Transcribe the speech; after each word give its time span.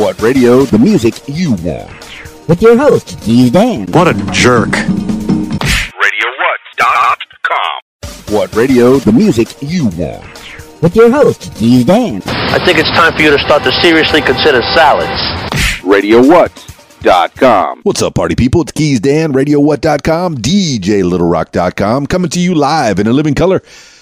What 0.00 0.16
radio? 0.22 0.62
The 0.62 0.78
music 0.78 1.20
you 1.28 1.52
want. 1.62 1.92
With 2.48 2.62
your 2.62 2.74
host, 2.74 3.20
Keys 3.20 3.50
Dan. 3.50 3.84
What 3.92 4.08
a 4.08 4.14
jerk. 4.32 4.70
RadioWhat.com. 6.70 7.80
What 8.34 8.56
radio? 8.56 8.96
The 8.96 9.12
music 9.12 9.48
you 9.60 9.88
want. 9.88 10.24
With 10.80 10.96
your 10.96 11.10
host, 11.10 11.54
Keys 11.56 11.84
Dan. 11.84 12.22
I 12.24 12.58
think 12.64 12.78
it's 12.78 12.88
time 12.92 13.12
for 13.12 13.20
you 13.20 13.28
to 13.28 13.38
start 13.40 13.62
to 13.64 13.72
seriously 13.82 14.22
consider 14.22 14.62
salads. 14.74 15.20
RadioWhat.com. 15.82 17.80
What's 17.82 18.00
up, 18.00 18.14
party 18.14 18.36
people? 18.36 18.62
It's 18.62 18.72
Keys 18.72 19.00
Dan, 19.00 19.34
RadioWhat.com, 19.34 20.38
DJLittleRock.com, 20.38 22.06
coming 22.06 22.30
to 22.30 22.40
you 22.40 22.54
live 22.54 23.00
in 23.00 23.06
a 23.06 23.12
living 23.12 23.34
color 23.34 23.60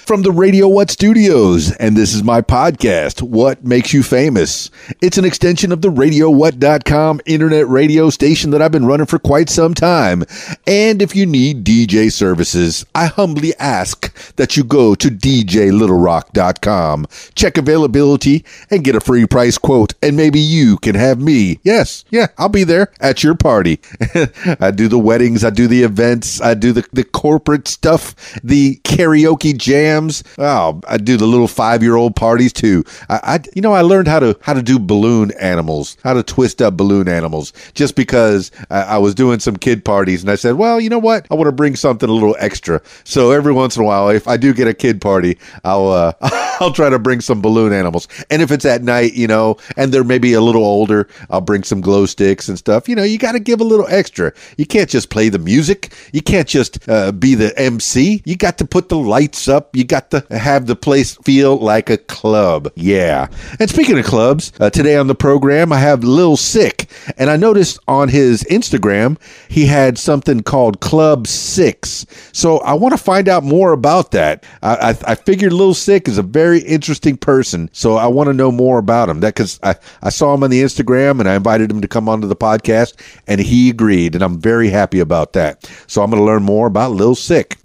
from 0.09 0.23
the 0.23 0.33
Radio 0.33 0.67
What 0.67 0.91
Studios. 0.91 1.71
And 1.73 1.95
this 1.95 2.15
is 2.15 2.23
my 2.23 2.41
podcast, 2.41 3.21
What 3.21 3.63
Makes 3.63 3.93
You 3.93 4.03
Famous. 4.03 4.71
It's 5.03 5.19
an 5.19 5.27
extension 5.27 5.71
of 5.71 5.83
the 5.83 5.91
RadioWhat.com 5.91 7.21
internet 7.27 7.69
radio 7.69 8.09
station 8.09 8.51
that 8.52 8.63
I've 8.63 8.73
been 8.73 8.87
running 8.87 9.05
for 9.05 9.19
quite 9.19 9.51
some 9.51 9.75
time. 9.75 10.25
And 10.66 11.02
if 11.02 11.15
you 11.15 11.27
need 11.27 11.63
DJ 11.63 12.11
services, 12.11 12.87
I 12.95 13.05
humbly 13.05 13.55
ask 13.59 14.35
that 14.37 14.57
you 14.57 14.65
go 14.65 14.95
to 14.95 15.09
DJLittleRock.com, 15.09 17.07
check 17.35 17.59
availability, 17.59 18.47
and 18.71 18.83
get 18.83 18.97
a 18.97 19.01
free 19.01 19.27
price 19.27 19.59
quote. 19.59 19.93
And 20.02 20.16
maybe 20.16 20.41
you 20.41 20.79
can 20.79 20.95
have 20.95 21.21
me. 21.21 21.61
Yes, 21.63 22.07
yeah, 22.09 22.29
I'll 22.38 22.49
be 22.49 22.65
there 22.65 22.95
at 22.99 23.23
your 23.23 23.35
party. 23.35 23.79
I 24.59 24.71
do 24.71 24.88
the 24.88 24.99
weddings, 24.99 25.45
I 25.45 25.51
do 25.51 25.66
the 25.66 25.83
events, 25.83 26.41
I 26.41 26.55
do 26.55 26.73
the, 26.73 26.88
the 26.95 27.05
corporate 27.05 27.69
stuff, 27.69 28.15
the 28.43 28.77
karaoke 28.85 29.55
jam 29.55 29.98
Oh, 30.38 30.80
I 30.88 30.97
do 30.98 31.16
the 31.16 31.27
little 31.27 31.48
five 31.48 31.83
year 31.83 31.97
old 31.97 32.16
parties 32.16 32.52
too. 32.52 32.84
I, 33.09 33.20
I, 33.23 33.41
you 33.55 33.62
know, 33.62 33.73
I 33.73 33.83
learned 33.83 34.09
how 34.09 34.21
to 34.21 34.38
how 34.43 34.55
to 34.55 34.62
do 34.62 34.79
balloon 34.79 35.33
animals, 35.41 35.97
how 36.05 36.15
to 36.15 36.23
twist 36.23 36.62
up 36.62 36.77
balloon 36.77 37.09
animals, 37.09 37.52
just 37.74 37.97
because 37.97 38.51
I, 38.71 38.83
I 38.83 38.98
was 38.98 39.15
doing 39.15 39.41
some 39.41 39.57
kid 39.57 39.85
parties, 39.85 40.23
and 40.23 40.30
I 40.30 40.37
said, 40.37 40.54
well, 40.54 40.80
you 40.80 40.88
know 40.88 40.99
what, 40.99 41.26
I 41.30 41.35
want 41.35 41.49
to 41.49 41.52
bring 41.52 41.76
something 41.76 42.09
a 42.09 42.13
little 42.13 42.37
extra. 42.38 42.80
So 43.04 43.30
every 43.30 43.52
once 43.52 43.76
in 43.76 43.82
a 43.82 43.87
while, 43.87 44.09
if 44.09 44.29
I 44.29 44.37
do 44.37 44.52
get 44.52 44.69
a 44.69 44.74
kid 44.74 45.01
party, 45.01 45.38
I'll 45.65 45.88
uh, 45.88 46.13
I'll 46.60 46.73
try 46.73 46.91
to 46.91 46.99
bring 46.99 47.21
some 47.21 47.41
balloon 47.41 47.73
animals. 47.73 48.09
And 48.30 48.43
if 48.43 48.51
it's 48.51 48.65
at 48.65 48.82
night, 48.82 49.15
you 49.15 49.26
know, 49.26 49.57
and 49.76 49.93
they're 49.93 50.04
maybe 50.04 50.32
a 50.32 50.41
little 50.41 50.65
older, 50.65 51.09
I'll 51.30 51.41
bring 51.41 51.63
some 51.63 51.80
glow 51.80 52.07
sticks 52.07 52.49
and 52.49 52.59
stuff. 52.59 52.88
You 52.88 52.95
know, 52.95 53.02
you 53.02 53.19
got 53.19 53.32
to 53.32 53.41
give 53.41 53.60
a 53.60 53.65
little 53.65 53.87
extra. 53.88 54.32
You 54.57 54.66
can't 54.66 54.88
just 54.91 55.10
play 55.10 55.29
the 55.29 55.38
music. 55.38 55.93
You 56.13 56.23
can't 56.23 56.49
just 56.49 56.88
uh, 56.88 57.13
be 57.13 57.35
the 57.35 57.57
MC. 57.59 58.23
You 58.24 58.37
got 58.37 58.59
to 58.59 58.66
put 58.66 58.88
the 58.88 58.99
lights 58.99 59.49
up. 59.49 59.74
You 59.76 59.85
got 59.89 60.11
to 60.13 60.25
have 60.31 60.67
the 60.67 60.77
place 60.77 61.17
feel 61.17 61.57
like 61.57 61.91
a 61.91 61.97
club. 61.97 62.71
Yeah. 62.77 63.29
And 63.59 63.69
speaking 63.69 63.99
of 63.99 64.05
clubs, 64.05 64.53
uh, 64.61 64.71
today 64.71 64.97
on 64.97 65.06
the 65.06 65.15
program, 65.15 65.72
I 65.72 65.78
have 65.78 66.05
Lil 66.05 66.37
Sicc. 66.37 66.87
And 67.17 67.31
I 67.31 67.37
noticed 67.37 67.78
on 67.89 68.09
his 68.09 68.44
Instagram, 68.44 69.19
he 69.49 69.66
had 69.66 69.99
something 69.99 70.43
called 70.43 70.81
Club 70.81 71.27
Siccs. 71.27 72.06
So 72.34 72.59
I 72.59 72.75
want 72.75 72.93
to 72.93 73.03
find 73.03 73.28
out 73.28 73.43
more 73.43 73.72
about 73.72 74.12
that. 74.12 74.44
I, 74.62 74.91
I, 74.91 75.12
I 75.12 75.15
figured 75.15 75.53
Lil 75.53 75.75
Sicc 75.75 76.09
is 76.09 76.19
a 76.19 76.22
very 76.22 76.61
interesting 76.61 77.16
person. 77.16 77.71
So 77.72 77.97
I 77.97 78.06
want 78.06 78.28
to 78.28 78.34
know 78.34 78.53
more 78.53 78.78
about 78.78 79.09
him. 79.09 79.21
That 79.21 79.34
because 79.34 79.59
I, 79.62 79.75
I 80.03 80.11
saw 80.11 80.34
him 80.34 80.44
on 80.44 80.50
the 80.50 80.62
Instagram 80.62 81.21
and 81.21 81.28
I 81.28 81.34
invited 81.34 81.71
him 81.71 81.81
to 81.81 81.89
come 81.89 82.09
onto 82.09 82.27
the 82.27 82.37
podcast 82.37 82.94
and 83.27 83.41
he 83.41 83.71
agreed. 83.71 84.15
And 84.15 84.22
I'm 84.22 84.39
very 84.39 84.69
happy 84.69 85.00
about 85.00 85.33
that. 85.33 85.71
So 85.87 86.03
I'm 86.03 86.11
going 86.11 86.21
to 86.21 86.27
learn 86.27 86.43
more 86.43 86.66
about 86.66 86.93
Lil 86.93 87.15
Sicc. 87.15 87.56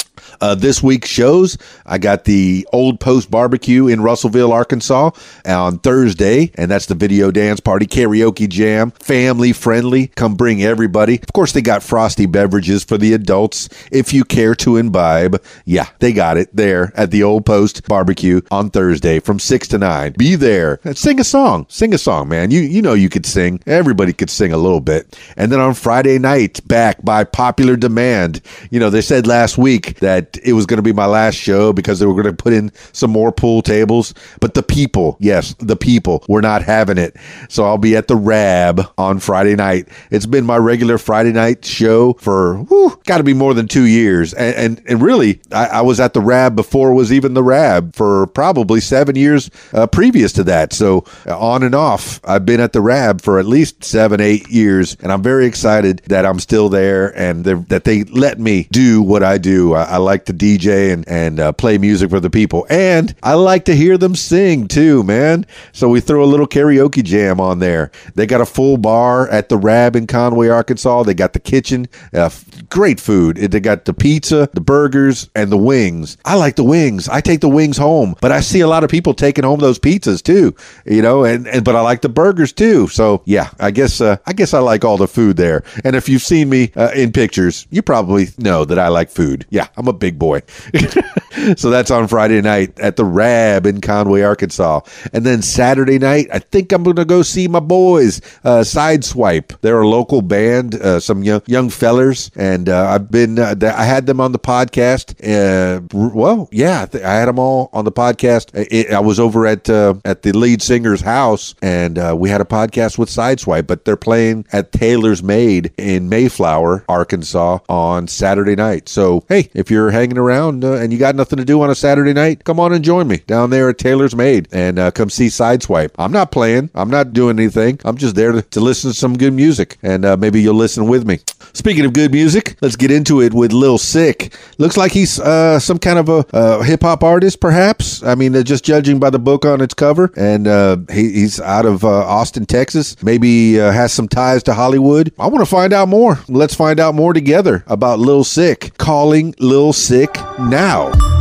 Uh, 0.41 0.55
this 0.55 0.81
week's 0.83 1.09
shows, 1.09 1.57
I 1.85 1.97
got 1.97 2.25
the 2.25 2.67
Old 2.71 2.99
Post 2.99 3.31
Barbecue 3.31 3.87
in 3.87 4.01
Russellville, 4.01 4.51
Arkansas 4.51 5.11
on 5.45 5.79
Thursday, 5.79 6.51
and 6.55 6.69
that's 6.69 6.85
the 6.85 6.95
video 6.95 7.31
dance 7.31 7.59
party, 7.59 7.85
karaoke 7.85 8.47
jam, 8.47 8.91
family 8.91 9.53
friendly. 9.53 10.07
Come 10.07 10.35
bring 10.35 10.63
everybody. 10.63 11.15
Of 11.21 11.33
course, 11.33 11.51
they 11.51 11.61
got 11.61 11.83
frosty 11.83 12.25
beverages 12.25 12.83
for 12.83 12.97
the 12.97 13.13
adults 13.13 13.69
if 13.91 14.13
you 14.13 14.23
care 14.23 14.55
to 14.55 14.77
imbibe. 14.77 15.41
Yeah, 15.65 15.87
they 15.99 16.13
got 16.13 16.37
it 16.37 16.55
there 16.55 16.91
at 16.95 17.11
the 17.11 17.23
Old 17.23 17.45
Post 17.45 17.87
Barbecue 17.87 18.41
on 18.51 18.69
Thursday 18.69 19.19
from 19.19 19.39
6 19.39 19.67
to 19.69 19.77
9. 19.77 20.13
Be 20.17 20.35
there. 20.35 20.79
And 20.83 20.97
sing 20.97 21.19
a 21.19 21.23
song. 21.23 21.65
Sing 21.69 21.93
a 21.93 21.97
song, 21.97 22.29
man. 22.29 22.51
You, 22.51 22.61
you 22.61 22.81
know 22.81 22.93
you 22.93 23.09
could 23.09 23.25
sing. 23.25 23.61
Everybody 23.65 24.13
could 24.13 24.29
sing 24.29 24.53
a 24.53 24.57
little 24.57 24.81
bit. 24.81 25.17
And 25.37 25.51
then 25.51 25.59
on 25.59 25.73
Friday 25.73 26.19
night, 26.19 26.65
back 26.67 27.03
by 27.03 27.23
popular 27.23 27.75
demand, 27.75 28.41
you 28.69 28.79
know, 28.79 28.89
they 28.89 29.01
said 29.01 29.27
last 29.27 29.57
week 29.57 29.99
that 29.99 30.12
it 30.43 30.53
was 30.53 30.65
going 30.65 30.77
to 30.77 30.83
be 30.83 30.93
my 30.93 31.05
last 31.05 31.35
show 31.35 31.73
because 31.73 31.99
they 31.99 32.05
were 32.05 32.13
going 32.13 32.35
to 32.35 32.43
put 32.43 32.53
in 32.53 32.71
some 32.91 33.11
more 33.11 33.31
pool 33.31 33.61
tables. 33.61 34.13
But 34.39 34.53
the 34.53 34.63
people, 34.63 35.17
yes, 35.19 35.53
the 35.59 35.75
people 35.75 36.23
were 36.27 36.41
not 36.41 36.61
having 36.63 36.97
it. 36.97 37.15
So 37.49 37.65
I'll 37.65 37.77
be 37.77 37.95
at 37.95 38.07
the 38.07 38.15
Rab 38.15 38.81
on 38.97 39.19
Friday 39.19 39.55
night. 39.55 39.87
It's 40.09 40.25
been 40.25 40.45
my 40.45 40.57
regular 40.57 40.97
Friday 40.97 41.31
night 41.31 41.65
show 41.65 42.13
for 42.13 42.63
got 43.05 43.17
to 43.17 43.23
be 43.23 43.33
more 43.33 43.53
than 43.53 43.67
two 43.67 43.85
years. 43.85 44.33
And 44.33 44.53
and, 44.63 44.81
and 44.87 45.01
really, 45.01 45.41
I, 45.51 45.65
I, 45.65 45.81
was 45.81 45.99
at 45.99 46.13
the 46.13 46.21
Rab 46.21 46.55
before 46.55 46.91
it 46.91 46.95
was 46.95 47.11
even 47.11 47.33
the 47.33 47.43
Rab 47.43 47.95
for 47.95 48.27
probably 48.27 48.79
seven 48.79 49.15
years 49.15 49.49
uh, 49.73 49.87
previous 49.87 50.31
to 50.33 50.43
that. 50.45 50.73
So 50.73 51.05
uh, 51.27 51.37
on 51.37 51.63
and 51.63 51.75
off, 51.75 52.19
I've 52.23 52.45
been 52.45 52.59
at 52.59 52.73
the 52.73 52.81
Rab 52.81 53.21
for 53.21 53.39
at 53.39 53.45
least 53.45 53.83
seven, 53.83 54.21
eight 54.21 54.49
years, 54.49 54.95
and 55.01 55.11
I'm 55.11 55.21
very 55.21 55.45
excited 55.45 56.01
that 56.07 56.25
I'm 56.25 56.39
still 56.39 56.69
there 56.69 57.17
and 57.17 57.43
that 57.45 57.83
they 57.83 58.03
let 58.05 58.39
me 58.39 58.67
do 58.71 59.01
what 59.01 59.23
I 59.23 59.37
do. 59.37 59.73
I, 59.73 59.92
I 59.93 59.97
like 59.97 60.25
to 60.25 60.33
DJ 60.33 60.91
and 60.91 61.07
and 61.07 61.39
uh, 61.39 61.51
play 61.51 61.77
music 61.77 62.09
for 62.09 62.19
the 62.19 62.31
people, 62.31 62.65
and 62.67 63.13
I 63.21 63.35
like 63.35 63.65
to 63.65 63.75
hear 63.75 63.95
them 63.95 64.15
sing 64.15 64.67
too, 64.67 65.03
man. 65.03 65.45
So 65.71 65.87
we 65.87 65.99
throw 65.99 66.23
a 66.23 66.25
little 66.25 66.47
karaoke 66.47 67.03
jam 67.03 67.39
on 67.39 67.59
there. 67.59 67.91
They 68.15 68.25
got 68.25 68.41
a 68.41 68.45
full 68.45 68.77
bar 68.77 69.29
at 69.29 69.49
the 69.49 69.57
Rab 69.57 69.95
in 69.95 70.07
Conway, 70.07 70.47
Arkansas. 70.47 71.03
They 71.03 71.13
got 71.13 71.33
the 71.33 71.39
kitchen, 71.39 71.87
uh, 72.11 72.31
great 72.69 72.99
food. 72.99 73.37
They 73.37 73.59
got 73.59 73.85
the 73.85 73.93
pizza, 73.93 74.49
the 74.53 74.61
burgers, 74.61 75.29
and 75.35 75.51
the 75.51 75.57
wings. 75.57 76.17
I 76.25 76.37
like 76.37 76.55
the 76.55 76.63
wings. 76.63 77.07
I 77.07 77.21
take 77.21 77.41
the 77.41 77.49
wings 77.49 77.77
home, 77.77 78.15
but 78.19 78.31
I 78.31 78.39
see 78.39 78.61
a 78.61 78.67
lot 78.67 78.83
of 78.83 78.89
people 78.89 79.13
taking 79.13 79.43
home 79.43 79.59
those 79.59 79.77
pizzas 79.77 80.23
too. 80.23 80.55
You 80.87 81.03
know, 81.03 81.23
and, 81.23 81.45
and 81.47 81.63
but 81.63 81.75
I 81.75 81.81
like 81.81 82.01
the 82.01 82.09
burgers 82.09 82.51
too. 82.51 82.87
So 82.87 83.21
yeah, 83.25 83.51
I 83.59 83.69
guess 83.69 84.01
uh, 84.01 84.17
I 84.25 84.33
guess 84.33 84.55
I 84.55 84.59
like 84.59 84.83
all 84.83 84.97
the 84.97 85.07
food 85.07 85.37
there. 85.37 85.63
And 85.83 85.95
if 85.95 86.09
you've 86.09 86.23
seen 86.23 86.49
me 86.49 86.71
uh, 86.75 86.89
in 86.95 87.11
pictures, 87.11 87.67
you 87.69 87.83
probably 87.83 88.29
know 88.39 88.65
that 88.65 88.79
I 88.79 88.87
like 88.87 89.11
food. 89.11 89.45
Yeah, 89.51 89.67
a 89.87 89.93
big 89.93 90.13
big 90.13 90.19
boy. 90.19 90.41
so 91.57 91.69
that's 91.69 91.91
on 91.91 92.07
Friday 92.07 92.41
night 92.41 92.79
at 92.79 92.95
the 92.95 93.05
Rab 93.05 93.65
in 93.65 93.81
Conway, 93.81 94.21
Arkansas. 94.21 94.81
And 95.11 95.25
then 95.25 95.41
Saturday 95.41 95.99
night, 95.99 96.27
I 96.31 96.39
think 96.39 96.71
I'm 96.71 96.83
going 96.83 96.95
to 96.97 97.05
go 97.05 97.21
see 97.21 97.47
my 97.47 97.59
boys, 97.59 98.21
uh, 98.43 98.59
Sideswipe. 98.61 99.59
They're 99.61 99.81
a 99.81 99.87
local 99.87 100.21
band, 100.21 100.75
uh, 100.75 100.99
some 100.99 101.23
young, 101.23 101.41
young 101.45 101.69
fellers. 101.69 102.31
And 102.35 102.69
uh, 102.69 102.87
I've 102.89 103.11
been, 103.11 103.39
uh, 103.39 103.55
I 103.61 103.85
had 103.85 104.05
them 104.05 104.19
on 104.19 104.31
the 104.31 104.39
podcast. 104.39 105.13
Uh, 105.23 105.81
well, 105.93 106.49
yeah, 106.51 106.85
I, 106.93 106.97
I, 106.97 107.13
had 107.15 107.27
them 107.27 107.39
all 107.39 107.69
on 107.73 107.85
the 107.85 107.91
podcast. 107.91 108.49
It, 108.53 108.91
I 108.91 108.99
was 108.99 109.19
over 109.19 109.45
at 109.45 109.69
uh, 109.69 109.95
at 110.05 110.21
the 110.23 110.31
lead 110.31 110.61
singer's 110.61 111.01
house 111.01 111.55
and 111.61 111.97
we 112.19 112.29
had 112.29 112.41
a 112.41 112.45
podcast 112.45 112.97
with 112.97 113.09
Sideswipe, 113.09 113.67
but 113.67 113.85
they're 113.85 113.95
playing 113.95 114.45
at 114.51 114.71
Taylor's 114.71 115.23
Made 115.23 115.71
in 115.77 116.09
Mayflower, 116.09 116.85
Arkansas 116.87 117.59
on 117.69 118.07
Saturday 118.07 118.55
night. 118.55 118.89
So, 118.89 119.23
hey, 119.29 119.49
if 119.53 119.71
you're 119.71 119.91
hanging 119.91 120.17
around 120.17 120.63
uh, 120.63 120.73
and 120.73 120.91
you 120.91 120.99
got 120.99 121.15
nothing 121.15 121.22
to 121.29 121.45
do 121.45 121.61
on 121.61 121.69
a 121.69 121.75
Saturday 121.75 122.13
night, 122.13 122.43
come 122.43 122.59
on 122.59 122.73
and 122.73 122.83
join 122.83 123.07
me 123.07 123.17
down 123.27 123.49
there 123.49 123.69
at 123.69 123.77
Taylor's 123.77 124.15
Made 124.15 124.47
and 124.51 124.79
uh, 124.79 124.91
come 124.91 125.09
see 125.09 125.27
Sideswipe. 125.27 125.91
I'm 125.97 126.11
not 126.11 126.31
playing. 126.31 126.69
I'm 126.75 126.89
not 126.89 127.13
doing 127.13 127.39
anything. 127.39 127.79
I'm 127.85 127.97
just 127.97 128.15
there 128.15 128.31
to, 128.31 128.41
to 128.41 128.59
listen 128.59 128.91
to 128.91 128.97
some 128.97 129.17
good 129.17 129.33
music 129.33 129.77
and 129.83 130.05
uh, 130.05 130.17
maybe 130.17 130.41
you'll 130.41 130.55
listen 130.55 130.87
with 130.87 131.05
me. 131.07 131.19
Speaking 131.53 131.85
of 131.85 131.93
good 131.93 132.11
music, 132.11 132.57
let's 132.61 132.75
get 132.75 132.91
into 132.91 133.21
it 133.21 133.33
with 133.33 133.53
Lil 133.53 133.77
Sicc. 133.77 134.33
Looks 134.57 134.77
like 134.77 134.91
he's 134.91 135.19
uh, 135.19 135.59
some 135.59 135.77
kind 135.77 135.99
of 135.99 136.09
a 136.09 136.25
uh, 136.35 136.63
hip 136.63 136.81
hop 136.81 137.03
artist, 137.03 137.39
perhaps. 137.39 138.01
I 138.03 138.15
mean, 138.15 138.33
just 138.43 138.63
judging 138.63 138.99
by 138.99 139.09
the 139.09 139.19
book 139.19 139.45
on 139.45 139.61
its 139.61 139.73
cover, 139.73 140.11
and 140.15 140.47
uh, 140.47 140.77
he, 140.91 141.11
he's 141.11 141.39
out 141.39 141.65
of 141.65 141.83
Austin, 141.83 142.45
Texas. 142.45 143.01
Maybe 143.03 143.53
has 143.53 143.93
some 143.93 144.07
ties 144.07 144.43
to 144.43 144.53
Hollywood. 144.53 145.13
I 145.19 145.27
want 145.27 145.41
to 145.41 145.49
find 145.49 145.73
out 145.73 145.89
more. 145.89 146.19
Let's 146.27 146.55
find 146.55 146.79
out 146.79 146.95
more 146.95 147.13
together 147.13 147.63
about 147.67 147.99
Lil 147.99 148.23
Sicc. 148.23 148.75
Calling 148.77 149.35
Lil 149.39 149.73
Sicc 149.73 150.49
now. 150.49 151.12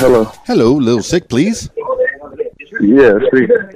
Hello. 0.00 0.32
Hello, 0.46 0.78
Lil 0.80 1.02
Sicc, 1.02 1.28
please. 1.28 1.68
Yeah, 2.82 3.18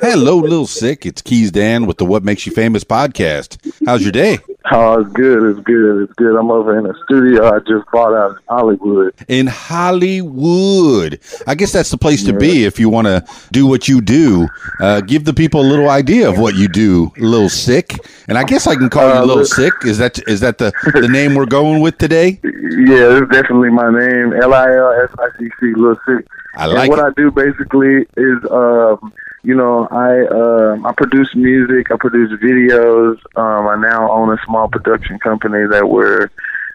Hello, 0.01 0.39
Lil 0.39 0.65
Sicc. 0.67 1.05
It's 1.05 1.21
Keys 1.21 1.51
Dan 1.51 1.85
with 1.85 1.99
the 1.99 2.07
What 2.07 2.25
Makes 2.25 2.47
You 2.47 2.53
Famous 2.53 2.85
podcast. 2.85 3.59
How's 3.85 4.03
your 4.03 4.13
day? 4.13 4.39
Oh, 4.73 5.01
it's 5.03 5.13
good. 5.13 5.43
It's 5.51 5.61
good. 5.61 6.05
It's 6.05 6.13
good. 6.15 6.35
I'm 6.39 6.51
over 6.51 6.79
in 6.79 6.87
a 6.87 6.95
studio 7.05 7.55
I 7.55 7.59
just 7.59 7.85
bought 7.93 8.15
out 8.15 8.31
in 8.31 8.37
Hollywood. 8.49 9.13
In 9.29 9.47
Hollywood, 9.47 11.21
I 11.47 11.55
guess 11.55 11.73
that's 11.73 11.91
the 11.91 11.99
place 11.99 12.25
to 12.25 12.33
be 12.33 12.65
if 12.65 12.81
you 12.81 12.89
want 12.89 13.07
to 13.07 13.23
do 13.53 13.67
what 13.67 13.89
you 13.89 14.01
do. 14.01 14.49
Uh, 14.81 15.03
give 15.03 15.27
the 15.27 15.35
people 15.35 15.61
a 15.61 15.69
little 15.69 15.91
idea 15.91 16.27
of 16.27 16.39
what 16.39 16.55
you 16.55 16.67
do. 16.67 17.13
A 17.19 17.23
little 17.25 17.51
sick, 17.51 17.93
and 18.29 18.39
I 18.39 18.45
guess 18.45 18.67
I 18.67 18.75
can 18.75 18.89
call 18.89 19.07
you 19.07 19.15
a 19.15 19.23
Uh, 19.23 19.27
little 19.27 19.45
sick. 19.45 19.75
Is 19.85 19.99
that 19.99 20.19
is 20.27 20.41
that 20.41 20.57
the 20.57 20.73
the 20.95 21.09
name 21.09 21.35
we're 21.35 21.45
going 21.47 21.81
with 21.83 21.99
today? 21.99 22.41
Yeah, 22.75 23.19
it's 23.23 23.31
definitely 23.31 23.71
my 23.71 23.89
name. 23.91 24.33
L 24.43 24.53
I 24.53 24.67
L 24.75 24.93
S 25.05 25.11
I 25.19 25.29
C 25.39 25.49
C. 25.61 25.73
Lil 25.77 25.95
Sicc. 26.09 26.25
I 26.57 26.67
and 26.67 26.89
what 26.89 26.99
it. 26.99 27.05
I 27.05 27.11
do 27.17 27.31
basically 27.31 28.07
is, 28.17 28.39
um, 28.51 29.13
you 29.43 29.55
know, 29.55 29.87
I 29.91 30.27
um 30.27 30.87
I 30.87 30.93
produce 30.93 31.35
music, 31.35 31.91
I 31.91 31.97
produce 31.97 32.33
videos. 32.41 33.19
Um, 33.37 33.67
I 33.69 33.77
now 33.77 34.11
own 34.11 34.33
a 34.33 34.39
small 34.45 34.69
production 34.69 35.19
company 35.19 35.67
that 35.71 35.89
we're 35.89 36.31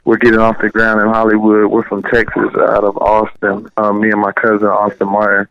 we're 0.05 0.17
getting 0.17 0.39
off 0.39 0.61
the 0.61 0.69
ground 0.69 1.01
in 1.01 1.07
Hollywood. 1.07 1.71
We're 1.71 1.87
from 1.87 2.03
Texas, 2.03 2.49
out 2.55 2.83
of 2.83 2.97
Austin. 2.97 3.69
Um, 3.77 4.01
me 4.01 4.11
and 4.11 4.21
my 4.21 4.31
cousin 4.31 4.67
Austin 4.67 5.09
Martin. 5.09 5.47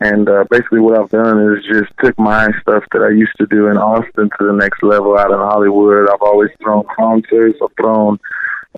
And 0.00 0.28
uh, 0.28 0.44
basically, 0.50 0.80
what 0.80 0.98
I've 0.98 1.10
done 1.10 1.38
is 1.52 1.64
just 1.64 1.92
took 2.02 2.18
my 2.18 2.48
stuff 2.60 2.82
that 2.92 3.02
I 3.02 3.10
used 3.10 3.36
to 3.38 3.46
do 3.46 3.68
in 3.68 3.76
Austin 3.76 4.30
to 4.38 4.46
the 4.46 4.52
next 4.52 4.82
level 4.82 5.16
out 5.16 5.30
in 5.30 5.38
Hollywood. 5.38 6.10
I've 6.10 6.22
always 6.22 6.50
thrown 6.60 6.84
concerts. 6.96 7.58
I've 7.62 7.74
thrown 7.76 8.18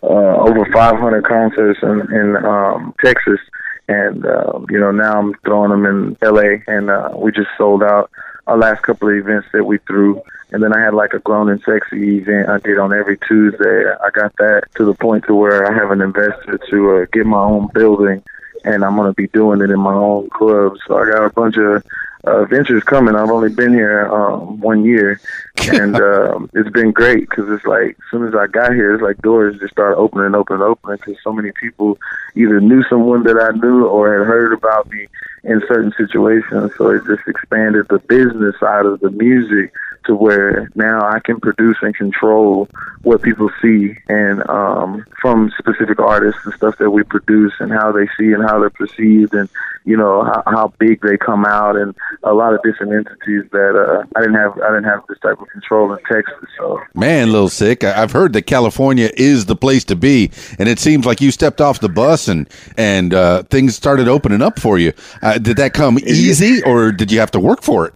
uh, 0.02 0.36
over 0.36 0.66
500 0.72 1.24
concerts 1.24 1.78
in, 1.82 2.00
in 2.12 2.36
um, 2.44 2.94
Texas, 3.02 3.40
and 3.88 4.24
uh, 4.24 4.60
you 4.70 4.78
know 4.78 4.90
now 4.90 5.18
I'm 5.18 5.34
throwing 5.44 5.70
them 5.70 5.86
in 5.86 6.16
LA, 6.22 6.62
and 6.66 6.90
uh, 6.90 7.10
we 7.16 7.32
just 7.32 7.50
sold 7.56 7.82
out 7.82 8.10
our 8.46 8.56
last 8.56 8.82
couple 8.82 9.08
of 9.08 9.16
events 9.16 9.48
that 9.52 9.64
we 9.64 9.78
threw, 9.78 10.22
and 10.50 10.62
then 10.62 10.74
I 10.74 10.80
had 10.80 10.94
like 10.94 11.12
a 11.12 11.18
grown 11.18 11.50
and 11.50 11.62
sexy 11.62 12.18
event 12.18 12.48
I 12.48 12.58
did 12.58 12.78
on 12.78 12.92
every 12.92 13.18
Tuesday. 13.18 13.84
I 13.86 14.10
got 14.10 14.34
that 14.36 14.64
to 14.76 14.84
the 14.84 14.94
point 14.94 15.24
to 15.26 15.34
where 15.34 15.66
I 15.70 15.74
have 15.74 15.90
an 15.90 16.00
investor 16.00 16.58
to 16.70 16.96
uh, 16.96 17.06
get 17.12 17.26
my 17.26 17.40
own 17.40 17.68
building, 17.74 18.22
and 18.64 18.84
I'm 18.84 18.96
gonna 18.96 19.14
be 19.14 19.28
doing 19.28 19.60
it 19.60 19.70
in 19.70 19.80
my 19.80 19.94
own 19.94 20.30
club. 20.30 20.76
So 20.86 20.98
I 20.98 21.10
got 21.10 21.24
a 21.24 21.30
bunch 21.30 21.56
of 21.56 21.84
uh, 22.26 22.44
ventures 22.44 22.82
coming. 22.84 23.14
I've 23.14 23.30
only 23.30 23.50
been 23.50 23.72
here 23.72 24.06
um, 24.08 24.60
one 24.60 24.84
year, 24.84 25.20
and 25.68 25.96
um, 25.96 26.50
it's 26.54 26.70
been 26.70 26.90
great 26.90 27.28
because 27.28 27.48
it's 27.50 27.64
like 27.64 27.90
as 27.90 28.10
soon 28.10 28.26
as 28.26 28.34
I 28.34 28.46
got 28.46 28.72
here, 28.72 28.94
it's 28.94 29.02
like 29.02 29.18
doors 29.18 29.58
just 29.58 29.72
started 29.72 29.96
opening, 29.96 30.34
opening, 30.34 30.62
opening 30.62 30.98
because 30.98 31.22
so 31.22 31.32
many 31.32 31.52
people 31.52 31.98
either 32.34 32.60
knew 32.60 32.82
someone 32.88 33.22
that 33.24 33.38
I 33.38 33.56
knew 33.56 33.86
or 33.86 34.18
had 34.18 34.26
heard 34.26 34.52
about 34.52 34.90
me 34.90 35.06
in 35.44 35.62
certain 35.68 35.92
situations. 35.96 36.72
So 36.76 36.90
it 36.90 37.04
just 37.06 37.28
expanded 37.28 37.86
the 37.88 37.98
business 37.98 38.58
side 38.58 38.86
of 38.86 39.00
the 39.00 39.10
music 39.10 39.72
to 40.06 40.14
where 40.14 40.70
now 40.74 41.00
I 41.00 41.20
can 41.20 41.40
produce 41.40 41.78
and 41.82 41.94
control 41.94 42.68
what 43.02 43.22
people 43.22 43.50
see 43.62 43.96
and 44.08 44.46
um, 44.48 45.04
from 45.20 45.52
specific 45.58 45.98
artists 45.98 46.40
and 46.44 46.54
stuff 46.54 46.78
that 46.78 46.90
we 46.90 47.02
produce 47.04 47.52
and 47.60 47.72
how 47.72 47.92
they 47.92 48.06
see 48.18 48.32
and 48.32 48.42
how 48.42 48.58
they're 48.58 48.70
perceived 48.70 49.34
and 49.34 49.48
you 49.84 49.96
know 49.96 50.24
how, 50.24 50.42
how 50.46 50.72
big 50.78 51.00
they 51.02 51.16
come 51.16 51.44
out 51.44 51.76
and 51.76 51.94
a 52.22 52.32
lot 52.32 52.54
of 52.54 52.60
different 52.62 52.92
entities 52.92 53.44
that 53.52 53.74
uh, 53.76 54.04
I 54.16 54.20
didn't 54.20 54.36
have 54.36 54.52
I 54.60 54.68
didn't 54.68 54.84
have 54.84 55.00
this 55.08 55.18
type 55.20 55.40
of 55.40 55.48
control 55.48 55.92
in 55.92 55.98
Texas. 56.10 56.48
So 56.58 56.80
Man, 56.94 57.30
little 57.32 57.48
sick. 57.48 57.84
I- 57.84 58.02
I've 58.02 58.12
heard 58.12 58.32
that 58.34 58.42
California 58.42 59.10
is 59.16 59.46
the 59.46 59.56
place 59.56 59.84
to 59.84 59.96
be, 59.96 60.30
and 60.58 60.68
it 60.68 60.78
seems 60.78 61.06
like 61.06 61.20
you 61.20 61.30
stepped 61.30 61.60
off 61.60 61.80
the 61.80 61.88
bus 61.88 62.28
and 62.28 62.48
and 62.76 63.12
uh, 63.14 63.42
things 63.44 63.76
started 63.76 64.08
opening 64.08 64.42
up 64.42 64.58
for 64.58 64.78
you. 64.78 64.92
Uh, 65.22 65.38
did 65.38 65.56
that 65.58 65.74
come 65.74 65.98
easy, 65.98 66.62
or 66.64 66.90
did 66.92 67.12
you 67.12 67.20
have 67.20 67.30
to 67.32 67.40
work 67.40 67.62
for 67.62 67.86
it? 67.86 67.94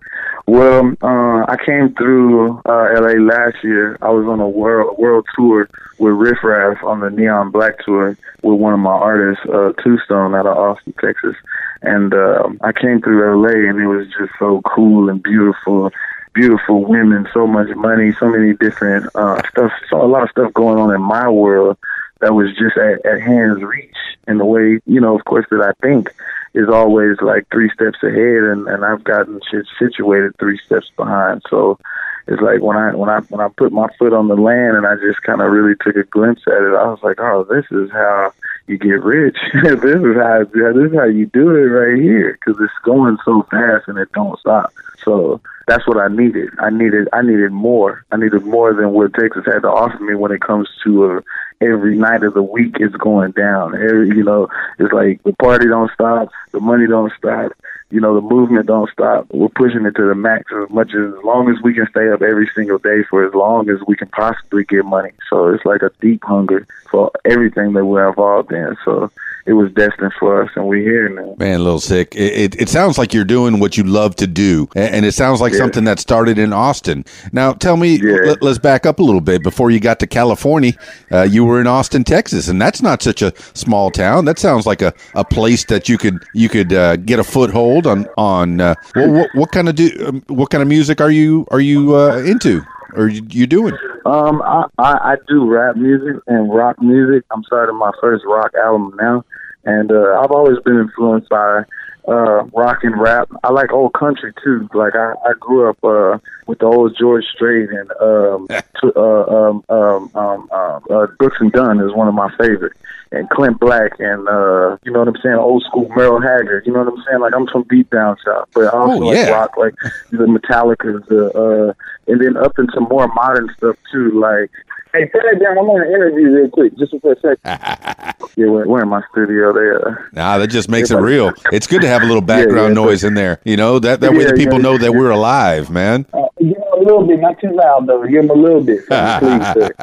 Well, 0.49 0.95
uh, 1.03 1.45
I 1.47 1.59
came 1.67 1.95
through 1.95 2.63
uh, 2.65 2.89
LA 2.95 3.21
last 3.21 3.63
year. 3.63 3.99
I 4.01 4.09
was 4.09 4.25
on 4.25 4.41
a 4.41 4.49
world 4.49 4.97
world 4.97 5.27
tour 5.37 5.69
with 5.99 6.15
Riff 6.15 6.43
Raff 6.43 6.83
on 6.83 7.01
the 7.01 7.11
Neon 7.11 7.51
Black 7.51 7.85
tour 7.85 8.17
with 8.43 8.59
one 8.59 8.73
of 8.73 8.81
my 8.81 8.91
artists, 8.93 9.45
uh, 9.45 9.75
Two 9.85 9.99
Stone, 9.99 10.35
out 10.35 10.47
of 10.47 10.57
Austin, 10.57 10.95
Texas. 10.99 11.37
And 11.83 12.15
uh, 12.15 12.49
I 12.63 12.73
came 12.73 13.03
through 13.03 13.43
LA, 13.43 13.69
and 13.69 13.79
it 13.79 13.89
was 13.89 14.07
just 14.19 14.33
so 14.39 14.63
cool 14.63 15.11
and 15.11 15.23
beautiful. 15.23 15.93
Beautiful 16.33 16.83
women, 16.83 17.29
so 17.35 17.47
much 17.47 17.69
money, 17.77 18.15
so 18.19 18.31
many 18.31 18.55
different 18.55 19.07
uh, 19.17 19.43
stuff, 19.51 19.73
so 19.91 20.01
a 20.01 20.09
lot 20.09 20.23
of 20.23 20.31
stuff 20.31 20.55
going 20.55 20.79
on 20.79 20.95
in 20.95 21.03
my 21.03 21.29
world 21.29 21.77
that 22.21 22.33
was 22.33 22.49
just 22.57 22.77
at, 22.79 23.05
at 23.05 23.21
hand's 23.21 23.63
reach. 23.63 23.97
in 24.27 24.39
the 24.39 24.47
way, 24.47 24.81
you 24.87 25.01
know, 25.01 25.15
of 25.15 25.25
course, 25.27 25.45
that 25.51 25.61
I 25.61 25.73
think 25.87 26.11
is 26.59 26.69
always 26.69 27.17
like 27.23 27.47
three 27.53 27.71
steps 27.71 28.03
ahead, 28.03 28.43
and, 28.51 28.67
and 28.67 28.85
I've 28.85 29.05
gotten 29.05 29.41
shit 29.49 29.65
situated 29.79 30.35
three 30.39 30.59
steps 30.67 30.91
behind. 30.97 31.43
So 31.49 31.79
it's 32.27 32.43
like 32.43 32.61
when 32.61 32.77
I 32.77 32.95
when 32.97 33.09
I 33.09 33.21
when 33.31 33.41
I 33.41 33.49
put 33.49 33.73
my 33.73 33.87
foot 33.97 34.13
on 34.13 34.27
the 34.27 34.35
land 34.35 34.77
and 34.77 34.85
I 34.85 34.97
just 34.97 35.23
kind 35.23 35.41
of 35.41 35.53
really 35.53 35.77
took 35.81 35.95
a 35.95 36.03
glimpse 36.03 36.43
at 36.49 36.61
it, 36.61 36.75
I 36.75 36.89
was 36.91 36.99
like, 37.03 37.21
oh, 37.21 37.45
this 37.45 37.65
is 37.71 37.93
how 37.93 38.33
you 38.67 38.77
get 38.77 39.05
rich. 39.05 39.37
this 39.63 40.03
is 40.03 40.17
how 40.17 40.45
this 40.53 40.91
is 40.91 40.95
how 40.95 41.05
you 41.05 41.27
do 41.27 41.51
it 41.51 41.71
right 41.71 42.03
here 42.03 42.33
because 42.33 42.61
it's 42.61 42.85
going 42.85 43.19
so 43.25 43.47
fast 43.51 43.87
and 43.87 43.99
it 43.99 44.11
don't 44.13 44.39
stop. 44.41 44.73
So 45.09 45.41
that's 45.67 45.87
what 45.89 45.97
I 45.97 46.09
needed. 46.09 46.51
I 46.59 46.69
needed 46.69 47.09
I 47.15 47.23
needed 47.23 47.51
more. 47.51 48.05
I 48.13 48.19
needed 48.19 48.43
more 48.45 48.75
than 48.75 48.91
what 48.91 49.15
Texas 49.15 49.45
had 49.47 49.61
to 49.61 49.69
offer 49.69 49.99
me 50.01 50.15
when 50.15 50.33
it 50.33 50.43
comes 50.43 50.69
to 50.85 51.13
uh, 51.13 51.21
every 51.63 51.97
night 51.97 52.23
of 52.25 52.35
the 52.35 52.43
week 52.43 52.77
is 52.79 52.93
going 52.93 53.33
down. 53.33 53.75
Every 53.75 54.09
you 54.09 54.23
know, 54.23 54.49
it's 54.79 54.93
like 54.93 55.23
the 55.23 55.33
party 55.33 55.67
don't 55.67 55.91
stop, 55.93 56.29
the 56.53 56.61
money 56.61 56.87
don't 56.87 57.13
stop, 57.17 57.53
you 57.91 58.01
know, 58.01 58.15
the 58.15 58.21
movement 58.21 58.67
don't 58.67 58.91
stop. 58.91 59.27
We're 59.31 59.49
pushing 59.49 59.87
it 59.87 59.97
to 59.97 60.07
the 60.07 60.15
max 60.15 60.53
as 60.53 60.69
much 60.71 60.93
as, 60.95 61.15
as 61.15 61.25
long 61.25 61.49
as 61.51 61.63
we 61.63 61.73
can 61.75 61.87
stay 61.89 62.11
up 62.11 62.21
every 62.23 62.49
single 62.55 62.79
day 62.79 63.03
for 63.09 63.27
as 63.27 63.33
long 63.35 63.71
as 63.71 63.79
we 63.87 63.97
can 63.97 64.09
possibly 64.09 64.65
get 64.65 64.85
money. 64.85 65.13
So 65.31 65.49
it's 65.49 65.65
like 65.65 65.83
a 65.83 65.91
deep 66.01 66.23
hunger 66.25 66.67
for 66.91 67.11
everything 67.25 67.73
that 67.73 67.85
we're 67.87 68.09
involved 68.09 68.53
in. 68.53 68.77
So 68.85 69.11
it 69.47 69.55
was 69.55 69.73
destined 69.73 70.13
for 70.21 70.43
us, 70.43 70.51
and 70.57 70.67
we're 70.69 70.83
here 70.83 71.09
now. 71.09 71.35
Man, 71.39 71.65
little 71.65 71.81
sick. 71.81 72.15
It, 72.15 72.55
it, 72.55 72.61
it 72.63 72.69
sounds 72.69 72.99
like 72.99 73.15
you're 73.15 73.25
doing 73.25 73.61
what 73.61 73.79
you 73.79 73.85
love 73.85 74.15
to 74.17 74.27
do, 74.27 74.69
and 74.77 75.07
it 75.07 75.13
sounds 75.13 75.41
like 75.41 75.55
Yeah. 75.55 75.61
something 75.61 75.85
that 75.85 75.99
started 75.99 76.39
in 76.39 76.53
Austin. 76.53 77.07
Now, 77.33 77.55
tell 77.55 77.79
me, 77.79 77.97
Yeah. 77.97 78.17
let, 78.27 78.43
us 78.43 78.59
back 78.59 78.85
up 78.85 78.99
a 78.99 79.03
little 79.03 79.23
bit. 79.23 79.43
Before 79.43 79.71
you 79.71 79.81
got 79.81 80.01
to 80.01 80.07
California, 80.07 80.75
uh, 81.11 81.23
you 81.23 81.47
were 81.47 81.63
in 81.63 81.67
Austin, 81.67 82.05
Texas, 82.05 82.49
and 82.49 82.61
that's 82.61 82.83
not 82.83 83.03
such 83.03 83.23
a 83.23 83.33
small 83.55 83.91
town. 83.91 84.27
That 84.27 84.39
sounds 84.39 84.67
like 84.67 84.83
a, 84.83 84.93
a 85.15 85.25
place 85.25 85.65
that 85.67 85.89
you 85.89 85.97
could 85.97 86.23
you 86.35 86.51
could 86.51 86.75
uh, 86.75 86.97
get 86.97 87.19
a 87.19 87.25
foothold 87.25 87.78
on 87.87 88.07
on. 88.17 88.61
Uh, 88.61 88.75
what, 88.95 89.09
what, 89.11 89.31
what 89.35 89.53
kind 89.53 89.69
of 89.69 89.75
do 89.75 89.91
um, 90.07 90.23
what 90.29 90.51
kind 90.51 90.63
of 90.63 90.69
music 90.69 91.01
are 91.01 91.11
you 91.11 91.47
are 91.51 91.61
you 91.61 91.97
uh, 91.97 92.19
into? 92.19 92.63
Or 92.95 93.09
you, 93.09 93.23
you 93.29 93.47
doing? 93.47 93.77
Um, 94.07 94.41
I, 94.43 94.65
I 94.79 94.93
I 95.13 95.17
do 95.29 95.47
rap 95.47 95.77
music 95.77 96.23
and 96.27 96.53
rock 96.53 96.81
music. 96.81 97.25
I'm 97.31 97.45
starting 97.45 97.77
my 97.77 97.93
first 98.01 98.25
rock 98.27 98.53
album 98.55 98.97
now, 98.99 99.25
and 99.65 99.93
uh, 99.93 100.21
I've 100.23 100.31
always 100.31 100.59
been 100.65 100.79
influenced 100.79 101.29
by 101.29 101.65
uh, 102.07 102.45
rock 102.53 102.79
and 102.85 102.99
rap. 103.01 103.29
I 103.45 103.51
like 103.51 103.73
old 103.73 103.95
country 103.95 104.33
too. 104.43 104.69
Like 104.75 104.95
I, 104.95 105.13
I 105.27 105.33
grew 105.41 105.69
up 105.71 105.83
uh, 105.83 106.19
with 106.47 106.59
the 106.61 106.67
old 106.67 106.97
George 106.99 107.25
Strait 107.35 107.69
and 107.71 107.91
um, 108.01 108.47
t- 108.81 108.93
uh, 108.97 109.23
um, 109.25 109.65
um, 109.69 110.11
um, 110.15 110.49
uh, 110.51 110.81
uh, 110.91 111.07
Brooks 111.19 111.37
and 111.41 111.53
Dunn 111.53 111.81
is 111.81 111.93
one 111.95 112.09
of 112.09 112.15
my 112.15 112.31
favorite. 112.37 112.73
And 113.11 113.29
Clint 113.31 113.59
Black 113.59 113.93
and 114.01 114.29
uh, 114.29 114.77
you 114.85 114.93
know 114.93 114.99
what 114.99 115.09
I'm 115.09 115.17
saying, 115.23 115.37
old 115.37 115.63
school 115.65 115.89
Merle 115.97 116.21
Haggard. 116.21 116.67
You 116.67 116.75
know 116.75 116.81
what 116.85 116.93
I'm 116.93 117.05
saying? 117.09 117.21
Like 117.21 117.33
I'm 117.35 117.47
from 117.47 117.63
deep 117.71 117.89
down 117.91 118.17
south, 118.23 118.49
but 118.53 118.65
I 118.67 118.77
also 118.77 119.03
Oh, 119.03 119.07
like 119.07 119.31
rock, 119.31 119.57
like 119.57 119.75
the 120.11 120.27
Metallicas, 120.27 121.07
the 121.09 121.31
uh, 121.33 121.73
and 122.07 122.21
then 122.21 122.37
up 122.37 122.59
into 122.59 122.81
more 122.81 123.09
modern 123.09 123.49
stuff 123.57 123.77
too. 123.91 124.11
Like, 124.21 124.51
hey, 124.93 125.07
put 125.07 125.23
that 125.23 125.41
down. 125.41 125.59
I'm 125.59 125.69
on 125.69 125.83
an 125.83 125.89
interview 125.89 126.31
real 126.31 126.49
quick, 126.49 126.77
just 126.79 126.95
for 127.01 127.13
a 127.13 127.17
second. 127.17 127.39
yeah, 128.37 128.47
we're, 128.47 128.67
we're 128.67 128.83
in 128.83 128.89
my 128.89 129.03
studio 129.11 129.53
there. 129.53 130.11
Nah, 130.13 130.39
that 130.39 130.49
just 130.49 130.69
makes 130.69 130.91
it 130.91 130.97
real. 130.97 131.33
It's 131.53 131.67
good 131.67 131.83
to 131.83 131.89
have 131.89 132.03
a 132.03 132.07
little 132.07 132.23
background 132.23 132.77
yeah, 132.77 132.83
noise 132.83 133.05
in 133.05 133.15
there. 133.15 133.41
You 133.45 133.57
know 133.57 133.79
that 133.79 134.01
that 134.01 134.13
way 134.13 134.25
the 134.25 134.35
people 134.35 134.59
yeah. 134.59 134.63
know 134.63 134.79
that 134.79 134.93
we're 134.93 135.11
alive, 135.11 135.71
man. 135.71 136.07
Uh, 136.13 136.29
give 136.39 136.57
him 136.57 136.63
a 136.73 136.79
little 136.79 137.07
bit, 137.07 137.21
not 137.21 137.41
too 137.41 137.53
loud 137.53 137.87
though. 137.87 138.05
Give 138.07 138.25
him 138.25 138.31
a 138.31 138.35
little 138.35 138.63
bit, 138.63 138.87
please, 138.87 138.89
sir. 138.89 139.71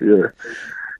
Yeah. 0.00 0.26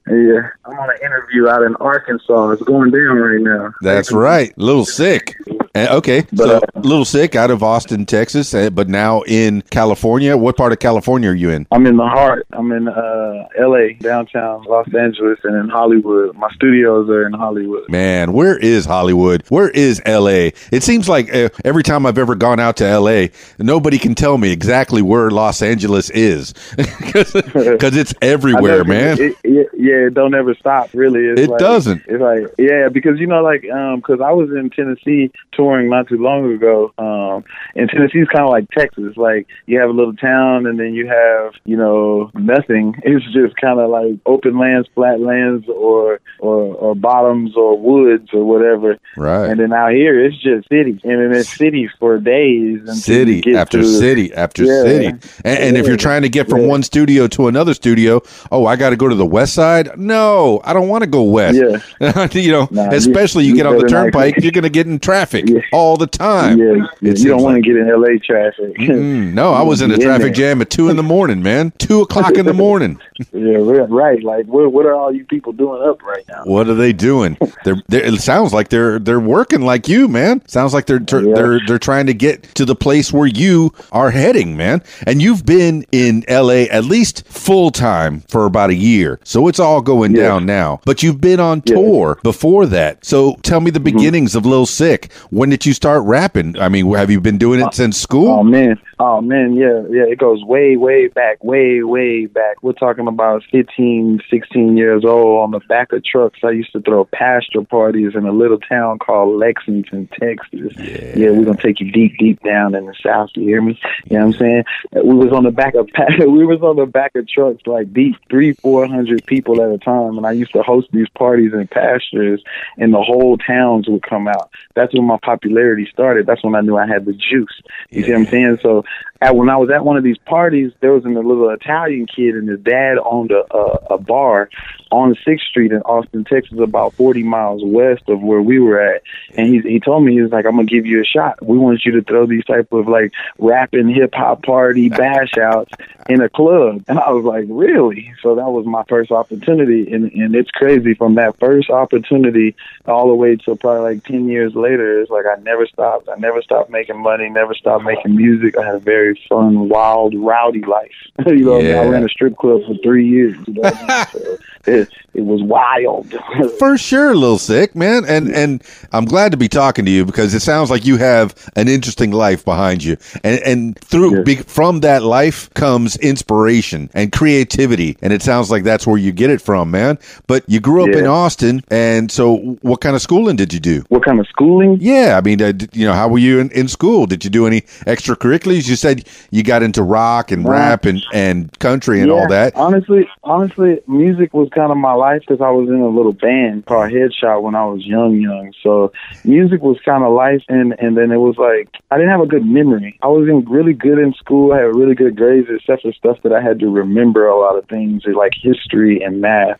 Yeah, 0.09 0.49
I'm 0.65 0.79
on 0.79 0.89
an 0.89 0.97
interview 1.03 1.47
out 1.47 1.63
in 1.63 1.75
Arkansas. 1.77 2.51
It's 2.51 2.63
going 2.63 2.91
down 2.91 3.17
right 3.17 3.41
now. 3.41 3.73
That's 3.81 4.11
right. 4.11 4.57
Little 4.57 4.85
sick. 4.85 5.35
Uh, 5.75 5.87
okay, 5.91 6.25
so 6.33 6.57
uh, 6.57 6.61
little 6.79 7.05
sick 7.05 7.35
out 7.35 7.51
of 7.51 7.61
Austin, 7.61 8.03
Texas, 8.05 8.51
uh, 8.53 8.69
but 8.71 8.89
now 8.89 9.21
in 9.27 9.61
California. 9.69 10.35
What 10.35 10.57
part 10.57 10.71
of 10.71 10.79
California 10.79 11.29
are 11.29 11.35
you 11.35 11.51
in? 11.51 11.67
I'm 11.71 11.85
in 11.85 11.97
the 11.97 12.07
heart. 12.07 12.47
I'm 12.53 12.71
in 12.71 12.87
uh, 12.87 13.47
L.A., 13.59 13.93
downtown 13.93 14.63
Los 14.63 14.87
Angeles, 14.95 15.37
and 15.43 15.55
in 15.55 15.69
Hollywood. 15.69 16.35
My 16.35 16.49
studios 16.55 17.09
are 17.09 17.27
in 17.27 17.33
Hollywood. 17.33 17.87
Man, 17.89 18.33
where 18.33 18.57
is 18.57 18.85
Hollywood? 18.85 19.43
Where 19.49 19.69
is 19.69 20.01
LA? 20.07 20.49
It 20.71 20.81
seems 20.81 21.07
like 21.07 21.33
uh, 21.33 21.49
every 21.63 21.83
time 21.83 22.07
I've 22.07 22.17
ever 22.17 22.33
gone 22.33 22.59
out 22.59 22.77
to 22.77 22.99
LA, 22.99 23.27
nobody 23.59 23.99
can 23.99 24.15
tell 24.15 24.39
me 24.39 24.51
exactly 24.51 25.03
where 25.03 25.29
Los 25.29 25.61
Angeles 25.61 26.09
is 26.09 26.53
because 26.75 27.95
it's 27.95 28.13
everywhere, 28.21 28.83
man. 28.83 29.19
It, 29.19 29.37
it, 29.43 29.69
yeah, 29.77 29.96
it 30.05 30.13
don't 30.13 30.35
ever 30.35 30.53
stop. 30.55 30.89
Really, 30.93 31.25
it's 31.25 31.41
It 31.41 31.49
like, 31.49 31.59
doesn't. 31.59 32.03
It's 32.07 32.21
like 32.21 32.53
yeah, 32.59 32.89
because 32.89 33.19
you 33.19 33.25
know, 33.27 33.41
like 33.43 33.65
um, 33.73 33.97
because 33.97 34.21
I 34.21 34.31
was 34.31 34.49
in 34.51 34.69
Tennessee 34.69 35.31
touring 35.53 35.89
not 35.89 36.07
too 36.07 36.17
long 36.17 36.53
ago. 36.53 36.93
Um, 36.99 37.43
and 37.75 37.89
Tennessee's 37.89 38.27
kind 38.27 38.43
of 38.45 38.49
like 38.51 38.69
Texas. 38.69 39.17
Like 39.17 39.47
you 39.65 39.79
have 39.79 39.89
a 39.89 39.93
little 39.93 40.13
town, 40.13 40.65
and 40.67 40.79
then 40.79 40.93
you 40.93 41.07
have 41.07 41.53
you 41.65 41.75
know 41.77 42.29
nothing. 42.35 42.95
It's 43.07 43.25
just 43.33 43.55
kind 43.55 43.79
of 43.79 43.89
like 43.89 44.19
open 44.25 44.59
lands, 44.59 44.87
flat 44.93 45.19
lands, 45.19 45.65
or 45.69 46.19
or 46.39 46.75
or 46.75 46.95
bottoms 46.95 47.55
or 47.55 47.77
woods 47.79 48.29
or 48.33 48.43
whatever. 48.43 48.97
Right. 49.15 49.49
And 49.49 49.59
then 49.59 49.71
out 49.73 49.91
here, 49.93 50.23
it's 50.23 50.35
just 50.43 50.67
city, 50.69 50.99
and 51.03 51.21
then 51.21 51.31
it's 51.33 51.49
city 51.57 51.89
for 51.99 52.19
days. 52.19 52.79
And 52.87 52.95
city 52.97 53.55
after 53.55 53.79
to- 53.79 53.85
city 53.87 54.33
after 54.33 54.63
Yeah. 54.63 54.81
city. 54.83 55.05
And, 55.07 55.59
and 55.59 55.77
if 55.77 55.87
you're 55.87 55.97
trying 55.97 56.21
to 56.23 56.29
get 56.29 56.49
from 56.49 56.61
Yeah. 56.61 56.67
one 56.67 56.83
studio 56.83 57.27
to 57.27 57.47
another 57.47 57.73
studio, 57.73 58.21
oh, 58.51 58.65
I 58.65 58.75
got 58.75 58.89
to 58.91 58.95
go 58.97 59.07
to 59.07 59.15
the 59.15 59.25
west 59.25 59.53
side. 59.53 59.86
No, 59.95 60.61
I 60.63 60.73
don't 60.73 60.87
want 60.89 61.03
to 61.03 61.09
go 61.09 61.23
west. 61.23 61.57
Yeah. 61.99 62.27
you 62.31 62.51
know, 62.51 62.67
Nah, 62.71 62.89
especially 62.91 63.45
you, 63.45 63.51
you 63.51 63.55
get 63.55 63.65
on 63.65 63.77
the 63.77 63.87
turnpike, 63.87 64.35
you're 64.37 64.51
going 64.51 64.63
to 64.63 64.69
get 64.69 64.87
in 64.87 64.99
traffic 64.99 65.45
Yeah. 65.47 65.59
all 65.71 65.97
the 65.97 66.07
time. 66.07 66.57
Yeah, 66.59 66.73
yeah, 67.01 67.13
you 67.15 67.29
don't 67.29 67.41
want 67.43 67.55
like- 67.55 67.63
to 67.63 67.69
get 67.73 67.77
in 67.77 67.87
LA 67.89 68.17
traffic. 68.23 68.75
Mm, 68.77 69.33
no, 69.33 69.53
I 69.61 69.61
was 69.61 69.81
in 69.81 69.91
a 69.91 69.97
Be 69.97 70.03
in 70.03 70.07
traffic 70.07 70.33
jam 70.33 70.61
at 70.61 70.69
two 70.69 70.89
in 70.89 70.95
the 70.97 71.03
morning, 71.03 71.41
man. 71.41 71.71
Two 71.77 72.01
o'clock 72.01 72.35
in 72.37 72.45
the 72.45 72.53
morning. 72.67 72.99
yeah, 73.33 73.57
right, 73.57 73.89
right. 73.89 74.23
Like, 74.23 74.45
what 74.47 74.71
what 74.71 74.85
are 74.85 74.93
all 74.95 75.11
you 75.13 75.25
people 75.25 75.53
doing 75.53 75.81
up 75.87 76.01
right 76.03 76.23
now? 76.27 76.43
What 76.45 76.67
are 76.67 76.75
they 76.75 76.93
doing? 76.93 77.37
They're, 77.63 77.75
they're 77.87 78.03
it 78.05 78.21
sounds 78.21 78.53
like 78.53 78.69
they're 78.69 78.99
they're 78.99 79.19
working 79.19 79.61
like 79.61 79.87
you, 79.87 80.07
man. 80.07 80.45
Sounds 80.47 80.73
like 80.73 80.85
they're 80.85 80.99
tr- 80.99 81.19
Yeah. 81.21 81.35
they're 81.35 81.59
they're 81.67 81.79
trying 81.79 82.05
to 82.07 82.13
get 82.13 82.43
to 82.55 82.65
the 82.65 82.75
place 82.75 83.11
where 83.13 83.27
you 83.27 83.73
are 83.91 84.11
heading, 84.11 84.55
man. 84.57 84.81
And 85.05 85.21
you've 85.21 85.45
been 85.45 85.85
in 85.91 86.23
LA 86.29 86.65
at 86.69 86.85
least 86.85 87.23
full 87.27 87.71
time 87.71 88.21
for 88.27 88.45
about 88.45 88.69
a 88.69 88.75
year. 88.75 89.19
So 89.23 89.47
it's 89.47 89.59
all 89.59 89.76
going 89.81 90.15
Yeah. 90.15 90.23
down 90.23 90.45
now. 90.45 90.79
But 90.85 91.03
you've 91.03 91.21
been 91.21 91.39
on 91.39 91.61
Yeah. 91.65 91.75
tour 91.75 92.19
before 92.23 92.65
that. 92.67 93.05
So 93.05 93.37
tell 93.43 93.59
me 93.59 93.71
the 93.71 93.79
mm-hmm. 93.79 93.97
beginnings 93.97 94.35
of 94.35 94.45
Lil 94.45 94.65
Sicc. 94.65 95.11
When 95.29 95.49
did 95.49 95.65
you 95.65 95.73
start 95.73 96.03
rapping? 96.03 96.57
I 96.59 96.69
mean, 96.69 96.91
have 96.93 97.11
you 97.11 97.21
been 97.21 97.37
doing 97.37 97.59
it 97.59 97.67
uh, 97.67 97.71
since 97.71 97.97
school? 97.97 98.27
Oh 98.27 98.43
man, 98.43 98.79
oh 98.99 99.21
man, 99.21 99.53
yeah, 99.53 99.83
yeah. 99.89 100.03
It 100.03 100.17
goes 100.17 100.43
way, 100.43 100.77
way 100.77 101.07
back, 101.07 101.43
way, 101.43 101.83
way 101.83 102.25
back. 102.25 102.61
We're 102.61 102.73
talking 102.73 103.07
about 103.07 103.43
15, 103.51 104.21
16 104.29 104.77
years 104.77 105.03
old 105.05 105.43
on 105.43 105.51
the 105.51 105.59
back 105.67 105.93
of 105.93 106.03
trucks. 106.03 106.39
I 106.43 106.51
used 106.51 106.71
to 106.73 106.81
throw 106.81 107.05
pasture 107.05 107.63
parties 107.63 108.13
in 108.15 108.25
a 108.25 108.31
little 108.31 108.59
town 108.59 108.99
called 108.99 109.37
Lexington, 109.37 110.09
Texas. 110.19 110.73
Yeah, 110.77 111.31
we're 111.31 111.45
gonna 111.45 111.61
take 111.61 111.79
you 111.79 111.91
deep, 111.91 112.17
deep 112.17 112.41
down 112.43 112.75
in 112.75 112.85
the 112.85 112.95
south. 113.03 113.29
You 113.35 113.43
hear 113.43 113.61
me? 113.61 113.79
You 114.09 114.17
know 114.17 114.27
what 114.27 114.35
I'm 114.35 114.39
saying? 114.39 114.63
We 115.03 115.15
was 115.15 115.31
on 115.31 115.43
the 115.43 115.51
back 115.51 115.75
of 115.75 115.89
we 116.19 116.45
was 116.45 116.61
on 116.61 116.75
the 116.77 116.85
back 116.85 117.15
of 117.15 117.27
trucks 117.27 117.61
like 117.65 117.93
deep 117.93 118.15
three, 118.29 118.53
four 118.53 118.87
hundred 118.87 119.25
people 119.25 119.56
at 119.59 119.71
a 119.71 119.77
time, 119.77 120.17
and 120.17 120.25
I 120.25 120.31
used 120.31 120.53
to 120.53 120.63
host 120.63 120.87
these 120.91 121.09
parties 121.09 121.53
in 121.53 121.67
pastures, 121.67 122.43
and 122.77 122.93
the 122.93 123.01
whole 123.01 123.37
towns 123.37 123.87
would 123.87 124.03
come 124.03 124.27
out. 124.27 124.49
That's 124.75 124.93
when 124.93 125.05
my 125.05 125.17
popularity 125.21 125.87
started. 125.91 126.25
That's 126.25 126.43
when 126.43 126.55
I 126.55 126.61
knew 126.61 126.77
I 126.77 126.87
had 126.87 127.05
the 127.05 127.13
juice. 127.13 127.61
You 127.89 128.03
see 128.03 128.11
what 128.11 128.19
I'm 128.19 128.25
saying? 128.27 128.59
So 128.61 128.83
at, 129.21 129.35
when 129.35 129.49
I 129.49 129.57
was 129.57 129.69
at 129.69 129.83
one 129.83 129.97
of 129.97 130.03
these 130.03 130.17
parties, 130.17 130.71
there 130.79 130.93
was 130.93 131.05
a 131.05 131.09
little 131.09 131.49
Italian 131.49 132.05
kid, 132.07 132.35
and 132.35 132.47
his 132.47 132.59
dad 132.59 132.97
owned 133.03 133.31
a, 133.31 133.43
a, 133.53 133.95
a 133.95 133.97
bar 133.97 134.49
on 134.91 135.15
Sixth 135.25 135.45
Street 135.47 135.71
in 135.71 135.81
Austin, 135.81 136.23
Texas, 136.23 136.59
about 136.59 136.93
40 136.93 137.23
miles 137.23 137.61
west 137.63 138.03
of 138.07 138.21
where 138.21 138.41
we 138.41 138.59
were 138.59 138.79
at. 138.79 139.01
And 139.35 139.47
he 139.47 139.59
he 139.61 139.79
told 139.79 140.03
me 140.03 140.13
he 140.13 140.21
was 140.21 140.31
like, 140.31 140.45
"I'm 140.45 140.55
gonna 140.55 140.65
give 140.65 140.85
you 140.85 141.01
a 141.01 141.05
shot. 141.05 141.43
We 141.45 141.57
want 141.57 141.85
you 141.85 141.93
to 141.93 142.01
throw 142.01 142.25
these 142.25 142.45
type 142.45 142.71
of 142.71 142.87
like 142.87 143.13
rapping 143.37 143.89
hip 143.89 144.13
hop 144.13 144.43
party 144.43 144.89
bash 144.89 145.37
outs 145.37 145.71
in 146.09 146.21
a 146.21 146.29
club." 146.29 146.83
And 146.87 146.99
I 146.99 147.11
was 147.11 147.25
like, 147.25 147.45
"Really?" 147.49 148.13
So 148.21 148.35
that 148.35 148.49
was 148.49 148.65
my 148.65 148.83
first 148.87 149.11
opportunity, 149.11 149.91
and 149.91 150.11
and 150.11 150.35
it's 150.35 150.51
crazy 150.51 150.93
from 150.93 151.15
that 151.15 151.37
first 151.39 151.69
opportunity 151.69 152.55
all 152.85 153.07
the 153.07 153.15
way 153.15 153.35
to 153.35 153.55
probably 153.55 153.95
like 153.95 154.03
10 154.05 154.27
years 154.27 154.55
later. 154.55 155.01
It's 155.01 155.11
like 155.11 155.25
I 155.25 155.39
never 155.41 155.65
stopped. 155.65 156.09
I 156.09 156.15
never 156.15 156.41
stopped 156.41 156.69
making 156.69 157.01
money. 157.01 157.29
Never 157.29 157.53
stopped 157.53 157.83
making 157.83 158.15
music. 158.15 158.57
I 158.57 158.65
had 158.65 158.75
a 158.75 158.79
very 158.79 159.06
fun, 159.29 159.69
wild, 159.69 160.13
rowdy 160.15 160.61
life. 160.63 160.91
you 161.27 161.45
know, 161.45 161.51
what 161.57 161.65
I 161.65 161.67
Yeah. 161.67 161.89
ran 161.89 162.03
a 162.03 162.09
strip 162.09 162.37
club 162.37 162.61
for 162.67 162.75
three 162.83 163.07
years. 163.07 163.35
You 163.47 163.53
know 163.53 163.63
I 163.63 163.71
mean? 164.13 164.23
so 164.23 164.37
it, 164.65 164.89
it 165.13 165.21
was 165.25 165.41
wild. 165.43 166.13
For 166.59 166.77
sure, 166.77 167.15
Lil 167.15 167.37
Sicc, 167.37 167.73
man. 167.75 168.03
And 168.05 168.29
and 168.29 168.63
I'm 168.91 169.05
glad 169.05 169.31
to 169.31 169.37
be 169.37 169.47
talking 169.47 169.85
to 169.85 169.91
you 169.91 170.05
because 170.05 170.33
it 170.33 170.41
sounds 170.41 170.69
like 170.69 170.85
you 170.85 170.97
have 170.97 171.33
an 171.55 171.67
interesting 171.67 172.11
life 172.11 172.43
behind 172.45 172.83
you. 172.83 172.97
And 173.23 173.39
and 173.43 173.79
through 173.79 174.17
Yeah. 174.17 174.21
be, 174.23 174.35
from 174.35 174.81
that 174.81 175.03
life 175.03 175.51
comes 175.53 175.95
inspiration 175.97 176.89
and 176.93 177.11
creativity. 177.11 177.97
And 178.01 178.11
it 178.13 178.21
sounds 178.21 178.51
like 178.51 178.63
that's 178.63 178.85
where 178.85 178.97
you 178.97 179.11
get 179.11 179.29
it 179.29 179.41
from, 179.41 179.71
man. 179.71 179.97
But 180.27 180.43
you 180.47 180.59
grew 180.59 180.83
up 180.83 180.89
in 180.95 181.07
Austin, 181.07 181.63
and 181.71 182.11
so 182.11 182.57
what 182.61 182.81
kind 182.81 182.95
of 182.95 183.01
schooling 183.01 183.35
did 183.37 183.53
you 183.53 183.59
do? 183.59 183.83
what 183.89 184.03
kind 184.03 184.19
of 184.19 184.27
schooling? 184.27 184.77
Yeah, 184.81 185.17
I 185.17 185.21
mean, 185.21 185.41
uh, 185.41 185.53
you 185.73 185.85
know, 185.87 185.93
how 185.93 186.07
were 186.09 186.19
you 186.19 186.39
in, 186.39 186.51
in 186.51 186.67
school? 186.67 187.05
Did 187.07 187.23
you 187.23 187.29
do 187.29 187.47
any 187.47 187.61
extracurriculars? 187.87 188.67
You 188.69 188.75
said 188.75 188.96
you 189.31 189.43
got 189.43 189.63
into 189.63 189.83
rock 189.83 190.31
and 190.31 190.47
rap 190.47 190.85
and, 190.85 191.03
and 191.13 191.57
country 191.59 192.01
and 192.01 192.11
all 192.11 192.27
that. 192.27 192.55
Honestly, 192.55 193.07
honestly, 193.23 193.79
music 193.87 194.33
was 194.33 194.49
kind 194.53 194.71
of 194.71 194.77
my 194.77 194.93
life 194.93 195.21
because 195.21 195.41
I 195.41 195.49
was 195.49 195.69
in 195.69 195.79
a 195.81 195.89
little 195.89 196.13
band 196.13 196.65
called 196.65 196.91
Headshot 196.91 197.41
when 197.41 197.55
I 197.55 197.65
was 197.65 197.85
young, 197.85 198.19
young. 198.19 198.53
So 198.63 198.91
music 199.23 199.61
was 199.61 199.77
kind 199.83 200.03
of 200.03 200.13
life, 200.13 200.43
and 200.49 200.73
and 200.79 200.97
then 200.97 201.11
it 201.11 201.17
was 201.17 201.37
like 201.37 201.69
I 201.91 201.97
didn't 201.97 202.11
have 202.11 202.21
a 202.21 202.27
good 202.27 202.45
memory. 202.45 202.97
I 203.01 203.07
wasn't 203.07 203.49
really 203.49 203.73
good 203.73 203.99
in 203.99 204.13
school. 204.13 204.53
I 204.53 204.57
had 204.57 204.75
really 204.75 204.95
good 204.95 205.15
grades, 205.15 205.47
except 205.49 205.83
for 205.83 205.93
stuff 205.93 206.17
that 206.23 206.33
I 206.33 206.41
had 206.41 206.59
to 206.59 206.67
remember 206.69 207.27
a 207.27 207.39
lot 207.39 207.57
of 207.57 207.67
things 207.67 208.03
like 208.05 208.33
history 208.41 209.01
and 209.01 209.21
math. 209.21 209.59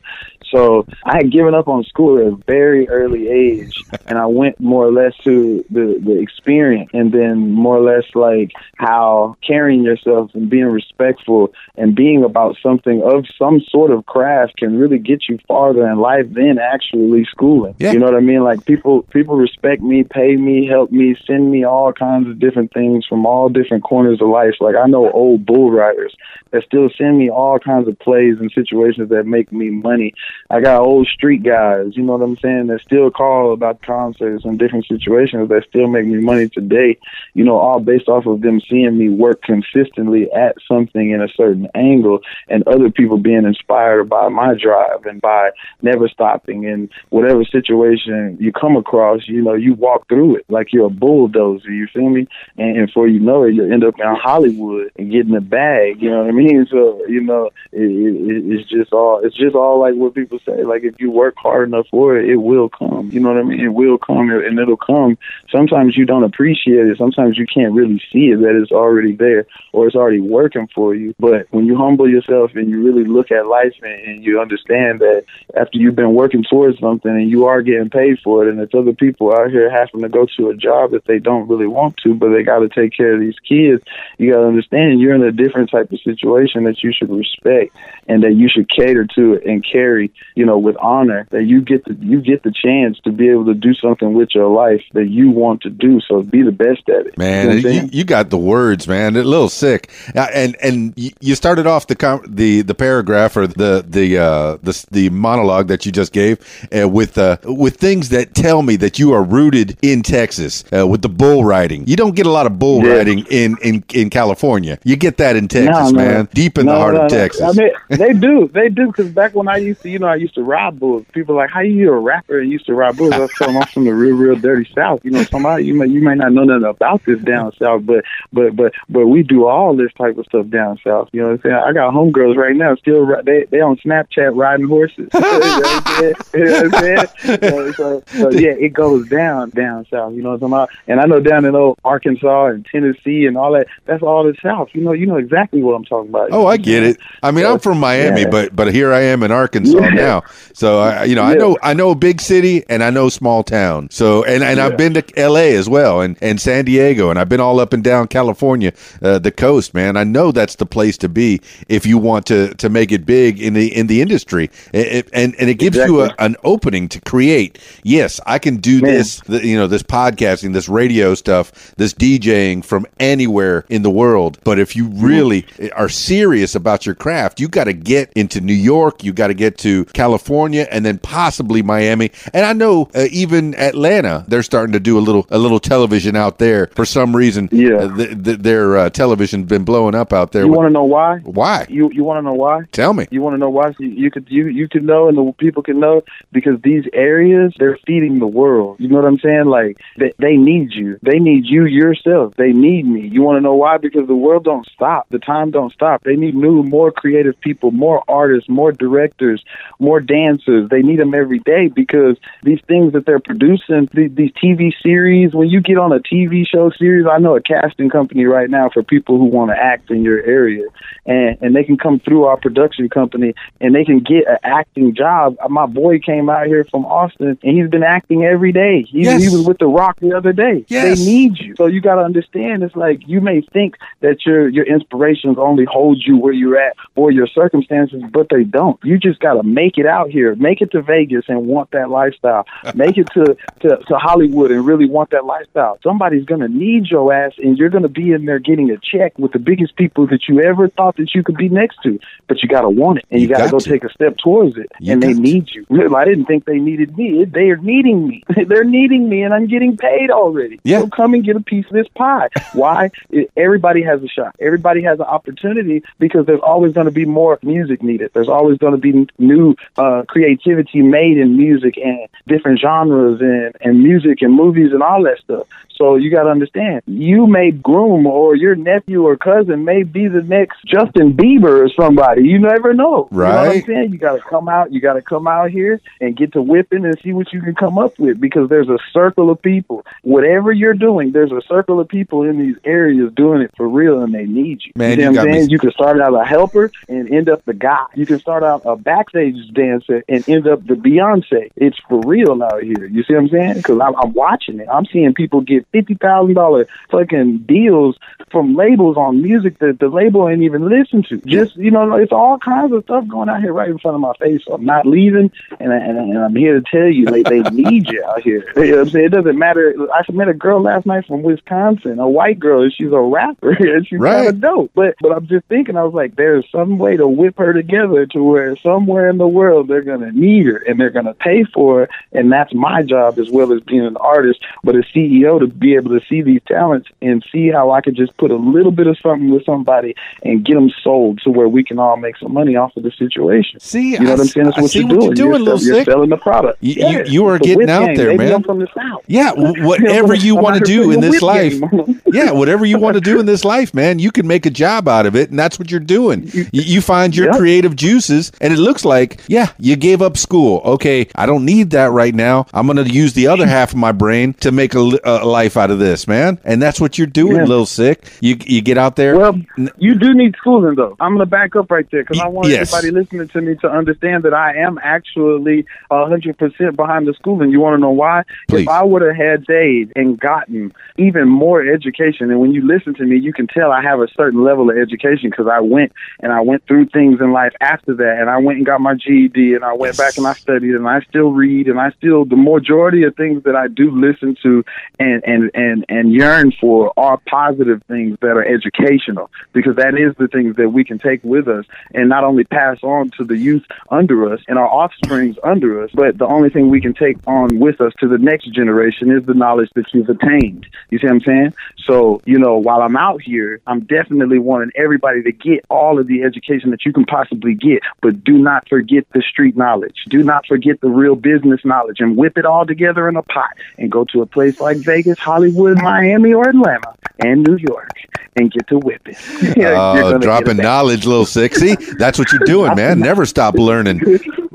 So 0.52 0.86
I 1.04 1.18
had 1.18 1.32
given 1.32 1.54
up 1.54 1.68
on 1.68 1.84
school 1.84 2.18
at 2.20 2.28
a 2.28 2.36
very 2.48 2.88
early 2.90 3.28
age, 3.28 3.84
and 4.08 4.18
I 4.18 4.26
went 4.26 4.60
more 4.60 4.86
or 4.86 4.92
less 4.92 5.14
to 5.24 5.64
the 5.70 6.02
the 6.04 6.20
experience, 6.20 6.90
and 6.94 7.12
then 7.12 7.52
more 7.52 7.78
or 7.78 7.82
less 7.82 8.06
like 8.16 8.52
how 8.78 9.36
carrying 9.46 9.84
yourself 9.84 10.32
and 10.34 10.50
being 10.50 10.66
respectful 10.66 11.54
and 11.76 11.96
being 11.96 12.24
about 12.24 12.56
something 12.62 13.02
of 13.04 13.26
some 13.38 13.62
sort 13.70 13.92
of 13.92 14.06
craft 14.06 14.58
can 14.58 14.78
really 14.78 15.00
get 15.00 15.28
you 15.30 15.38
farther 15.48 15.88
in 15.88 15.98
life 15.98 16.26
than 16.34 16.58
actually 16.60 17.26
schooling. 17.26 17.76
Yeah. 17.80 17.92
You 17.92 18.00
know 18.00 18.06
what 18.06 18.16
I 18.16 18.22
mean? 18.22 18.44
Like 18.44 18.66
people 18.66 19.04
people 19.04 19.36
respect 19.36 19.82
me, 19.82 20.04
pay 20.04 20.36
me, 20.36 20.68
help 20.68 20.92
me, 20.92 21.16
send 21.26 21.52
me 21.52 21.64
all 21.64 21.94
kinds 21.94 22.28
of 22.28 22.40
different 22.40 22.74
things 22.74 23.06
from 23.06 23.26
all 23.26 23.50
different 23.50 23.84
corners 23.84 24.22
of 24.22 24.30
life. 24.30 24.56
Like 24.60 24.76
I 24.76 24.88
know 24.88 25.12
old 25.12 25.46
bull 25.46 25.72
riders 25.72 26.16
that 26.52 26.64
still 26.64 26.90
send 26.98 27.18
me 27.18 27.30
all 27.30 27.60
kinds 27.60 27.88
of 27.88 28.00
plays 28.00 28.36
and 28.40 28.52
situations 28.52 29.10
that 29.10 29.26
make 29.26 29.52
me 29.52 29.70
money. 29.70 30.14
I 30.50 30.62
got 30.62 30.82
old 30.82 31.08
street 31.08 31.44
guys, 31.44 31.98
you 31.98 32.04
know 32.04 32.16
what 32.16 32.24
I'm 32.24 32.38
saying, 32.38 32.68
that 32.68 32.82
still 32.82 33.12
call 33.12 33.52
about 33.52 33.82
concerts 33.82 34.46
and 34.46 34.58
different 34.58 34.86
situations 34.88 35.50
that 35.50 35.66
still 35.68 35.88
make 35.88 36.06
me 36.06 36.20
money 36.20 36.48
today, 36.48 36.98
you 37.34 37.44
know, 37.44 37.58
all 37.58 37.82
based 37.82 38.08
off 38.08 38.26
of 38.26 38.42
them 38.42 38.62
seeing 38.62 38.98
me 38.98 39.10
work 39.10 39.42
consistently 39.42 40.32
at 40.32 40.56
something 40.66 41.12
in 41.12 41.22
a 41.22 41.28
certain 41.28 41.68
angle 41.76 42.20
and 42.48 42.66
other 42.66 42.90
people 42.90 43.18
being 43.18 43.46
inspired 43.46 44.06
by 44.06 44.30
my 44.30 44.54
drive 44.54 45.06
and 45.06 45.20
by 45.22 45.50
never 45.82 46.08
stopping 46.08 46.66
and 46.66 46.90
whatever 47.10 47.44
situation 47.44 48.38
you 48.40 48.54
come 48.54 48.78
across, 48.78 49.28
you 49.28 49.42
know, 49.42 49.54
you 49.54 49.74
walk 49.74 50.08
through 50.08 50.38
it 50.38 50.46
like 50.48 50.72
you're 50.72 50.88
a 50.88 50.90
bulldozer, 50.90 51.72
you 51.72 51.88
feel 51.94 52.10
me? 52.10 52.26
And, 52.58 52.78
and 52.78 52.88
before 52.88 53.10
you 53.10 53.20
know 53.20 53.44
it, 53.44 53.54
you 53.54 53.70
end 53.72 53.84
up 53.84 53.96
in 54.00 54.16
Hollywood 54.16 54.92
and 54.98 55.12
getting 55.12 55.36
a 55.36 55.42
bag, 55.42 56.02
you 56.02 56.10
know 56.10 56.20
what 56.20 56.30
I 56.30 56.32
mean? 56.32 56.68
So, 56.78 57.02
you 57.08 57.22
know, 57.22 57.50
it, 57.72 57.82
it, 57.82 58.44
it's 58.46 58.70
just 58.70 58.92
all, 58.92 59.22
it's 59.24 59.38
just 59.38 59.56
all 59.56 59.80
like 59.80 59.96
what 59.96 60.14
people 60.14 60.37
say, 60.46 60.64
like 60.64 60.84
if 60.84 60.96
you 61.00 61.12
work 61.12 61.36
hard 61.38 61.68
enough 61.68 61.88
for 61.90 62.18
it, 62.18 62.30
it 62.30 62.38
will 62.38 62.70
come, 62.70 63.10
you 63.12 63.20
know 63.20 63.30
what 63.30 63.40
I 63.40 63.44
mean? 63.44 63.60
It 63.60 63.74
will 63.74 63.98
come 63.98 64.30
and 64.30 64.60
it'll 64.60 64.78
come. 64.78 65.18
Sometimes 65.52 65.96
you 65.98 66.06
don't 66.06 66.24
appreciate 66.24 66.88
it. 66.88 66.98
Sometimes 66.98 67.38
you 67.38 67.46
can't 67.46 67.74
really 67.74 68.02
see 68.12 68.28
it 68.28 68.40
that 68.42 68.60
it's 68.62 68.72
already 68.72 69.16
there 69.16 69.46
or 69.74 69.88
it's 69.88 69.96
already 69.96 70.20
working 70.20 70.68
for 70.74 70.96
you. 70.96 71.14
But 71.20 71.48
when 71.52 71.66
you 71.66 71.76
humble 71.76 72.10
yourself 72.10 72.52
and 72.56 72.70
you 72.70 72.84
really 72.84 73.06
look 73.06 73.32
at 73.32 73.48
life 73.48 73.76
and, 73.82 74.02
and 74.02 74.24
you 74.24 74.40
understand 74.40 75.00
that 75.00 75.24
after 75.56 75.78
you've 75.78 75.96
been 75.96 76.14
working 76.14 76.44
towards 76.44 76.80
something 76.80 77.12
and 77.12 77.30
you 77.30 77.46
are 77.46 77.62
getting 77.62 77.90
paid 77.90 78.20
for 78.24 78.46
it, 78.46 78.52
and 78.52 78.60
it's 78.60 78.74
other 78.74 78.94
people 78.94 79.34
out 79.34 79.52
here 79.52 79.70
having 79.70 80.02
to 80.02 80.10
go 80.10 80.26
to 80.38 80.50
a 80.50 80.56
job 80.56 80.92
that 80.92 81.06
they 81.06 81.20
don't 81.20 81.48
really 81.48 81.68
want 81.68 81.98
to, 81.98 82.14
but 82.14 82.30
they 82.30 82.44
got 82.44 82.60
to 82.60 82.70
take 82.70 82.96
care 82.96 83.14
of 83.14 83.20
these 83.20 83.40
kids, 83.48 83.84
you 84.18 84.32
got 84.32 84.42
to 84.42 84.48
understand 84.48 85.00
you're 85.00 85.16
in 85.16 85.24
a 85.24 85.32
different 85.32 85.70
type 85.70 85.92
of 85.92 86.00
situation 86.02 86.64
that 86.64 86.84
you 86.84 86.92
should 86.94 87.10
respect 87.10 87.76
and 88.08 88.24
that 88.24 88.36
you 88.36 88.50
should 88.50 88.70
cater 88.70 89.06
to 89.16 89.40
and 89.46 89.66
carry, 89.70 90.12
you 90.38 90.46
know, 90.46 90.58
with 90.58 90.78
honor. 90.78 91.28
That 91.32 91.44
you 91.46 91.62
get 91.62 91.84
the 91.86 91.96
you 92.00 92.22
get 92.22 92.44
the 92.44 92.52
chance 92.54 93.00
to 93.06 93.12
be 93.12 93.30
able 93.30 93.46
to 93.46 93.54
do 93.54 93.74
something 93.74 94.14
with 94.14 94.30
your 94.36 94.48
life 94.48 94.84
that 94.94 95.08
you 95.10 95.32
want 95.32 95.62
to 95.62 95.70
do. 95.70 96.00
So 96.08 96.22
be 96.22 96.42
the 96.44 96.52
best 96.52 96.88
at 96.90 97.08
it. 97.08 97.14
You 97.18 97.24
know 97.24 97.62
Man, 97.62 97.62
you, 97.62 97.90
you 97.92 98.04
got 98.04 98.30
the 98.30 98.38
words, 98.38 98.88
man. 98.88 99.14
man. 99.14 99.24
A 99.24 99.28
little 99.28 99.50
sick. 99.50 99.90
Uh, 100.16 100.28
and 100.34 100.56
and 100.62 100.94
you 101.20 101.36
started 101.36 101.68
off 101.68 101.88
the 101.88 101.96
com- 101.96 102.24
the 102.28 102.62
the 102.62 102.76
paragraph 102.76 103.36
or 103.38 103.48
the 103.48 103.84
the 103.88 104.18
uh, 104.18 104.58
the 104.64 104.86
the 104.92 105.10
monologue 105.10 105.68
that 105.68 105.86
you 105.86 105.92
just 105.92 106.14
gave 106.14 106.38
uh, 106.78 106.88
with 106.88 107.18
uh, 107.18 107.38
with 107.44 107.78
things 107.78 108.10
that 108.10 108.34
tell 108.34 108.62
me 108.62 108.76
that 108.78 109.00
you 109.00 109.14
are 109.14 109.24
rooted 109.24 109.78
in 109.82 110.02
Texas 110.04 110.64
uh, 110.78 110.86
with 110.88 111.02
the 111.02 111.10
bull 111.10 111.44
riding. 111.46 111.86
You 111.88 111.96
don't 111.96 112.16
get 112.16 112.26
a 112.26 112.32
lot 112.32 112.46
of 112.46 112.60
bull 112.60 112.84
Yeah. 112.86 112.94
riding 112.98 113.26
in, 113.30 113.58
in 113.64 113.84
in 113.94 114.10
California. 114.10 114.78
You 114.84 114.96
get 114.96 115.18
that 115.18 115.36
in 115.36 115.48
Texas, 115.48 115.92
No, 115.92 115.98
no. 116.00 116.06
man. 116.06 116.30
Deep 116.34 116.58
in 116.58 116.66
the 116.68 116.76
heart 116.76 116.94
no, 116.96 117.06
of 117.06 117.12
no. 117.12 117.18
Texas. 117.18 117.42
I 117.42 117.52
mean, 117.54 117.72
they 117.90 118.14
do, 118.28 118.48
they 118.54 118.70
do. 118.70 118.88
Because 118.88 119.10
back 119.12 119.34
when 119.36 119.48
I 119.48 119.58
used 119.58 119.82
to, 119.84 119.90
you 119.90 120.00
know, 120.00 120.08
I 120.08 120.16
used 120.16 120.27
to 120.36 120.44
ride 120.44 120.80
bulls. 120.80 121.06
People 121.14 121.36
are 121.36 121.44
like, 121.44 121.52
how 121.52 121.62
you 121.62 121.92
a 121.92 121.98
rapper 122.00 122.40
and 122.40 122.52
used 122.52 122.66
to 122.68 122.74
ride 122.74 122.98
bulls? 122.98 123.14
I 123.14 123.28
telling 123.38 123.54
them 123.56 123.58
I'm 123.58 123.68
from 123.74 123.86
the 123.86 123.94
real, 123.94 124.16
real 124.16 124.36
dirty 124.36 124.70
South. 124.76 125.02
You 125.04 125.12
know, 125.12 125.26
somebody 125.32 125.66
you 125.66 125.74
may 125.74 125.88
you 125.88 126.02
may 126.02 126.16
not 126.16 126.32
know 126.34 126.44
nothing 126.44 126.66
about 126.66 127.02
this 127.06 127.20
down 127.22 127.52
south, 127.60 127.86
but 127.86 128.04
but 128.34 128.56
but 128.56 128.74
but 128.90 129.08
we 129.08 129.24
do 129.24 129.46
all 129.48 129.76
this 129.76 129.92
type 129.98 130.18
of 130.18 130.26
stuff 130.26 130.48
down 130.50 130.80
south. 130.84 131.10
You 131.12 131.22
know 131.22 131.28
what 131.30 131.34
I'm 131.34 131.42
saying? 131.44 131.56
I 131.56 131.74
got 131.74 131.94
homegirls 131.94 132.36
right 132.38 132.56
now 132.56 132.76
still 132.76 133.06
they 133.26 133.46
they 133.50 133.62
on 133.62 133.78
Snapchat 133.78 134.36
riding 134.36 134.68
horses. 134.68 135.10
you 135.14 135.22
know 135.22 135.40
what 135.40 135.72
I'm 135.74 135.86
saying? 135.98 136.14
You 136.34 136.46
know 136.46 136.56
what 136.58 136.66
I'm 136.66 136.74
saying? 136.80 137.08
So, 137.42 137.72
so, 137.78 138.04
so 138.20 138.30
yeah, 138.30 138.52
it 138.52 138.74
goes 138.74 139.08
down 139.08 139.50
down 139.52 139.86
south. 139.92 140.14
You 140.14 140.22
know 140.22 140.30
what 140.30 140.44
I'm 140.44 140.52
talking 140.52 140.54
about? 140.54 140.70
And 140.88 141.00
I 141.00 141.06
know 141.06 141.20
down 141.20 141.46
in 141.46 141.56
old 141.56 141.78
Arkansas 141.84 142.48
and 142.48 142.66
Tennessee 142.72 143.26
and 143.26 143.38
all 143.38 143.54
that. 143.54 143.68
That's 143.86 144.04
all 144.04 144.24
the 144.24 144.36
south. 144.44 144.70
You 144.74 144.82
know, 144.82 144.92
you 144.92 145.06
know 145.08 145.16
exactly 145.18 145.62
what 145.64 145.74
I'm 145.74 145.86
talking 145.86 146.10
about. 146.10 146.30
Oh, 146.32 146.46
I 146.46 146.58
get 146.58 146.84
it. 146.84 146.98
I 147.24 147.32
mean, 147.32 147.46
I'm 147.46 147.60
from 147.60 147.80
Miami, 147.80 148.22
Yeah. 148.22 148.30
but 148.30 148.56
but 148.56 148.72
here 148.74 148.94
I 148.94 149.02
am 149.02 149.24
in 149.24 149.32
Arkansas 149.32 149.78
Yeah. 149.80 149.90
now. 149.90 150.17
So 150.54 150.80
I, 150.80 151.04
you 151.06 151.16
know, 151.16 151.24
I 151.24 151.36
know 151.36 151.58
I 151.62 151.74
know 151.74 151.92
a 151.92 151.96
big 151.96 152.22
city 152.22 152.64
and 152.70 152.84
I 152.84 152.90
know 152.90 153.10
small 153.10 153.44
town. 153.44 153.90
So 153.92 154.24
and 154.24 154.44
and 154.44 154.60
I've 154.60 154.78
been 154.78 154.94
to 154.96 155.04
L.A. 155.18 155.56
as 155.56 155.70
well 155.70 156.02
and 156.02 156.18
and 156.22 156.40
San 156.40 156.66
Diego 156.66 157.10
and 157.10 157.20
I've 157.20 157.30
been 157.30 157.40
all 157.40 157.60
up 157.60 157.74
and 157.74 157.84
down 157.84 158.08
California, 158.08 158.74
uh, 159.02 159.20
the 159.20 159.32
coast, 159.32 159.74
man. 159.74 159.98
I 159.98 160.04
know 160.04 160.32
that's 160.32 160.56
the 160.56 160.66
place 160.66 160.98
to 161.00 161.10
be 161.10 161.42
if 161.68 161.86
you 161.86 161.98
want 161.98 162.26
to 162.28 162.54
to 162.56 162.70
make 162.70 162.92
it 162.92 163.06
big 163.06 163.42
in 163.42 163.54
the 163.54 163.76
in 163.76 163.88
the 163.88 164.02
industry. 164.02 164.50
It, 164.74 165.10
and 165.14 165.36
and 165.36 165.50
it 165.50 165.56
gives 165.56 165.78
you 165.78 166.02
a, 166.02 166.16
an 166.20 166.36
opening 166.44 166.90
to 166.90 167.02
create. 167.02 167.60
Yes, 167.84 168.20
I 168.26 168.40
can 168.40 168.58
do 168.58 168.82
Man. 168.82 168.92
this. 168.92 169.22
You 169.28 169.58
know, 169.58 169.68
this 169.68 169.84
podcasting, 169.84 170.54
this 170.54 170.70
radio 170.70 171.16
stuff, 171.16 171.76
this 171.76 171.94
DJing 171.94 172.64
from 172.64 172.86
anywhere 173.00 173.66
in 173.70 173.82
the 173.82 173.90
world. 173.90 174.38
But 174.44 174.60
if 174.60 174.76
you 174.76 174.88
really 174.88 175.46
are 175.76 175.90
serious 175.90 176.56
about 176.56 176.86
your 176.86 176.96
craft, 176.96 177.40
you 177.40 177.48
got 177.48 177.66
to 177.66 177.74
get 177.74 178.12
into 178.14 178.42
New 178.42 178.54
York. 178.54 179.04
You 179.04 179.14
got 179.14 179.28
to 179.28 179.34
get 179.34 179.58
to 179.60 179.86
California, 179.86 180.07
and 180.16 180.86
then 180.86 180.98
possibly 181.00 181.62
Miami. 181.62 182.12
And 182.34 182.46
I 182.46 182.54
know 182.54 182.90
uh, 182.96 183.06
even 183.12 183.56
Atlanta, 183.56 184.26
they're 184.28 184.44
starting 184.44 184.74
to 184.74 184.80
do 184.80 184.98
a 184.98 185.02
little 185.02 185.26
a 185.30 185.38
little 185.38 185.60
television 185.60 186.16
out 186.16 186.38
there. 186.40 186.68
For 186.68 186.86
some 186.86 187.16
reason, 187.16 187.50
Yeah. 187.52 187.76
uh, 187.78 187.96
th- 187.98 188.24
th- 188.24 188.40
their 188.40 188.78
uh, 188.78 188.90
television's 188.90 189.48
been 189.48 189.64
blowing 189.64 189.96
up 189.96 190.14
out 190.14 190.32
there. 190.32 190.44
You 190.46 190.52
want 190.52 190.68
to 190.68 190.74
know 190.74 190.84
why? 190.84 191.20
Why? 191.20 191.66
You 191.70 191.90
you 191.94 192.04
want 192.04 192.18
to 192.18 192.22
know 192.22 192.34
why? 192.34 192.64
Tell 192.72 192.94
me. 192.94 193.08
You 193.12 193.22
want 193.22 193.34
to 193.36 193.38
know 193.38 193.50
why? 193.50 193.74
You, 193.80 193.88
you 193.90 194.12
could 194.12 194.28
you 194.30 194.48
you 194.48 194.68
can 194.68 194.86
know, 194.86 195.08
and 195.08 195.18
the 195.18 195.32
people 195.38 195.64
can 195.64 195.80
know 195.80 196.04
because 196.32 196.60
these 196.62 196.86
areas 196.94 197.54
they're 197.60 197.78
feeding 197.86 198.20
the 198.20 198.28
world. 198.28 198.78
You 198.80 198.88
know 198.90 198.96
what 198.96 199.06
I'm 199.06 199.20
saying? 199.20 199.46
Like 199.46 199.78
they, 199.98 200.14
they 200.20 200.36
need 200.38 200.72
you. 200.74 201.00
They 201.02 201.20
need 201.20 201.46
you 201.46 201.66
yourself. 201.66 202.34
They 202.38 202.52
need 202.54 202.86
me. 202.86 203.08
You 203.08 203.22
want 203.24 203.38
to 203.38 203.42
know 203.42 203.56
why? 203.56 203.78
Because 203.78 204.08
the 204.08 204.16
world 204.16 204.44
don't 204.44 204.68
stop. 204.74 205.08
The 205.10 205.20
time 205.20 205.52
don't 205.52 205.72
stop. 205.74 206.04
They 206.04 206.16
need 206.16 206.36
new, 206.36 206.64
more 206.64 206.92
creative 206.92 207.40
people, 207.40 207.72
more 207.72 208.04
artists, 208.08 208.50
more 208.50 208.72
directors, 208.72 209.44
more 209.80 209.87
dancers. 210.00 210.70
They 210.70 210.82
need 210.82 211.00
them 211.00 211.14
every 211.14 211.40
day 211.40 211.68
because 211.68 212.18
these 212.44 212.60
things 212.68 212.94
that 212.94 213.06
they're 213.06 213.20
producing, 213.20 213.90
these, 213.94 214.12
these 214.14 214.32
TV 214.34 214.72
series. 214.84 215.34
When 215.34 215.50
you 215.50 215.62
get 215.62 215.78
on 215.78 215.92
a 215.94 216.00
TV 216.00 216.46
show 216.48 216.70
series, 216.72 217.06
I 217.10 217.18
know 217.20 217.36
a 217.36 217.42
casting 217.42 217.90
company 217.90 218.26
right 218.26 218.50
now 218.50 218.70
for 218.70 218.84
people 218.84 219.18
who 219.18 219.26
want 219.26 219.52
to 219.52 219.58
act 219.58 219.90
in 219.92 220.04
your 220.04 220.22
area, 220.24 220.64
and 221.06 221.38
and 221.42 221.56
they 221.56 221.64
can 221.64 221.78
come 221.78 222.00
through 222.00 222.26
our 222.26 222.38
production 222.38 222.90
company 222.90 223.34
and 223.62 223.74
they 223.74 223.86
can 223.86 224.00
get 224.00 224.28
an 224.28 224.38
acting 224.44 224.94
job. 224.96 225.36
Uh, 225.42 225.48
my 225.50 225.66
boy 225.66 226.00
came 226.00 226.30
out 226.30 226.48
here 226.48 226.66
from 226.66 226.86
Austin 226.86 227.38
and 227.42 227.58
he's 227.58 227.70
been 227.70 227.84
acting 227.84 228.24
every 228.24 228.52
day. 228.52 228.84
He, 228.84 229.04
Yes. 229.08 229.22
he 229.24 229.30
was 229.30 229.48
with 229.48 229.58
The 229.60 229.68
Rock 229.68 230.00
the 230.00 230.14
other 230.16 230.34
day. 230.34 230.66
Yes. 230.68 231.00
They 231.00 231.06
need 231.06 231.38
you. 231.38 231.56
So 231.56 231.68
you 231.68 231.80
got 231.82 231.96
to 231.96 232.02
understand 232.02 232.64
it's 232.64 232.76
like 232.76 233.08
you 233.08 233.22
may 233.22 233.42
think 233.54 233.76
that 234.02 234.26
your 234.26 234.50
your 234.50 234.66
inspirations 234.66 235.38
only 235.40 235.66
hold 235.66 236.02
you 236.06 236.18
where 236.18 236.34
you're 236.34 236.58
at 236.60 236.76
or 236.96 237.12
your 237.12 237.28
circumstances, 237.28 238.04
but 238.12 238.28
they 238.30 238.44
don't. 238.44 238.78
You 238.84 238.98
just 238.98 239.20
got 239.20 239.36
to 239.36 239.44
make 239.44 239.77
it 239.78 239.86
out 239.86 240.10
here. 240.10 240.36
Make 240.36 240.62
it 240.62 240.72
to 240.72 240.82
Vegas 240.82 241.26
and 241.28 241.48
want 241.48 241.72
that 241.72 241.90
lifestyle. 241.90 242.46
Make 242.76 242.98
it 242.98 243.08
to, 243.14 243.38
to, 243.62 243.78
to 243.78 243.98
Hollywood 243.98 244.52
and 244.52 244.66
really 244.66 244.88
want 244.88 245.12
that 245.12 245.26
lifestyle. 245.26 245.80
Somebody's 245.84 246.26
going 246.26 246.42
to 246.42 246.48
need 246.48 246.88
your 246.88 247.14
ass 247.14 247.34
and 247.38 247.58
you're 247.58 247.70
going 247.70 247.84
to 247.84 247.90
be 247.90 248.12
in 248.12 248.26
there 248.26 248.40
getting 248.40 248.72
a 248.72 248.78
check 248.78 249.18
with 249.18 249.32
the 249.32 249.40
biggest 249.40 249.76
people 249.76 250.08
that 250.08 250.28
you 250.28 250.42
ever 250.42 250.70
thought 250.70 250.98
that 250.98 251.14
you 251.14 251.24
could 251.24 251.38
be 251.38 251.50
next 251.50 251.78
to. 251.84 252.00
But 252.28 252.44
you 252.44 252.50
got 252.50 252.62
to 252.62 252.70
want 252.70 253.00
it 253.00 253.06
and 253.12 253.22
you, 253.22 253.28
You 253.28 253.36
got 253.36 253.46
to 253.46 253.52
go 253.52 253.60
take 253.60 253.84
a 253.84 253.90
step 253.90 254.18
towards 254.18 254.58
it. 254.58 254.68
You 254.80 254.94
and 254.94 255.04
they 255.04 255.14
need 255.14 255.50
you. 255.54 255.66
I 255.96 256.06
didn't 256.06 256.26
think 256.26 256.46
they 256.46 256.60
needed 256.60 256.98
me. 256.98 257.26
They 257.26 257.50
are 257.50 257.58
needing 257.58 258.08
me. 258.08 258.24
They're 258.48 258.64
needing 258.64 259.10
me 259.10 259.24
and 259.24 259.34
I'm 259.34 259.48
getting 259.48 259.78
paid 259.78 260.10
already. 260.12 260.60
Yeah. 260.64 260.82
So 260.82 260.88
come 260.90 261.14
and 261.14 261.24
get 261.24 261.36
a 261.36 261.42
piece 261.42 261.66
of 261.66 261.74
this 261.74 261.88
pie. 261.96 262.30
Why? 262.54 262.92
Everybody 263.36 263.82
has 263.84 264.02
a 264.04 264.08
shot. 264.08 264.36
Everybody 264.40 264.82
has 264.84 265.00
an 265.00 265.06
opportunity 265.06 265.84
because 266.00 266.26
there's 266.26 266.42
always 266.42 266.74
going 266.74 266.86
to 266.86 266.92
be 266.92 267.06
more 267.06 267.40
music 267.42 267.82
needed. 267.84 268.12
There's 268.14 268.30
always 268.30 268.58
going 268.58 268.74
to 268.74 268.78
be 268.78 269.08
new 269.18 269.56
uh, 269.78 270.04
creativity 270.08 270.82
made 270.82 271.18
in 271.18 271.38
music 271.38 271.78
and 271.78 272.08
different 272.28 272.60
genres 272.60 273.20
and, 273.22 273.56
and 273.62 273.84
music 273.84 274.22
and 274.22 274.34
movies 274.34 274.72
and 274.74 274.82
all 274.82 275.04
that 275.04 275.20
stuff. 275.20 275.48
So 275.78 275.96
you 275.96 276.10
got 276.10 276.24
to 276.24 276.30
understand, 276.30 276.82
you 276.88 277.28
may 277.28 277.52
groom 277.52 278.08
or 278.08 278.36
your 278.36 278.56
nephew 278.56 279.04
or 279.06 279.16
cousin 279.16 279.64
may 279.64 279.84
be 279.84 280.08
the 280.08 280.24
next 280.24 280.58
Justin 280.66 281.14
Bieber 281.14 281.66
or 281.66 281.70
somebody. 281.80 282.24
You 282.24 282.40
never 282.40 282.74
know. 282.74 283.08
You 283.12 283.34
know 283.34 283.46
what 283.46 283.56
I'm 283.58 283.66
saying? 283.66 283.94
You 283.94 284.00
got 284.00 284.16
to 284.16 284.22
come 284.28 284.50
out. 284.50 284.72
You 284.72 284.82
got 284.82 284.94
to 284.94 285.04
come 285.04 285.28
out 285.28 285.52
here 285.52 285.80
and 286.02 286.18
get 286.18 286.34
to 286.34 286.42
whipping 286.42 286.84
and 286.84 286.98
see 287.04 287.14
what 287.14 287.32
you 287.32 287.42
can 287.42 287.54
come 287.54 287.78
up 287.78 288.00
with 288.00 288.20
because 288.20 288.50
there's 288.50 288.70
a 288.70 288.80
circle 288.92 289.30
of 289.30 289.40
people. 289.42 289.86
Whatever 290.02 290.52
you're 290.52 290.74
doing, 290.74 291.12
there's 291.12 291.32
a 291.32 291.42
circle 291.48 291.80
of 291.80 291.88
people 291.88 292.24
in 292.24 292.40
these 292.40 292.56
areas 292.64 293.14
doing 293.16 293.42
it 293.42 293.52
for 293.56 293.70
real, 293.70 294.02
and 294.02 294.14
they 294.14 294.26
need 294.26 294.64
you. 294.66 294.72
Man, 294.76 294.98
you, 294.98 295.04
you 295.04 295.12
what 295.12 295.20
I'm 295.20 295.26
me- 295.26 295.38
saying? 295.38 295.50
You 295.52 295.60
can 295.60 295.72
start 295.72 296.02
out 296.02 296.14
a 296.14 296.26
helper 296.26 296.72
and 296.90 297.12
end 297.14 297.30
up 297.30 297.46
the 297.46 297.54
guy. 297.54 297.86
You 297.96 298.08
can 298.08 298.20
start 298.20 298.44
out 298.44 298.64
a 298.66 298.76
backstage 298.76 299.36
dancer 299.58 300.04
and 300.08 300.24
end 300.30 300.48
up 300.48 300.66
the 300.66 300.76
Beyonce. 300.76 301.50
It's 301.56 301.78
for 301.90 302.00
real 302.06 302.42
out 302.44 302.64
here. 302.64 302.86
You 302.86 303.04
see 303.04 303.14
what 303.14 303.24
I'm 303.24 303.30
saying? 303.30 303.54
Because 303.56 303.80
I'm, 303.84 303.96
I'm 303.96 304.14
watching 304.14 304.60
it. 304.60 304.68
I'm 304.72 304.86
seeing 304.86 305.14
people 305.14 305.42
get 305.42 305.68
fifty 305.72 305.96
thousand 305.96 306.36
dollar 306.36 306.68
fucking 306.92 307.40
deals 307.48 307.98
from 308.32 308.56
labels 308.56 308.98
on 308.98 309.22
music 309.22 309.60
that 309.60 309.80
the 309.80 309.88
label 309.90 310.28
ain't 310.30 310.44
even 310.44 310.70
listen 310.70 311.04
to. 311.10 311.18
Just 311.26 311.56
you 311.58 311.72
know, 311.72 311.96
it's 311.96 312.12
all 312.12 312.38
kinds 312.40 312.72
of 312.74 312.84
stuff 312.84 313.08
going 313.08 313.30
out 313.30 313.42
here 313.42 313.54
right 313.54 313.70
in 313.70 313.80
front 313.80 313.96
of 313.96 314.02
my 314.02 314.14
face. 314.20 314.42
So 314.46 314.54
I'm 314.54 314.66
not 314.66 314.86
leaving, 314.86 315.32
and, 315.60 315.74
I, 315.74 315.78
and, 315.78 316.00
I, 316.00 316.04
and 316.04 316.18
I'm 316.18 316.36
here 316.36 316.60
to 316.60 316.66
tell 316.72 316.88
you, 316.88 317.06
like 317.06 317.26
they 317.26 317.42
need 317.50 317.90
you 317.90 318.04
out 318.06 318.22
here. 318.22 318.46
You 318.68 318.72
know 318.74 318.78
what 318.80 318.88
I'm 318.88 318.90
saying? 318.90 319.06
It 319.06 319.10
doesn't 319.12 319.38
matter. 319.40 319.74
I 319.94 320.12
met 320.12 320.28
a 320.28 320.34
girl 320.34 320.62
last 320.62 320.86
night 320.86 321.06
from 321.08 321.22
Wisconsin, 321.24 322.00
a 322.00 322.08
white 322.10 322.38
girl, 322.40 322.64
and 322.64 322.74
she's 322.74 322.92
a 322.92 323.00
rapper, 323.00 323.52
and 323.60 323.88
she's 323.88 324.00
Right. 324.00 324.14
kind 324.14 324.28
of 324.28 324.42
dope. 324.42 324.72
But 324.76 324.96
but 325.02 325.12
I'm 325.14 325.26
just 325.28 325.46
thinking, 325.48 325.78
I 325.78 325.84
was 325.84 325.94
like, 325.94 326.16
there's 326.16 326.46
some 326.52 326.78
way 326.78 326.98
to 326.98 327.08
whip 327.08 327.38
her 327.38 327.54
together 327.54 328.06
to 328.08 328.24
where 328.24 328.56
somewhere 328.58 329.10
in 329.10 329.18
the 329.18 329.28
world 329.28 329.47
they're 329.68 329.82
gonna 329.82 330.12
need 330.12 330.46
her 330.46 330.58
and 330.58 330.80
they're 330.80 330.90
gonna 330.90 331.14
pay 331.14 331.44
for 331.54 331.84
it. 331.84 331.90
and 332.14 332.32
that's 332.32 332.54
my 332.54 332.82
job 332.84 333.20
as 333.20 333.30
well 333.30 333.52
as 333.54 333.62
being 333.62 333.86
an 333.86 333.98
artist, 333.98 334.40
but 334.64 334.76
a 334.76 334.84
CEO 334.94 335.40
to 335.40 335.48
be 335.48 335.76
able 335.76 335.92
to 335.98 336.06
see 336.08 336.22
these 336.22 336.42
talents 336.48 336.88
and 337.02 337.24
see 337.32 337.50
how 337.50 337.72
I 337.72 337.82
could 337.82 337.96
just 337.96 338.16
put 338.18 338.32
a 338.32 338.36
little 338.36 338.72
bit 338.72 338.88
of 338.88 338.98
something 339.00 339.30
with 339.30 339.46
somebody 339.46 339.96
and 340.24 340.44
get 340.46 340.56
them 340.56 340.70
sold 340.84 341.20
to 341.24 341.30
where 341.30 341.48
we 341.48 341.64
can 341.64 341.80
all 341.80 341.98
make 341.98 342.18
some 342.18 342.34
money 342.34 342.56
off 342.56 342.76
of 342.78 342.84
the 342.84 342.92
situation. 342.92 343.60
See, 343.60 343.92
You 343.94 344.00
know 344.00 344.12
I 344.12 344.12
what 344.16 344.20
I'm 344.22 344.28
saying? 344.28 344.46
That's 344.48 344.58
I 344.58 344.62
what 344.62 344.76
you're 344.76 344.84
what 344.88 344.90
doing. 344.94 345.04
you're 345.04 345.14
doing, 345.16 345.46
you're, 345.46 345.58
you're 345.76 345.84
selling 345.86 346.10
the 346.10 346.18
product. 346.18 346.58
You- 346.62 346.76
Yeah, 346.78 346.90
you- 346.90 347.04
you 347.08 347.26
are 347.28 347.40
getting 347.40 347.70
out 347.70 347.86
game, 347.88 347.96
there, 347.96 348.08
baby. 348.18 348.30
man. 348.32 348.44
From 348.44 348.60
the 348.60 348.68
South. 348.76 349.04
Yeah, 349.08 349.32
whatever 349.36 350.14
you 350.14 350.36
want 350.36 350.58
to 350.58 350.64
do 350.64 350.92
in 350.92 351.00
this 351.02 351.22
life. 351.22 351.54
yeah, 352.08 352.32
whatever 352.32 352.66
you 352.66 352.80
want 352.80 352.96
to 352.96 353.02
do 353.02 353.20
in 353.20 353.26
this 353.26 353.44
life, 353.46 353.74
man, 353.74 354.00
you 354.00 354.12
can 354.12 354.28
make 354.28 354.46
a 354.46 354.50
job 354.50 354.88
out 354.88 355.06
of 355.06 355.16
it, 355.16 355.30
and 355.30 355.38
that's 355.40 355.58
what 355.60 355.70
you're 355.72 355.80
doing. 355.80 356.30
You, 356.34 356.46
you 356.52 356.82
find 356.82 357.16
your 357.16 357.28
Yep. 357.28 357.36
creative 357.38 357.76
juices, 357.76 358.32
and 358.42 358.54
it 358.54 358.60
looks 358.60 358.86
like, 358.86 359.20
yeah, 359.28 359.37
you 359.60 359.76
gave 359.76 360.02
up 360.02 360.18
school. 360.18 360.62
Okay, 360.66 361.08
I 361.16 361.26
don't 361.26 361.46
need 361.46 361.72
that 361.72 361.92
right 361.92 362.14
now. 362.14 362.46
I'm 362.54 362.68
going 362.68 362.84
to 362.84 362.92
use 362.92 363.14
the 363.14 363.28
other 363.28 363.46
half 363.48 363.72
of 363.72 363.78
my 363.78 363.92
brain 363.92 364.34
to 364.36 364.52
make 364.52 364.74
a, 364.76 364.92
a 365.04 365.26
life 365.26 365.58
out 365.58 365.72
of 365.72 365.80
this, 365.80 366.08
man. 366.08 366.40
And 366.44 366.62
that's 366.62 366.80
what 366.80 366.98
you're 366.98 367.08
doing, 367.08 367.38
Yeah. 367.38 367.46
little 367.46 367.66
sick. 367.66 368.12
You 368.22 368.38
you 368.46 368.62
get 368.62 368.78
out 368.78 368.96
there. 368.96 369.18
Well, 369.18 369.36
you 369.78 369.96
do 369.96 370.14
need 370.14 370.36
schooling, 370.38 370.76
though. 370.76 370.96
I'm 371.00 371.16
going 371.16 371.26
to 371.26 371.30
back 371.30 371.56
up 371.56 371.72
right 371.72 371.90
there 371.92 372.04
because 372.04 372.20
I 372.20 372.28
want 372.28 372.50
yes. 372.50 372.74
everybody 372.74 373.00
listening 373.00 373.28
to 373.30 373.42
me 373.42 373.56
to 373.62 373.70
understand 373.70 374.24
that 374.24 374.34
I 374.34 374.56
am 374.58 374.80
actually 374.84 375.66
100% 375.92 376.76
behind 376.76 377.08
the 377.08 377.14
schooling. 377.14 377.52
You 377.52 377.60
want 377.60 377.76
to 377.76 377.82
know 377.82 377.92
why? 377.92 378.24
Please. 378.48 378.64
If 378.64 378.70
I 378.70 378.84
would 378.84 379.02
have 379.02 379.16
had 379.16 379.44
stayed 379.44 379.92
and 379.96 380.20
gotten 380.20 380.74
even 380.98 381.28
more 381.28 381.62
education, 381.62 382.32
and 382.32 382.40
when 382.40 382.52
you 382.52 382.66
listen 382.66 382.94
to 382.96 383.04
me, 383.06 383.18
you 383.18 383.34
can 383.34 383.48
tell 383.48 383.72
I 383.72 383.82
have 383.82 384.00
a 384.00 384.08
certain 384.16 384.44
level 384.44 384.70
of 384.70 384.78
education 384.78 385.30
because 385.30 385.48
I 385.52 385.60
went 385.60 385.92
and 386.20 386.32
I 386.32 386.42
went 386.42 386.66
through 386.68 386.88
things 386.88 387.20
in 387.20 387.32
life 387.32 387.54
after 387.62 387.96
that, 387.96 388.18
and 388.20 388.30
I 388.30 388.38
went 388.38 388.58
and 388.58 388.66
got 388.66 388.82
my 388.82 388.96
And 389.36 389.64
I 389.64 389.74
went 389.74 389.98
back 389.98 390.18
and 390.18 390.26
I 390.26 390.34
studied, 390.34 390.76
and 390.76 390.88
I 390.88 391.02
still 391.02 391.32
read, 391.32 391.68
and 391.68 391.80
I 391.80 391.92
still 391.92 392.26
the 392.26 392.36
majority 392.36 393.04
of 393.04 393.16
things 393.16 393.44
that 393.44 393.56
I 393.56 393.68
do 393.68 393.92
listen 393.92 394.36
to 394.44 394.64
and 395.00 395.24
and 395.26 395.52
and 395.54 395.86
and 395.90 396.12
yearn 396.12 396.52
for 396.60 396.94
are 396.98 397.18
positive 397.30 397.84
things 397.88 398.18
that 398.22 398.32
are 398.32 398.46
educational 398.46 399.30
because 399.54 399.76
that 399.76 399.98
is 399.98 400.16
the 400.18 400.28
things 400.28 400.56
that 400.56 400.70
we 400.70 400.84
can 400.84 401.00
take 401.00 401.24
with 401.24 401.48
us 401.48 401.66
and 401.94 402.10
not 402.10 402.24
only 402.24 402.44
pass 402.44 402.78
on 402.84 403.10
to 403.12 403.24
the 403.24 403.38
youth 403.38 403.64
under 403.90 404.32
us 404.32 404.40
and 404.48 404.58
our 404.58 404.68
offsprings 404.68 405.38
under 405.44 405.84
us, 405.84 405.92
but 405.94 406.18
the 406.18 406.28
only 406.28 406.50
thing 406.50 406.70
we 406.70 406.82
can 406.82 406.94
take 406.94 407.18
on 407.28 407.60
with 407.60 407.82
us 407.82 407.94
to 408.00 408.08
the 408.08 408.18
next 408.18 408.52
generation 408.54 409.12
is 409.12 409.26
the 409.26 409.34
knowledge 409.34 409.70
that 409.76 409.86
you've 409.94 410.10
attained. 410.10 410.66
You 410.90 411.00
see 411.00 411.08
what 411.08 411.14
I'm 411.14 411.22
saying? 411.22 411.54
So, 411.86 412.22
you 412.26 412.38
know, 412.38 412.58
while 412.58 412.82
I'm 412.82 412.98
out 412.98 413.22
here, 413.22 413.62
I'm 413.68 413.82
definitely 413.82 414.40
wanting 414.40 414.72
everybody 414.76 415.24
to 415.24 415.32
get 415.32 415.66
all 415.70 416.00
of 416.00 416.08
the 416.08 416.24
education 416.24 416.72
that 416.72 416.86
you 416.86 416.94
can 416.94 417.06
possibly 417.06 417.54
get, 417.54 417.82
but 418.02 418.24
do 418.24 418.38
not 418.38 418.68
forget 418.68 419.06
the 419.18 419.24
street 419.24 419.58
knowledge. 419.58 420.04
Do 420.10 420.22
not 420.24 420.46
forget 420.46 420.80
the 420.82 420.90
real 420.90 421.16
business 421.16 421.62
knowledge 421.66 422.00
and 422.00 422.16
whip 422.16 422.38
it 422.38 422.46
all 422.46 422.68
together 422.68 423.10
in 423.10 423.16
a 423.16 423.24
pot 423.24 423.50
and 423.80 423.92
go 423.92 424.06
to 424.06 424.22
a 424.22 424.28
place 424.28 424.60
like 424.60 424.78
Vegas, 424.78 425.18
Hollywood, 425.18 425.82
Miami, 425.82 426.34
or 426.34 426.48
Atlanta 426.48 426.94
and 427.20 427.44
New 427.44 427.58
York 427.58 427.90
and 428.36 428.52
get 428.52 428.68
to 428.68 428.78
whipping. 428.78 429.16
Oh, 429.58 430.18
dropping 430.20 430.58
knowledge, 430.58 431.06
little 431.06 431.26
sixty. 431.26 431.76
That's 431.98 432.20
what 432.20 432.32
you're 432.32 432.46
doing, 432.46 432.76
man. 432.76 433.00
Never 433.00 433.26
stop 433.26 433.56
learning. 433.56 434.00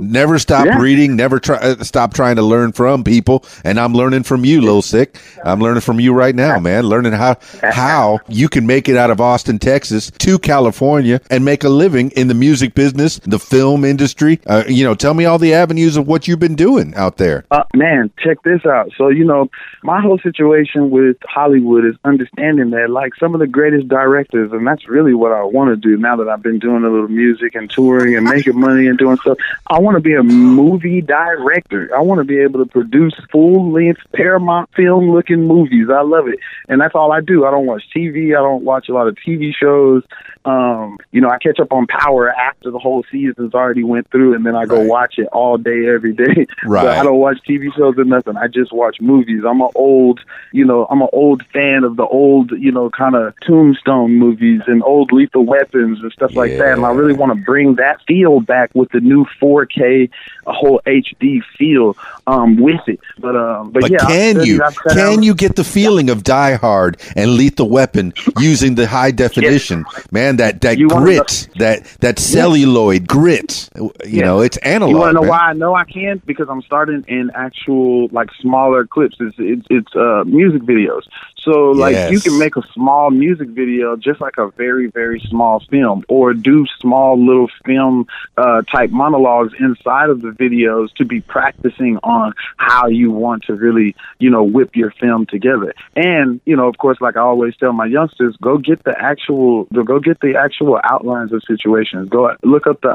Never 0.03 0.39
stop 0.39 0.67
Yeah. 0.67 0.79
reading. 0.81 1.17
Never 1.17 1.39
try, 1.39 1.57
uh, 1.57 1.77
stop 1.85 2.13
trying 2.15 2.37
to 2.37 2.43
learn 2.43 2.73
from 2.73 3.05
people. 3.05 3.45
And 3.65 3.79
I'm 3.79 3.95
learning 3.95 4.25
from 4.25 4.45
you, 4.45 4.61
little 4.61 4.83
sick. 4.83 5.17
I'm 5.45 5.61
learning 5.61 5.81
from 5.83 6.01
you 6.01 6.13
right 6.13 6.35
now, 6.35 6.59
man. 6.59 6.85
Learning 6.85 7.13
how 7.13 7.37
how 7.63 8.19
you 8.29 8.49
can 8.49 8.67
make 8.67 8.89
it 8.89 8.97
out 8.97 9.11
of 9.11 9.21
Austin, 9.21 9.59
Texas, 9.59 10.11
to 10.19 10.39
California 10.39 11.21
and 11.31 11.45
make 11.45 11.65
a 11.65 11.69
living 11.69 12.11
in 12.17 12.29
the 12.29 12.35
music 12.35 12.75
business, 12.75 13.21
the 13.25 13.39
film 13.39 13.85
industry. 13.85 14.41
Uh, 14.47 14.65
you 14.67 14.85
know, 14.85 14.95
tell 14.95 15.15
me 15.15 15.25
all 15.25 15.39
the 15.39 15.55
avenues 15.55 15.97
of 15.97 16.07
what 16.07 16.27
you've 16.27 16.41
been 16.41 16.55
doing 16.57 16.95
out 16.97 17.17
there. 17.19 17.45
Uh, 17.51 17.63
man, 17.75 18.11
check 18.19 18.43
this 18.43 18.65
out. 18.67 18.91
So, 18.97 19.09
you 19.09 19.25
know, 19.25 19.51
my 19.83 20.01
whole 20.01 20.19
situation 20.19 20.91
with 20.91 21.17
Hollywood 21.27 21.85
is 21.85 21.95
understanding 22.05 22.71
that, 22.71 22.91
like, 22.91 23.15
some 23.17 23.35
of 23.35 23.41
the 23.41 23.47
greatest 23.47 23.89
directors, 23.89 24.53
and 24.53 24.67
that's 24.67 24.89
really 24.89 25.15
what 25.15 25.33
I 25.33 25.43
want 25.43 25.71
to 25.71 25.77
do 25.77 25.97
now 25.97 26.17
that 26.17 26.29
I've 26.29 26.43
been 26.43 26.59
doing 26.59 26.85
a 26.85 26.91
little 26.91 27.09
music 27.09 27.55
and 27.55 27.69
touring 27.71 28.17
and 28.17 28.25
making 28.25 28.59
money 28.59 28.87
and 28.87 28.99
doing 28.99 29.17
stuff. 29.19 29.39
I 29.71 29.79
want 29.79 29.92
to 29.95 30.01
be 30.01 30.15
a 30.15 30.23
movie 30.23 31.01
director. 31.01 31.91
I 31.97 32.01
want 32.01 32.19
to 32.21 32.25
be 32.25 32.39
able 32.39 32.65
to 32.65 32.71
produce 32.71 33.15
full 33.31 33.73
length 33.73 34.01
Paramount 34.15 34.71
film 34.75 35.11
looking 35.11 35.47
movies. 35.47 35.89
I 35.93 36.03
love 36.03 36.29
it. 36.29 36.39
And 36.69 36.81
that's 36.81 36.95
all 36.95 37.13
I 37.13 37.21
do. 37.21 37.45
I 37.45 37.51
don't 37.51 37.67
watch 37.67 37.83
TV. 37.95 38.31
I 38.37 38.43
don't 38.43 38.65
watch 38.65 38.89
a 38.89 38.93
lot 38.95 39.09
of 39.09 39.17
TV 39.17 39.53
shows. 39.55 40.03
Um, 40.45 40.99
you 41.13 41.21
know, 41.21 41.29
I 41.31 41.39
catch 41.39 41.61
up 41.61 41.73
on 41.73 41.87
Power 41.87 42.31
after 42.35 42.71
the 42.73 42.79
whole 42.79 43.05
season's 43.13 43.55
already 43.55 43.85
went 43.85 44.11
through, 44.11 44.35
and 44.35 44.45
then 44.45 44.57
I 44.57 44.67
go 44.67 44.79
Right. 44.79 44.87
watch 44.87 45.15
it 45.19 45.29
all 45.29 45.57
day, 45.57 45.87
every 45.89 46.13
day. 46.13 46.47
Right. 46.65 46.85
But 46.85 46.99
I 46.99 47.03
don't 47.03 47.19
watch 47.19 47.39
TV 47.49 47.75
shows 47.77 47.95
or 47.99 48.05
nothing. 48.05 48.37
I 48.37 48.47
just 48.49 48.73
watch 48.73 49.01
movies. 49.01 49.43
I'm 49.47 49.61
an 49.61 49.69
old, 49.75 50.21
you 50.53 50.65
know, 50.65 50.87
I'm 50.91 51.03
an 51.03 51.09
old 51.13 51.43
fan 51.53 51.85
of 51.85 51.97
the 51.97 52.07
old, 52.07 52.53
you 52.53 52.71
know, 52.73 52.89
kind 52.91 53.15
of 53.15 53.35
Tombstone 53.47 54.13
movies 54.19 54.63
and 54.67 54.83
old 54.83 55.13
Lethal 55.13 55.45
Weapons 55.45 55.99
and 56.03 56.13
stuff 56.13 56.35
like 56.35 56.57
that. 56.59 56.73
And 56.79 56.85
I 56.87 56.91
really 56.91 57.13
want 57.15 57.37
to 57.37 57.45
bring 57.45 57.75
that 57.77 58.01
feel 58.07 58.41
back 58.41 58.71
with 58.75 58.91
the 58.91 59.01
new 59.01 59.25
4K, 59.41 59.82
a 59.83 60.53
whole 60.53 60.81
HD 60.87 61.43
feel 61.59 61.97
um, 62.27 62.57
with 62.57 62.81
it. 62.87 63.01
But 63.19 63.37
um, 63.37 63.71
but, 63.73 63.83
But 63.83 63.91
yeah, 63.91 63.99
can 64.07 64.41
you 64.45 64.61
can 64.89 64.97
down- 64.97 65.23
you 65.23 65.35
get 65.35 65.57
the 65.57 65.65
feeling 65.65 66.11
of 66.11 66.23
Die 66.25 66.55
Hard 66.55 67.01
and 67.17 67.33
Lethal 67.35 67.69
Weapon 67.69 68.13
using 68.39 68.75
the 68.75 68.87
high 68.87 69.11
definition? 69.11 69.85
Man, 70.11 70.37
that 70.37 70.61
that 70.63 70.79
You 70.79 70.89
grit, 70.89 71.49
that 71.57 71.85
that 72.01 72.19
celluloid 72.19 73.07
grit. 73.09 73.69
You 73.77 73.93
Yeah. 74.07 74.25
know, 74.25 74.41
it's 74.41 74.57
analog. 74.59 74.91
You 74.93 74.97
want 74.99 75.11
to 75.11 75.15
know 75.15 75.21
man. 75.23 75.31
why 75.31 75.39
I 75.39 75.53
know 75.53 75.75
I 75.75 75.85
can? 75.85 76.21
Because 76.27 76.49
I'm 76.49 76.63
starting 76.63 77.05
in 77.09 77.31
actual 77.35 78.09
like 78.09 78.31
smaller 78.41 78.87
clips. 78.87 79.17
It's 79.21 79.37
it's, 79.39 79.67
it's 79.71 79.97
uh, 79.97 80.25
music 80.27 80.63
videos. 80.63 81.03
So 81.43 81.73
like 81.73 82.13
you 82.13 82.21
can 82.21 82.39
make 82.39 82.57
a 82.57 82.63
small 82.73 83.11
music 83.11 83.49
video 83.49 83.97
just 83.97 84.21
like 84.21 84.39
a 84.39 84.51
very 84.51 84.87
very 84.87 85.21
small 85.29 85.61
film, 85.71 86.05
or 86.09 86.35
do 86.35 86.67
small 86.81 87.19
little 87.19 87.49
film 87.65 88.07
uh, 88.37 88.63
type 88.63 88.91
monologues 88.91 89.53
inside 89.59 90.11
of 90.11 90.23
the 90.23 90.31
videos 90.31 90.93
to 90.95 91.05
be 91.05 91.21
practicing 91.21 91.99
on 92.05 92.33
how 92.57 92.87
you 92.87 93.11
want 93.11 93.45
to 93.45 93.55
really 93.55 93.97
you 94.19 94.31
know 94.31 94.45
whip 94.45 94.77
your 94.77 94.93
film 94.93 95.27
together. 95.27 95.75
And 95.97 96.41
you 96.45 96.57
know 96.57 96.69
of 96.69 96.79
course 96.79 96.99
like 97.01 97.17
I 97.17 97.21
always 97.21 97.57
tell 97.57 97.73
my 97.73 97.87
youngsters, 97.87 98.37
go 98.41 98.59
get 98.59 98.85
the 98.85 98.95
actual 98.97 99.65
go 99.65 99.99
get 99.99 100.21
the 100.21 100.35
actual 100.37 100.81
outlines 100.85 101.33
of 101.33 101.43
situations. 101.47 102.09
Go 102.09 102.37
look 102.45 102.67
up 102.67 102.81
the 102.83 102.95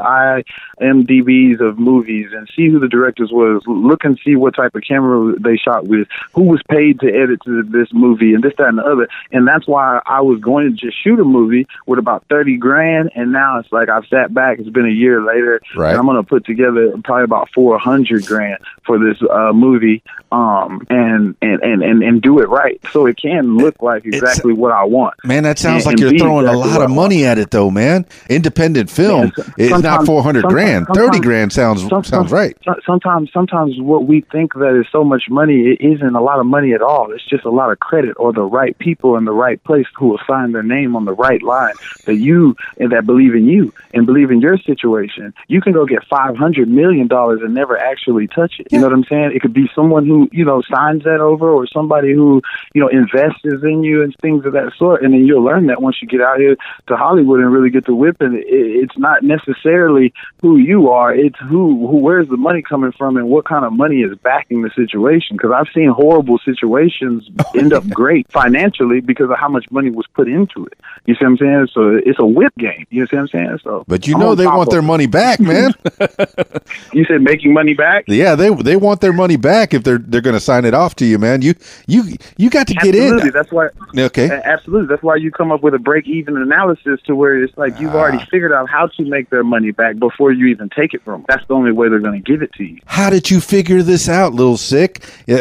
IMDb's 0.80 1.60
of 1.60 1.78
movies 1.78 2.28
and 2.32 2.48
see 2.56 2.68
who 2.68 2.78
the 2.78 2.88
directors 2.88 3.30
was. 3.30 3.62
Look 3.66 4.04
and 4.04 4.18
see 4.24 4.36
what 4.36 4.54
type 4.54 4.74
of 4.74 4.82
camera 4.86 5.34
they 5.38 5.56
shot 5.56 5.86
with, 5.86 6.08
who 6.32 6.44
was 6.44 6.62
paid 6.70 7.00
to 7.00 7.08
edit 7.08 7.40
this 7.46 7.88
movie, 7.92 8.34
and 8.38 8.44
this, 8.44 8.54
that, 8.58 8.68
and 8.68 8.78
the 8.78 8.82
other. 8.84 9.08
And 9.32 9.46
that's 9.46 9.66
why 9.66 10.00
I 10.06 10.20
was 10.20 10.40
going 10.40 10.70
to 10.70 10.72
just 10.72 11.02
shoot 11.02 11.18
a 11.20 11.24
movie 11.24 11.66
with 11.86 11.98
about 11.98 12.24
thirty 12.28 12.56
grand, 12.56 13.10
and 13.14 13.32
now 13.32 13.58
it's 13.58 13.70
like 13.72 13.88
I've 13.88 14.06
sat 14.06 14.32
back. 14.32 14.58
It's 14.58 14.68
been 14.68 14.86
a 14.86 14.90
year 14.90 15.22
later, 15.22 15.60
Right. 15.76 15.90
and 15.90 15.98
I'm 15.98 16.06
going 16.06 16.16
to 16.16 16.22
put 16.22 16.44
together 16.46 16.92
probably 17.04 17.24
about 17.24 17.48
four 17.54 17.78
hundred 17.78 18.24
grand 18.26 18.58
for 18.86 18.98
this 18.98 19.18
uh, 19.30 19.52
movie, 19.52 20.02
um, 20.32 20.86
and, 20.90 21.34
and 21.42 21.62
and 21.62 21.82
and 21.82 22.02
and 22.02 22.22
do 22.22 22.38
it 22.40 22.48
right, 22.48 22.80
so 22.92 23.06
it 23.06 23.16
can 23.20 23.56
look 23.56 23.82
like 23.82 24.04
exactly 24.06 24.52
what 24.52 24.72
I 24.72 24.84
want. 24.84 25.14
Man, 25.24 25.42
that 25.42 25.58
sounds 25.58 25.84
and- 25.86 25.98
like 25.98 26.04
and 26.08 26.18
you're 26.18 26.26
throwing 26.26 26.46
a 26.46 26.52
lot 26.56 26.80
of 26.82 26.90
money 26.90 27.24
at 27.24 27.38
it, 27.38 27.50
though, 27.50 27.70
man. 27.70 28.06
Independent 28.28 28.90
film 28.90 29.32
Yeah, 29.56 29.76
is 29.76 29.82
not 29.82 30.06
four 30.06 30.22
hundred 30.22 30.44
grand. 30.44 30.86
Thirty 30.94 31.18
grand 31.20 31.52
sounds 31.52 31.82
sounds 32.06 32.30
right. 32.32 32.56
Sometimes, 32.86 33.30
sometimes 33.32 33.74
what 33.80 34.04
we 34.06 34.20
think 34.32 34.54
that 34.54 34.78
is 34.78 34.86
so 34.92 35.02
much 35.04 35.24
money, 35.28 35.60
it 35.72 35.80
isn't 35.80 36.14
a 36.14 36.20
lot 36.22 36.38
of 36.40 36.46
money 36.46 36.72
at 36.72 36.82
all. 36.82 37.10
It's 37.12 37.24
just 37.26 37.44
a 37.44 37.50
lot 37.50 37.70
of 37.72 37.78
credit 37.80 38.14
or 38.18 38.27
the 38.32 38.42
right 38.42 38.76
people 38.78 39.16
in 39.16 39.24
the 39.24 39.32
right 39.32 39.62
place 39.64 39.86
who 39.96 40.08
will 40.08 40.20
sign 40.26 40.52
their 40.52 40.62
name 40.62 40.96
on 40.96 41.04
the 41.04 41.14
right 41.14 41.42
line 41.42 41.74
that 42.04 42.16
you 42.16 42.56
and 42.78 42.92
that 42.92 43.06
believe 43.06 43.34
in 43.34 43.46
you 43.46 43.72
and 43.94 44.06
believe 44.06 44.30
in 44.30 44.40
your 44.40 44.58
situation. 44.58 45.34
You 45.48 45.60
can 45.60 45.72
go 45.72 45.86
get 45.86 46.04
five 46.06 46.36
hundred 46.36 46.68
million 46.68 47.06
dollars 47.06 47.40
and 47.42 47.54
never 47.54 47.78
actually 47.78 48.26
touch 48.28 48.54
it. 48.58 48.68
You 48.70 48.78
know 48.78 48.86
what 48.86 48.94
I'm 48.94 49.04
saying? 49.04 49.32
It 49.34 49.42
could 49.42 49.52
be 49.52 49.70
someone 49.74 50.06
who 50.06 50.28
you 50.32 50.44
know 50.44 50.62
signs 50.62 51.04
that 51.04 51.20
over, 51.20 51.50
or 51.50 51.66
somebody 51.66 52.12
who 52.12 52.42
you 52.74 52.80
know 52.80 52.88
invests 52.88 53.44
in 53.44 53.82
you 53.82 54.02
and 54.02 54.14
things 54.20 54.44
of 54.46 54.52
that 54.52 54.72
sort. 54.76 55.02
And 55.02 55.12
then 55.12 55.24
you'll 55.24 55.44
learn 55.44 55.66
that 55.66 55.82
once 55.82 55.96
you 56.00 56.08
get 56.08 56.20
out 56.20 56.38
here 56.38 56.56
to 56.88 56.96
Hollywood 56.96 57.40
and 57.40 57.52
really 57.52 57.70
get 57.70 57.86
to 57.86 57.94
whipping. 57.94 58.34
It, 58.34 58.46
it's 58.48 58.98
not 58.98 59.22
necessarily 59.22 60.12
who 60.40 60.56
you 60.56 60.90
are; 60.90 61.14
it's 61.14 61.38
who 61.38 61.86
who 61.86 61.98
where's 61.98 62.28
the 62.28 62.36
money 62.36 62.62
coming 62.62 62.92
from 62.92 63.16
and 63.16 63.28
what 63.28 63.44
kind 63.44 63.64
of 63.64 63.72
money 63.72 64.00
is 64.00 64.16
backing 64.18 64.62
the 64.62 64.70
situation. 64.70 65.36
Because 65.36 65.52
I've 65.54 65.72
seen 65.74 65.88
horrible 65.88 66.38
situations 66.38 67.28
oh, 67.38 67.58
end 67.58 67.72
up 67.72 67.88
great 67.88 68.17
financially 68.30 69.00
because 69.00 69.30
of 69.30 69.36
how 69.38 69.48
much 69.48 69.70
money 69.70 69.90
was 69.90 70.06
put 70.14 70.28
into 70.28 70.66
it. 70.66 70.78
You 71.06 71.14
see 71.14 71.24
what 71.24 71.30
I'm 71.32 71.36
saying? 71.38 71.68
So 71.72 72.00
it's 72.04 72.18
a 72.18 72.26
whip 72.26 72.52
game. 72.58 72.86
You 72.90 73.06
see 73.06 73.16
what 73.16 73.22
I'm 73.22 73.28
saying? 73.28 73.58
So, 73.64 73.84
But 73.88 74.06
you 74.06 74.14
I'm 74.14 74.20
know 74.20 74.34
they 74.34 74.46
want 74.46 74.70
their 74.70 74.80
it. 74.80 74.82
money 74.82 75.06
back, 75.06 75.40
man. 75.40 75.72
You 76.92 77.04
said 77.04 77.22
making 77.22 77.52
money 77.52 77.74
back. 77.74 78.04
yeah, 78.08 78.34
they 78.34 78.52
they 78.54 78.76
want 78.76 79.00
their 79.00 79.12
money 79.12 79.36
back 79.36 79.72
if 79.74 79.84
they're 79.84 79.98
they're 79.98 80.20
going 80.20 80.34
to 80.34 80.40
sign 80.40 80.64
it 80.64 80.74
off 80.74 80.96
to 80.96 81.04
you, 81.06 81.18
man. 81.18 81.42
You 81.42 81.54
you 81.86 82.16
you 82.36 82.50
got 82.50 82.66
to 82.68 82.74
get 82.74 82.94
Absolutely. 82.94 83.28
in. 83.28 83.32
That's 83.32 83.52
why. 83.52 83.68
Okay. 83.96 84.28
Absolutely. 84.44 84.86
That's 84.88 85.02
why 85.02 85.16
you 85.16 85.30
come 85.30 85.50
up 85.52 85.62
with 85.62 85.74
a 85.74 85.78
break 85.78 86.06
even 86.06 86.36
analysis 86.36 87.00
to 87.06 87.14
where 87.14 87.42
it's 87.42 87.56
like 87.56 87.78
you've 87.80 87.94
Ah. 87.94 87.98
already 87.98 88.24
figured 88.30 88.52
out 88.52 88.68
how 88.68 88.86
to 88.86 89.04
make 89.04 89.30
their 89.30 89.44
money 89.44 89.70
back 89.70 89.98
before 89.98 90.32
you 90.32 90.46
even 90.46 90.68
take 90.70 90.94
it 90.94 91.02
from 91.04 91.20
them. 91.20 91.24
That's 91.28 91.46
the 91.46 91.54
only 91.54 91.72
way 91.72 91.88
they're 91.88 91.98
going 92.00 92.22
to 92.22 92.32
give 92.32 92.42
it 92.42 92.52
to 92.54 92.64
you. 92.64 92.78
How 92.86 93.10
did 93.10 93.30
you 93.30 93.40
figure 93.40 93.82
this 93.82 94.08
out, 94.08 94.34
little 94.34 94.56
sick? 94.56 95.04
Man, 95.26 95.38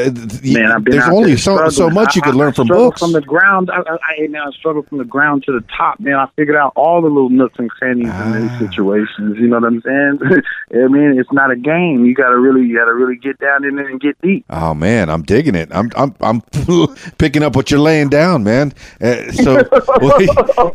I've 0.71 0.83
been 0.83 0.97
there's 0.97 1.09
only 1.09 1.37
so 1.37 1.69
so 1.69 1.89
much 1.89 2.15
you 2.15 2.21
could 2.21 2.35
learn 2.35 2.53
from 2.53 2.66
books. 2.67 2.99
From 3.01 3.11
the 3.13 3.21
ground, 3.21 3.69
I, 3.71 3.79
I, 3.79 3.97
I 4.23 4.27
now 4.27 4.51
struggle 4.51 4.83
from 4.83 4.97
the 4.97 5.05
ground 5.05 5.43
to 5.45 5.51
the 5.51 5.63
top. 5.77 5.99
Man, 5.99 6.15
I 6.15 6.27
figured 6.35 6.55
out 6.55 6.73
all 6.75 7.01
the 7.01 7.07
little 7.07 7.29
nooks 7.29 7.57
and 7.59 7.69
crannies 7.69 8.07
in 8.07 8.11
Ah. 8.11 8.37
these 8.39 8.69
situations. 8.69 9.37
You 9.39 9.47
know 9.47 9.59
what 9.59 9.67
I'm 9.67 9.81
saying? 9.81 10.19
I 10.83 10.87
mean, 10.87 11.19
it's 11.19 11.31
not 11.31 11.51
a 11.51 11.55
game. 11.55 12.05
You 12.05 12.13
got 12.13 12.29
to 12.29 12.37
really, 12.37 12.65
you 12.67 12.75
got 12.77 12.85
to 12.85 12.93
really 12.93 13.15
get 13.17 13.39
down 13.39 13.63
in 13.65 13.75
there 13.75 13.87
and 13.87 13.99
get 13.99 14.19
deep. 14.21 14.45
Oh 14.49 14.73
man, 14.73 15.09
I'm 15.09 15.23
digging 15.23 15.55
it. 15.55 15.69
I'm 15.71 15.91
I'm 15.95 16.13
I'm 16.21 16.41
picking 17.17 17.43
up 17.43 17.55
what 17.55 17.71
you're 17.71 17.79
laying 17.79 18.09
down, 18.09 18.43
man. 18.43 18.73
Uh, 19.01 19.31
so 19.31 19.63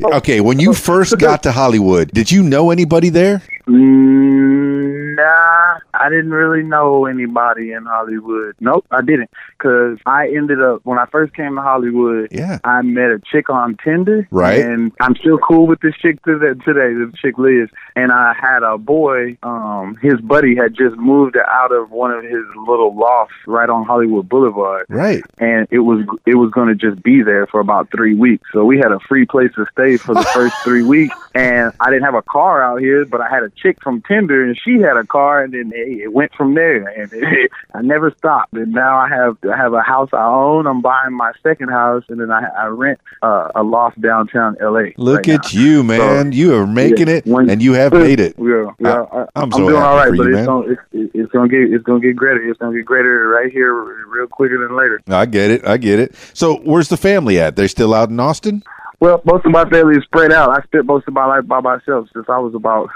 okay, 0.17 0.41
when 0.41 0.59
you 0.61 0.73
first 0.75 1.19
got 1.19 1.43
to 1.45 1.53
Hollywood, 1.53 2.11
did 2.13 2.31
you 2.31 2.43
know 2.43 2.71
anybody 2.71 3.09
there? 3.09 3.43
Mm, 3.69 5.17
nah, 5.17 5.62
I 5.95 6.09
didn't 6.09 6.31
really 6.33 6.63
know 6.63 7.07
anybody 7.07 7.73
in 7.73 7.85
Hollywood. 7.85 8.55
Nope, 8.61 8.87
I 8.91 9.01
didn't. 9.03 9.31
Cause 9.59 9.99
I 10.07 10.29
ended 10.29 10.61
up 10.61 10.81
when 10.85 10.99
I 10.99 11.07
first 11.07 11.35
came 11.35 11.55
to 11.57 11.63
Hollywood. 11.63 12.29
Yeah. 12.33 12.59
I 12.65 12.83
met 12.83 13.11
a 13.11 13.21
chick 13.31 13.49
on 13.51 13.77
Tinder. 13.85 14.27
Right. 14.31 14.61
And 14.65 14.93
I'm 15.01 15.15
still 15.17 15.39
cool 15.39 15.67
with 15.67 15.81
this 15.81 15.95
chick 15.97 16.23
to 16.25 16.39
that 16.39 16.61
today. 16.65 16.95
This 16.95 17.19
chick 17.21 17.39
Liz. 17.39 17.69
And 17.97 18.11
I 18.13 18.35
had 18.41 18.63
a 18.63 18.79
boy. 18.79 19.37
Um, 19.43 19.97
his 20.03 20.21
buddy 20.21 20.55
had 20.57 20.75
just 20.75 20.97
moved 20.97 21.37
out 21.37 21.73
of 21.73 21.91
one 21.91 22.11
of 22.11 22.23
his 22.25 22.45
little 22.67 22.95
lofts 22.97 23.35
right 23.47 23.69
on 23.69 23.85
Hollywood 23.85 24.29
Boulevard 24.29 24.87
Right. 24.89 25.23
and 25.39 25.67
it 25.71 25.81
was 25.81 26.05
it 26.27 26.35
was 26.37 26.51
going 26.51 26.69
to 26.69 26.75
just 26.75 27.03
be 27.03 27.23
there 27.23 27.47
for 27.47 27.61
about 27.61 27.91
three 27.91 28.15
weeks. 28.15 28.49
So 28.53 28.65
we 28.65 28.79
had 28.79 28.93
a 28.93 29.01
free 29.01 29.27
place 29.27 29.51
to 29.57 29.67
stay 29.73 29.97
for 29.97 30.15
the 30.15 30.23
first 30.35 30.55
three 30.65 30.83
weeks. 30.83 31.15
and 31.35 31.73
I 31.81 31.91
didn't 31.91 32.05
have 32.05 32.15
a 32.15 32.23
car 32.23 32.63
out 32.63 32.81
here, 32.81 33.05
but 33.05 33.21
I 33.21 33.29
had 33.29 33.43
a 33.43 33.51
chick 33.51 33.79
from 33.83 34.03
Tinder, 34.03 34.45
and 34.45 34.59
she 34.59 34.81
had 34.81 34.97
a 34.97 35.05
car, 35.05 35.43
and 35.43 35.53
then 35.55 35.62
it, 35.71 36.01
it 36.05 36.13
went 36.13 36.33
from 36.35 36.55
there, 36.55 36.87
and 36.89 37.13
it, 37.13 37.51
I 37.75 37.83
never 37.83 38.11
stopped. 38.17 38.55
And 38.55 38.73
now 38.73 38.97
I 38.97 39.09
have 39.09 39.37
I 39.51 39.57
have 39.57 39.75
a 39.75 39.83
house 39.83 40.09
I 40.13 40.25
own. 40.25 40.67
I'm 40.67 40.81
buying 40.81 41.15
my 41.15 41.33
second 41.43 41.69
house, 41.69 42.05
and 42.09 42.21
then 42.21 42.31
I, 42.31 42.43
I 42.59 42.67
rent 42.67 42.99
uh, 43.23 43.49
a 43.55 43.63
loft 43.63 44.01
downtown 44.01 44.57
L.A. 44.61 44.95
Look 44.97 45.27
right 45.27 45.39
at 45.39 45.53
you, 45.53 45.83
man. 45.85 46.33
you 46.33 46.55
are 46.55 46.67
making 46.67 47.09
Yeah, 47.09 47.15
it, 47.17 47.27
when- 47.27 47.51
and 47.51 47.63
you 47.63 47.75
have 47.75 47.93
made 47.93 48.19
it. 48.21 48.35
Yeah, 48.43 48.73
yeah. 48.81 49.27
I- 49.35 49.43
am 49.43 49.53
so 49.53 49.59
doing 49.59 49.77
all 49.77 49.95
right, 49.97 50.11
but 50.17 50.27
you, 50.27 50.37
it's 50.37 50.47
gonna 50.47 50.73
it's, 50.73 51.11
it's 51.15 51.33
gonna 51.33 51.49
get 51.49 51.73
it's 51.73 51.85
gonna 51.85 52.01
get 52.01 52.17
greater. 52.17 52.43
It's 52.49 52.59
gonna 52.59 52.77
get 52.77 52.85
greater 52.85 53.29
right 53.29 53.53
here, 53.53 53.73
real 54.09 54.27
quicker 54.27 54.59
than 54.67 54.77
later. 54.77 55.01
I 55.09 55.27
get 55.27 55.51
it. 55.51 55.67
I 55.67 55.77
get 55.77 56.01
it. 56.01 56.15
So, 56.35 56.57
where's 56.57 56.89
the 56.89 56.97
family 56.97 57.39
at? 57.39 57.55
They're 57.57 57.69
still 57.69 57.95
out 57.95 58.09
in 58.11 58.19
Austin? 58.19 58.63
Well, 59.01 59.21
most 59.25 59.45
of 59.45 59.51
my 59.53 59.69
family 59.69 59.97
is 59.97 60.05
spread 60.05 60.33
out. 60.33 60.51
I 60.51 60.63
spent 60.63 60.87
most 60.87 61.09
of 61.09 61.15
my 61.15 61.27
life 61.27 61.47
by 61.47 61.61
myself 61.61 62.09
since 62.13 62.27
I 62.29 62.39
was 62.39 62.55
about 62.55 62.89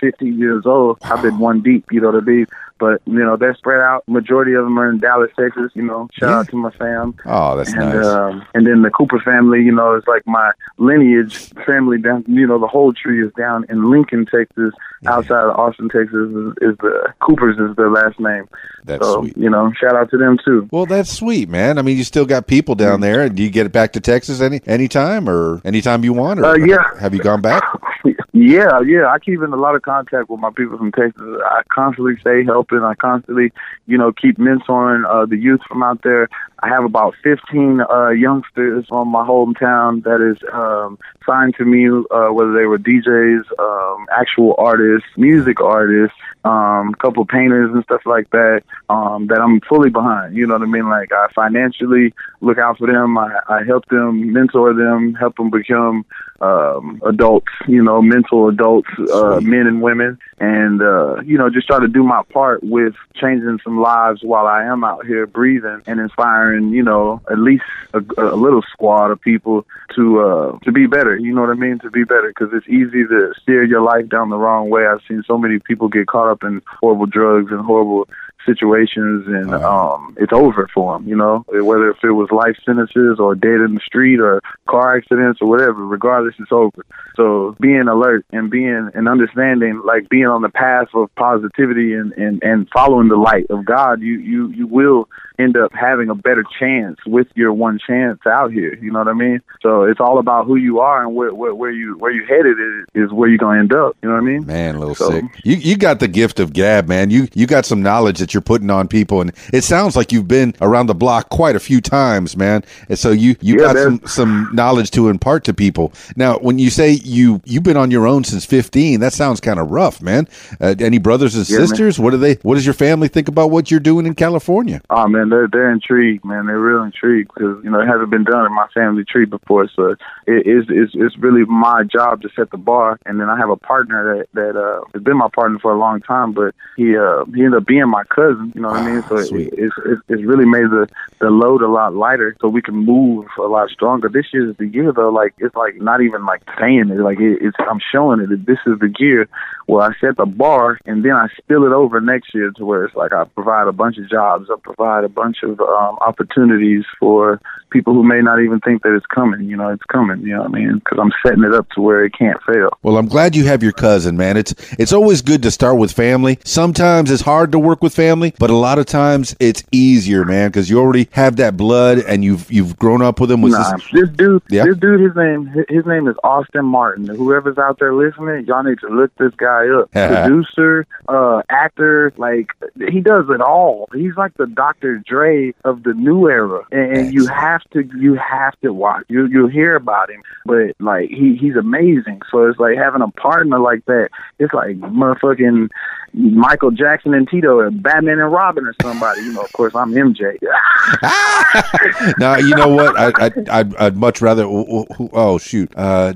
50 0.00 0.26
years 0.26 0.66
old. 0.66 0.98
I've 1.02 1.22
been 1.22 1.38
one 1.38 1.60
deep, 1.60 1.84
you 1.90 2.00
know 2.00 2.10
what 2.10 2.22
I 2.22 2.26
mean? 2.26 2.46
But, 2.80 3.02
you 3.06 3.18
know, 3.20 3.36
they're 3.36 3.54
spread 3.54 3.80
out. 3.80 4.02
Majority 4.08 4.54
of 4.54 4.64
them 4.64 4.78
are 4.78 4.90
in 4.90 4.98
Dallas, 4.98 5.30
Texas, 5.38 5.70
you 5.74 5.82
know. 5.82 6.08
Shout 6.14 6.28
Yeah. 6.30 6.38
out 6.40 6.48
to 6.48 6.56
my 6.56 6.70
fam. 6.70 7.14
Oh, 7.26 7.56
that's 7.56 7.72
and 7.72 7.80
nice. 7.94 8.06
um, 8.06 8.42
and 8.54 8.66
then 8.66 8.82
the 8.82 8.90
Cooper 8.90 9.20
family, 9.20 9.62
you 9.62 9.70
know, 9.72 9.94
is 9.94 10.04
like 10.08 10.26
my 10.26 10.50
lineage 10.78 11.50
family 11.66 11.98
down. 11.98 12.24
You 12.26 12.46
know, 12.46 12.58
the 12.58 12.66
whole 12.66 12.92
tree 12.92 13.24
is 13.24 13.32
down 13.34 13.66
in 13.68 13.90
Lincoln, 13.90 14.26
Texas. 14.26 14.72
Outside 15.06 15.44
of 15.44 15.56
Austin, 15.56 15.88
Texas, 15.88 16.28
is, 16.30 16.52
is 16.60 16.76
the 16.78 17.14
Coopers 17.20 17.56
is 17.58 17.74
their 17.76 17.90
last 17.90 18.20
name. 18.20 18.46
That's 18.84 19.02
so 19.04 19.20
sweet. 19.22 19.36
you 19.36 19.48
know, 19.48 19.72
shout 19.80 19.94
out 19.96 20.10
to 20.10 20.18
them 20.18 20.38
too. 20.44 20.68
Well, 20.72 20.84
that's 20.86 21.10
sweet, 21.10 21.48
man. 21.48 21.78
I 21.78 21.82
mean, 21.82 21.96
you 21.96 22.04
still 22.04 22.26
got 22.26 22.46
people 22.46 22.74
down 22.74 23.00
there. 23.00 23.28
Do 23.30 23.42
you 23.42 23.48
get 23.50 23.64
it 23.66 23.72
back 23.72 23.92
to 23.92 24.00
Texas 24.00 24.40
any 24.42 24.60
anytime 24.66 25.28
or 25.28 25.60
anytime 25.64 26.04
you 26.04 26.12
want? 26.12 26.40
Or 26.40 26.46
Uh, 26.46 26.56
yeah. 26.56 26.84
Have 27.00 27.14
you 27.14 27.20
gone 27.20 27.40
back? 27.40 27.62
Yeah, 28.32 28.80
yeah. 28.86 29.06
I 29.08 29.18
keep 29.18 29.42
in 29.42 29.52
a 29.52 29.56
lot 29.56 29.74
of 29.74 29.82
contact 29.82 30.30
with 30.30 30.40
my 30.40 30.50
people 30.50 30.78
from 30.78 30.92
Texas. 30.92 31.20
I 31.44 31.62
constantly 31.68 32.14
say 32.16 32.20
stay 32.20 32.44
helping. 32.70 32.84
I 32.84 32.94
constantly, 32.94 33.52
you 33.86 33.98
know, 33.98 34.12
keep 34.12 34.38
mentoring 34.38 35.04
uh, 35.08 35.26
the 35.26 35.36
youth 35.36 35.60
from 35.68 35.82
out 35.82 36.02
there. 36.02 36.28
I 36.62 36.68
have 36.68 36.84
about 36.84 37.14
15 37.22 37.80
uh, 37.80 38.10
youngsters 38.10 38.86
from 38.88 39.08
my 39.08 39.26
hometown 39.26 40.02
that 40.04 40.20
is 40.20 40.38
um, 40.52 40.98
signed 41.24 41.54
to 41.56 41.64
me, 41.64 41.88
uh, 41.88 42.32
whether 42.32 42.52
they 42.52 42.66
were 42.66 42.78
DJs, 42.78 43.44
um, 43.58 44.06
actual 44.14 44.54
artists, 44.58 45.08
music 45.16 45.60
artists, 45.60 46.16
um, 46.44 46.94
couple 46.94 47.24
painters 47.24 47.70
and 47.72 47.82
stuff 47.84 48.02
like 48.04 48.28
that, 48.30 48.62
um, 48.90 49.26
that 49.28 49.40
I'm 49.40 49.60
fully 49.60 49.90
behind. 49.90 50.36
You 50.36 50.46
know 50.46 50.54
what 50.54 50.62
I 50.62 50.66
mean? 50.66 50.88
Like 50.88 51.12
I 51.12 51.28
financially 51.34 52.12
look 52.40 52.58
out 52.58 52.78
for 52.78 52.86
them. 52.86 53.16
I, 53.16 53.40
I 53.48 53.64
help 53.64 53.86
them, 53.86 54.32
mentor 54.32 54.74
them, 54.74 55.14
help 55.14 55.36
them 55.36 55.50
become 55.50 56.04
um, 56.40 57.00
adults, 57.04 57.52
you 57.68 57.82
know, 57.82 58.00
mental 58.00 58.48
adults, 58.48 58.88
uh, 58.98 59.38
Sweet. 59.38 59.48
men 59.48 59.66
and 59.66 59.82
women, 59.82 60.18
and 60.40 60.80
uh, 60.80 61.20
you 61.20 61.36
know, 61.36 61.50
just 61.50 61.66
try 61.66 61.78
to 61.78 61.86
do 61.86 62.02
my 62.02 62.22
part 62.32 62.64
with 62.64 62.94
changing 63.14 63.60
some 63.62 63.78
lives 63.78 64.22
while 64.22 64.46
I 64.46 64.64
am 64.64 64.82
out 64.82 65.04
here 65.04 65.26
breathing 65.26 65.82
and 65.86 66.00
inspiring, 66.00 66.70
you 66.70 66.82
know, 66.82 67.20
at 67.30 67.38
least 67.38 67.64
a, 67.92 67.98
a 68.16 68.34
little 68.36 68.62
squad 68.72 69.10
of 69.10 69.20
people 69.20 69.66
to 69.94 70.20
uh, 70.20 70.58
to 70.60 70.72
be 70.72 70.86
better. 70.86 71.16
You 71.16 71.34
know 71.34 71.42
what 71.42 71.50
I 71.50 71.54
mean? 71.54 71.78
To 71.80 71.90
be 71.90 72.04
better, 72.04 72.28
because 72.34 72.54
it's 72.54 72.68
easy 72.68 73.04
to 73.06 73.34
steer 73.42 73.64
your 73.64 73.82
life 73.82 74.08
down 74.08 74.30
the 74.30 74.38
wrong 74.38 74.70
way. 74.70 74.86
I've 74.86 75.02
seen 75.06 75.22
so 75.26 75.36
many 75.36 75.58
people 75.58 75.88
get 75.88 76.06
caught 76.06 76.30
up 76.30 76.42
in 76.42 76.62
horrible 76.80 77.06
drugs 77.06 77.52
and 77.52 77.60
horrible 77.60 78.08
situations 78.46 79.26
and 79.26 79.54
um 79.54 80.16
it's 80.18 80.32
over 80.32 80.68
for 80.72 80.98
them 80.98 81.08
you 81.08 81.16
know? 81.16 81.44
Whether 81.48 81.90
if 81.90 82.02
it 82.02 82.12
was 82.12 82.30
life 82.30 82.56
sentences 82.64 83.18
or 83.18 83.34
dead 83.34 83.60
in 83.60 83.74
the 83.74 83.80
street 83.84 84.20
or 84.20 84.42
car 84.68 84.96
accidents 84.96 85.40
or 85.40 85.48
whatever 85.48 85.84
regardless 85.86 86.34
it's 86.38 86.52
over. 86.52 86.84
So 87.16 87.56
being 87.60 87.88
alert 87.88 88.24
and 88.32 88.50
being 88.50 88.90
and 88.94 89.08
understanding 89.08 89.82
like 89.84 90.08
being 90.08 90.26
on 90.26 90.42
the 90.42 90.48
path 90.48 90.88
of 90.94 91.14
positivity 91.16 91.94
and 91.94 92.12
and 92.12 92.42
and 92.42 92.68
following 92.70 93.08
the 93.08 93.16
light 93.16 93.46
of 93.50 93.64
god 93.64 94.00
you 94.00 94.18
you 94.18 94.48
you 94.48 94.66
will 94.66 95.08
end 95.42 95.56
up 95.56 95.72
having 95.74 96.08
a 96.10 96.14
better 96.14 96.44
chance 96.58 96.98
with 97.06 97.26
your 97.34 97.52
one 97.52 97.78
chance 97.86 98.18
out 98.26 98.52
here 98.52 98.74
you 98.82 98.90
know 98.90 98.98
what 98.98 99.08
i 99.08 99.12
mean 99.12 99.40
so 99.62 99.82
it's 99.84 100.00
all 100.00 100.18
about 100.18 100.46
who 100.46 100.56
you 100.56 100.80
are 100.80 101.04
and 101.04 101.14
where 101.14 101.32
where, 101.34 101.54
where 101.54 101.70
you 101.70 101.96
where 101.98 102.10
you 102.12 102.24
headed 102.26 102.56
is, 102.58 103.06
is 103.06 103.12
where 103.12 103.28
you're 103.28 103.38
gonna 103.38 103.58
end 103.60 103.72
up 103.72 103.96
you 104.02 104.08
know 104.08 104.14
what 104.14 104.22
i 104.22 104.24
mean 104.24 104.44
Man, 104.46 104.74
a 104.74 104.78
little 104.78 104.94
So- 104.94 105.10
sick. 105.10 105.24
You 105.44 105.56
you 105.56 105.76
got 105.76 106.00
the 106.00 106.08
gift 106.08 106.40
of 106.40 106.52
gab, 106.52 106.88
man. 106.88 107.10
You 107.10 107.28
you 107.34 107.46
got 107.46 107.64
some 107.64 107.82
knowledge 107.82 108.18
that 108.18 108.34
you're 108.34 108.40
putting 108.40 108.68
on 108.70 108.88
people, 108.88 109.20
and 109.20 109.32
it 109.52 109.62
sounds 109.64 109.96
like 109.96 110.12
you've 110.12 110.28
been 110.28 110.54
around 110.60 110.86
the 110.86 110.94
block 110.94 111.28
quite 111.30 111.56
a 111.56 111.60
few 111.60 111.80
times, 111.80 112.36
man. 112.36 112.62
And 112.88 112.98
so 112.98 113.10
you 113.10 113.36
you 113.40 113.54
Yeah, 113.54 113.72
got 113.72 113.76
some 113.76 114.00
some 114.06 114.48
knowledge 114.52 114.90
to 114.92 115.08
impart 115.08 115.44
to 115.44 115.54
people. 115.54 115.92
Now, 116.16 116.38
when 116.38 116.58
you 116.58 116.68
say 116.70 116.90
you 116.92 117.40
you've 117.44 117.62
been 117.62 117.76
on 117.76 117.90
your 117.90 118.06
own 118.06 118.24
since 118.24 118.44
15, 118.44 119.00
that 119.00 119.12
sounds 119.12 119.40
kind 119.40 119.58
of 119.58 119.70
rough, 119.70 120.02
man. 120.02 120.28
Uh, 120.60 120.74
any 120.78 120.98
brothers 120.98 121.34
and 121.36 121.48
Yeah, 121.48 121.58
man. 121.58 121.66
sisters? 121.68 121.98
What 121.98 122.10
do 122.10 122.16
they? 122.18 122.34
What 122.42 122.56
does 122.56 122.66
your 122.66 122.74
family 122.74 123.08
think 123.08 123.28
about 123.28 123.50
what 123.50 123.70
you're 123.70 123.80
doing 123.80 124.04
in 124.06 124.14
California? 124.14 124.80
Oh 124.90 125.06
man, 125.08 125.29
they're 125.30 125.48
they're 125.48 125.70
intrigued, 125.70 126.24
man. 126.24 126.46
They're 126.46 126.58
real 126.58 126.82
intrigued 126.82 127.32
because 127.34 127.62
you 127.64 127.70
know 127.70 127.80
it 127.80 127.86
hasn't 127.86 128.10
been 128.10 128.24
done 128.24 128.46
in 128.46 128.54
my 128.54 128.66
family 128.74 129.04
tree 129.04 129.24
before. 129.24 129.68
So 129.74 129.96
it 130.26 130.46
is 130.46 130.64
it's, 130.68 130.92
it's 130.94 131.16
really 131.18 131.44
my 131.44 131.84
job 131.84 132.22
to 132.22 132.28
set 132.36 132.50
the 132.50 132.56
bar. 132.56 132.98
And 133.06 133.20
then 133.20 133.28
I 133.28 133.36
have 133.36 133.50
a 133.50 133.56
partner 133.56 134.18
that 134.18 134.28
that 134.34 134.60
uh, 134.60 134.84
has 134.92 135.02
been 135.02 135.16
my 135.16 135.28
partner 135.34 135.58
for 135.58 135.72
a 135.72 135.78
long 135.78 136.00
time, 136.00 136.32
but 136.32 136.54
he 136.76 136.96
uh, 136.96 137.24
he 137.26 137.44
ended 137.44 137.62
up 137.62 137.66
being 137.66 137.88
my 137.88 138.04
cousin. 138.04 138.52
You 138.54 138.62
know 138.62 138.68
what 138.68 138.80
I 138.80 138.92
mean? 138.92 139.02
So 139.08 139.16
it, 139.16 139.30
it's, 139.56 139.74
it's 139.86 140.02
it's 140.08 140.22
really 140.22 140.46
made 140.46 140.70
the 140.70 140.88
the 141.20 141.30
load 141.30 141.62
a 141.62 141.68
lot 141.68 141.94
lighter, 141.94 142.36
so 142.40 142.48
we 142.48 142.62
can 142.62 142.76
move 142.76 143.26
a 143.38 143.42
lot 143.42 143.70
stronger. 143.70 144.08
This 144.08 144.26
year 144.32 144.50
is 144.50 144.56
the 144.56 144.66
year 144.66 144.92
though. 144.92 145.10
Like 145.10 145.34
it's 145.38 145.54
like 145.54 145.76
not 145.76 146.00
even 146.00 146.26
like 146.26 146.42
saying 146.58 146.90
it. 146.90 147.00
Like 147.00 147.20
it, 147.20 147.38
it's 147.40 147.56
I'm 147.58 147.80
showing 147.92 148.20
it. 148.20 148.28
that 148.30 148.46
This 148.46 148.58
is 148.66 148.78
the 148.78 148.92
year 148.98 149.28
where 149.66 149.84
I 149.84 149.92
set 150.00 150.16
the 150.16 150.26
bar, 150.26 150.78
and 150.84 151.04
then 151.04 151.12
I 151.12 151.28
spill 151.38 151.64
it 151.64 151.72
over 151.72 152.00
next 152.00 152.34
year 152.34 152.50
to 152.56 152.64
where 152.64 152.84
it's 152.84 152.96
like 152.96 153.12
I 153.12 153.24
provide 153.24 153.68
a 153.68 153.72
bunch 153.72 153.98
of 153.98 154.08
jobs, 154.08 154.48
I 154.50 154.56
provide 154.60 155.04
a 155.04 155.08
bunch 155.08 155.19
of 155.42 155.60
um, 155.60 155.98
opportunities 156.00 156.84
for 156.98 157.40
people 157.70 157.94
who 157.94 158.02
may 158.02 158.20
not 158.20 158.40
even 158.40 158.60
think 158.60 158.82
that 158.82 158.94
it's 158.94 159.06
coming. 159.06 159.42
You 159.48 159.56
know, 159.56 159.68
it's 159.68 159.84
coming. 159.84 160.20
You 160.22 160.34
know 160.34 160.42
what 160.42 160.50
I 160.50 160.54
mean? 160.54 160.74
Because 160.78 160.98
I'm 161.00 161.12
setting 161.24 161.44
it 161.44 161.54
up 161.54 161.68
to 161.70 161.80
where 161.80 162.04
it 162.04 162.12
can't 162.18 162.40
fail. 162.42 162.70
Well, 162.82 162.96
I'm 162.96 163.06
glad 163.08 163.34
you 163.36 163.44
have 163.46 163.62
your 163.62 163.72
cousin, 163.72 164.16
man. 164.16 164.36
It's 164.36 164.54
it's 164.78 164.92
always 164.92 165.22
good 165.22 165.42
to 165.44 165.50
start 165.50 165.78
with 165.78 165.92
family. 165.92 166.38
Sometimes 166.44 167.10
it's 167.10 167.22
hard 167.22 167.52
to 167.52 167.58
work 167.58 167.82
with 167.82 167.94
family, 167.94 168.34
but 168.38 168.50
a 168.50 168.56
lot 168.56 168.78
of 168.78 168.86
times 168.86 169.34
it's 169.40 169.62
easier, 169.72 170.24
man, 170.24 170.50
because 170.50 170.68
you 170.68 170.78
already 170.78 171.08
have 171.12 171.36
that 171.36 171.56
blood 171.56 171.98
and 171.98 172.24
you've 172.24 172.50
you've 172.50 172.76
grown 172.78 173.02
up 173.02 173.20
with 173.20 173.30
them. 173.30 173.42
Was 173.42 173.52
Nah, 173.52 173.76
this- 173.76 173.90
this 173.92 174.08
dude, 174.10 174.42
Yeah. 174.50 174.64
this 174.64 174.76
dude, 174.78 175.00
his 175.00 175.14
name, 175.16 175.46
his 175.68 175.86
name 175.86 176.08
is 176.08 176.16
Austin 176.24 176.64
Martin. 176.64 177.06
Whoever's 177.06 177.58
out 177.58 177.78
there 177.78 177.94
listening, 177.94 178.46
y'all 178.46 178.62
need 178.62 178.78
to 178.80 178.88
look 178.88 179.10
this 179.16 179.32
guy 179.36 179.68
up. 179.68 179.90
Producer, 179.92 180.86
uh, 181.08 181.42
actor, 181.50 182.12
like 182.16 182.48
he 182.90 183.00
does 183.00 183.26
it 183.30 183.40
all. 183.40 183.88
He's 183.94 184.16
like 184.16 184.34
the 184.36 184.46
Dr. 184.46 184.98
Dre 184.98 185.52
of 185.64 185.82
the 185.82 185.94
new 185.94 186.28
era, 186.28 186.62
and, 186.72 186.96
and 186.96 187.14
you 187.14 187.26
have 187.26 187.59
to, 187.72 187.88
you 187.98 188.14
have 188.14 188.58
to 188.60 188.72
watch. 188.72 189.04
You 189.08 189.26
you'll 189.26 189.48
hear 189.48 189.76
about 189.76 190.10
him, 190.10 190.22
but 190.44 190.74
like 190.80 191.10
he 191.10 191.36
he's 191.36 191.56
amazing. 191.56 192.20
So 192.30 192.46
it's 192.46 192.58
like 192.58 192.76
having 192.76 193.02
a 193.02 193.10
partner 193.10 193.58
like 193.58 193.84
that. 193.86 194.10
It's 194.38 194.52
like 194.52 194.78
motherfucking 194.78 195.68
Michael 196.12 196.70
Jackson 196.70 197.14
and 197.14 197.28
Tito, 197.28 197.58
or 197.58 197.70
Batman 197.70 198.18
and 198.18 198.32
Robin, 198.32 198.66
or 198.66 198.74
somebody. 198.82 199.22
You 199.22 199.32
know, 199.32 199.42
of 199.42 199.52
course, 199.52 199.74
I'm 199.74 199.92
MJ. 199.92 200.36
now 202.18 202.36
you 202.36 202.54
know 202.54 202.68
what? 202.68 202.98
I, 202.98 203.26
I 203.26 203.60
I'd, 203.60 203.76
I'd 203.76 203.96
much 203.96 204.20
rather. 204.20 204.44
Oh 204.46 205.38
shoot, 205.38 205.72
uh, 205.76 206.12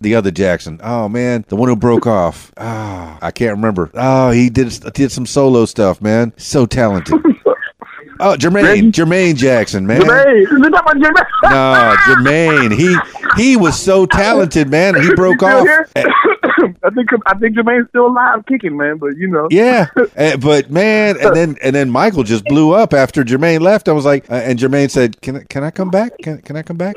the 0.00 0.14
other 0.14 0.30
Jackson. 0.30 0.80
Oh 0.82 1.08
man, 1.08 1.44
the 1.48 1.56
one 1.56 1.68
who 1.68 1.76
broke 1.76 2.06
off. 2.06 2.52
Ah, 2.56 3.18
I 3.22 3.30
can't 3.30 3.56
remember. 3.56 3.90
Oh, 3.94 4.30
he 4.30 4.50
did 4.50 4.68
did 4.94 5.12
some 5.12 5.26
solo 5.26 5.64
stuff, 5.64 6.00
man. 6.00 6.32
So 6.36 6.66
talented. 6.66 7.20
Oh, 8.24 8.36
Jermaine, 8.36 8.92
Jermaine 8.92 9.34
Jackson, 9.34 9.84
man. 9.84 10.00
Jermaine, 10.00 10.42
is 10.42 10.52
it 10.52 10.70
not 10.70 10.86
Jermaine? 10.86 11.26
No, 11.42 11.96
Jermaine. 12.06 12.72
He 12.72 12.96
he 13.42 13.56
was 13.56 13.80
so 13.80 14.06
talented, 14.06 14.70
man. 14.70 14.94
He 15.02 15.12
broke 15.16 15.42
off. 15.42 15.66
I 16.84 16.90
think 16.90 17.08
I 17.26 17.34
think 17.38 17.56
Jermaine's 17.56 17.88
still 17.90 18.06
alive, 18.06 18.44
kicking, 18.46 18.76
man. 18.76 18.98
But 18.98 19.16
you 19.16 19.28
know, 19.28 19.48
Yeah, 19.50 19.86
Eh, 20.16 20.36
but 20.36 20.70
man, 20.70 21.16
and 21.20 21.34
then 21.36 21.56
and 21.62 21.74
then 21.74 21.90
Michael 21.90 22.22
just 22.24 22.44
blew 22.44 22.72
up 22.72 22.92
after 22.92 23.22
Jermaine 23.24 23.60
left. 23.60 23.88
I 23.88 23.92
was 23.92 24.04
like, 24.04 24.30
uh, 24.30 24.34
and 24.34 24.58
Jermaine 24.58 24.90
said, 24.90 25.20
"Can 25.20 25.36
I- 25.36 25.44
can 25.48 25.64
I 25.64 25.70
come 25.70 25.90
back? 25.90 26.12
Can 26.22 26.38
can 26.42 26.56
I 26.56 26.62
come 26.62 26.76
back? 26.76 26.96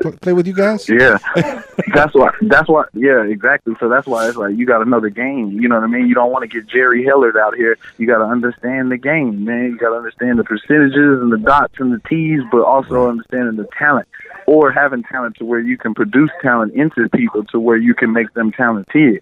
Pl- 0.00 0.12
play 0.20 0.32
with 0.32 0.46
you 0.46 0.54
guys?" 0.54 0.88
yeah, 0.88 1.18
that's 1.94 2.14
why. 2.14 2.30
That's 2.42 2.68
why. 2.68 2.84
Yeah, 2.94 3.22
exactly. 3.22 3.74
So 3.80 3.88
that's 3.88 4.06
why 4.06 4.28
it's 4.28 4.36
like 4.36 4.56
you 4.56 4.66
got 4.66 4.78
to 4.78 4.84
know 4.88 5.00
the 5.00 5.10
game. 5.10 5.58
You 5.60 5.68
know 5.68 5.76
what 5.76 5.84
I 5.84 5.88
mean? 5.88 6.06
You 6.06 6.14
don't 6.14 6.30
want 6.30 6.42
to 6.42 6.48
get 6.48 6.66
Jerry 6.68 7.04
Heller'd 7.04 7.36
out 7.36 7.54
here. 7.56 7.78
You 7.98 8.06
got 8.06 8.18
to 8.18 8.24
understand 8.24 8.90
the 8.90 8.98
game, 8.98 9.44
man. 9.44 9.64
You 9.70 9.78
got 9.78 9.90
to 9.90 9.96
understand 9.96 10.38
the 10.38 10.44
percentages 10.44 11.20
and 11.22 11.32
the 11.32 11.38
dots 11.38 11.74
and 11.78 11.92
the 11.92 12.00
T's, 12.08 12.40
but 12.50 12.62
also 12.62 13.08
understanding 13.08 13.56
the 13.56 13.68
talent 13.78 14.08
or 14.46 14.72
having 14.72 15.02
talent 15.04 15.36
to 15.36 15.44
where 15.44 15.60
you 15.60 15.78
can 15.78 15.94
produce 15.94 16.30
talent 16.42 16.74
into 16.74 17.08
people 17.10 17.44
to 17.44 17.60
where 17.60 17.76
you 17.76 17.94
can 17.94 18.12
make 18.12 18.32
them 18.34 18.50
talented. 18.52 19.21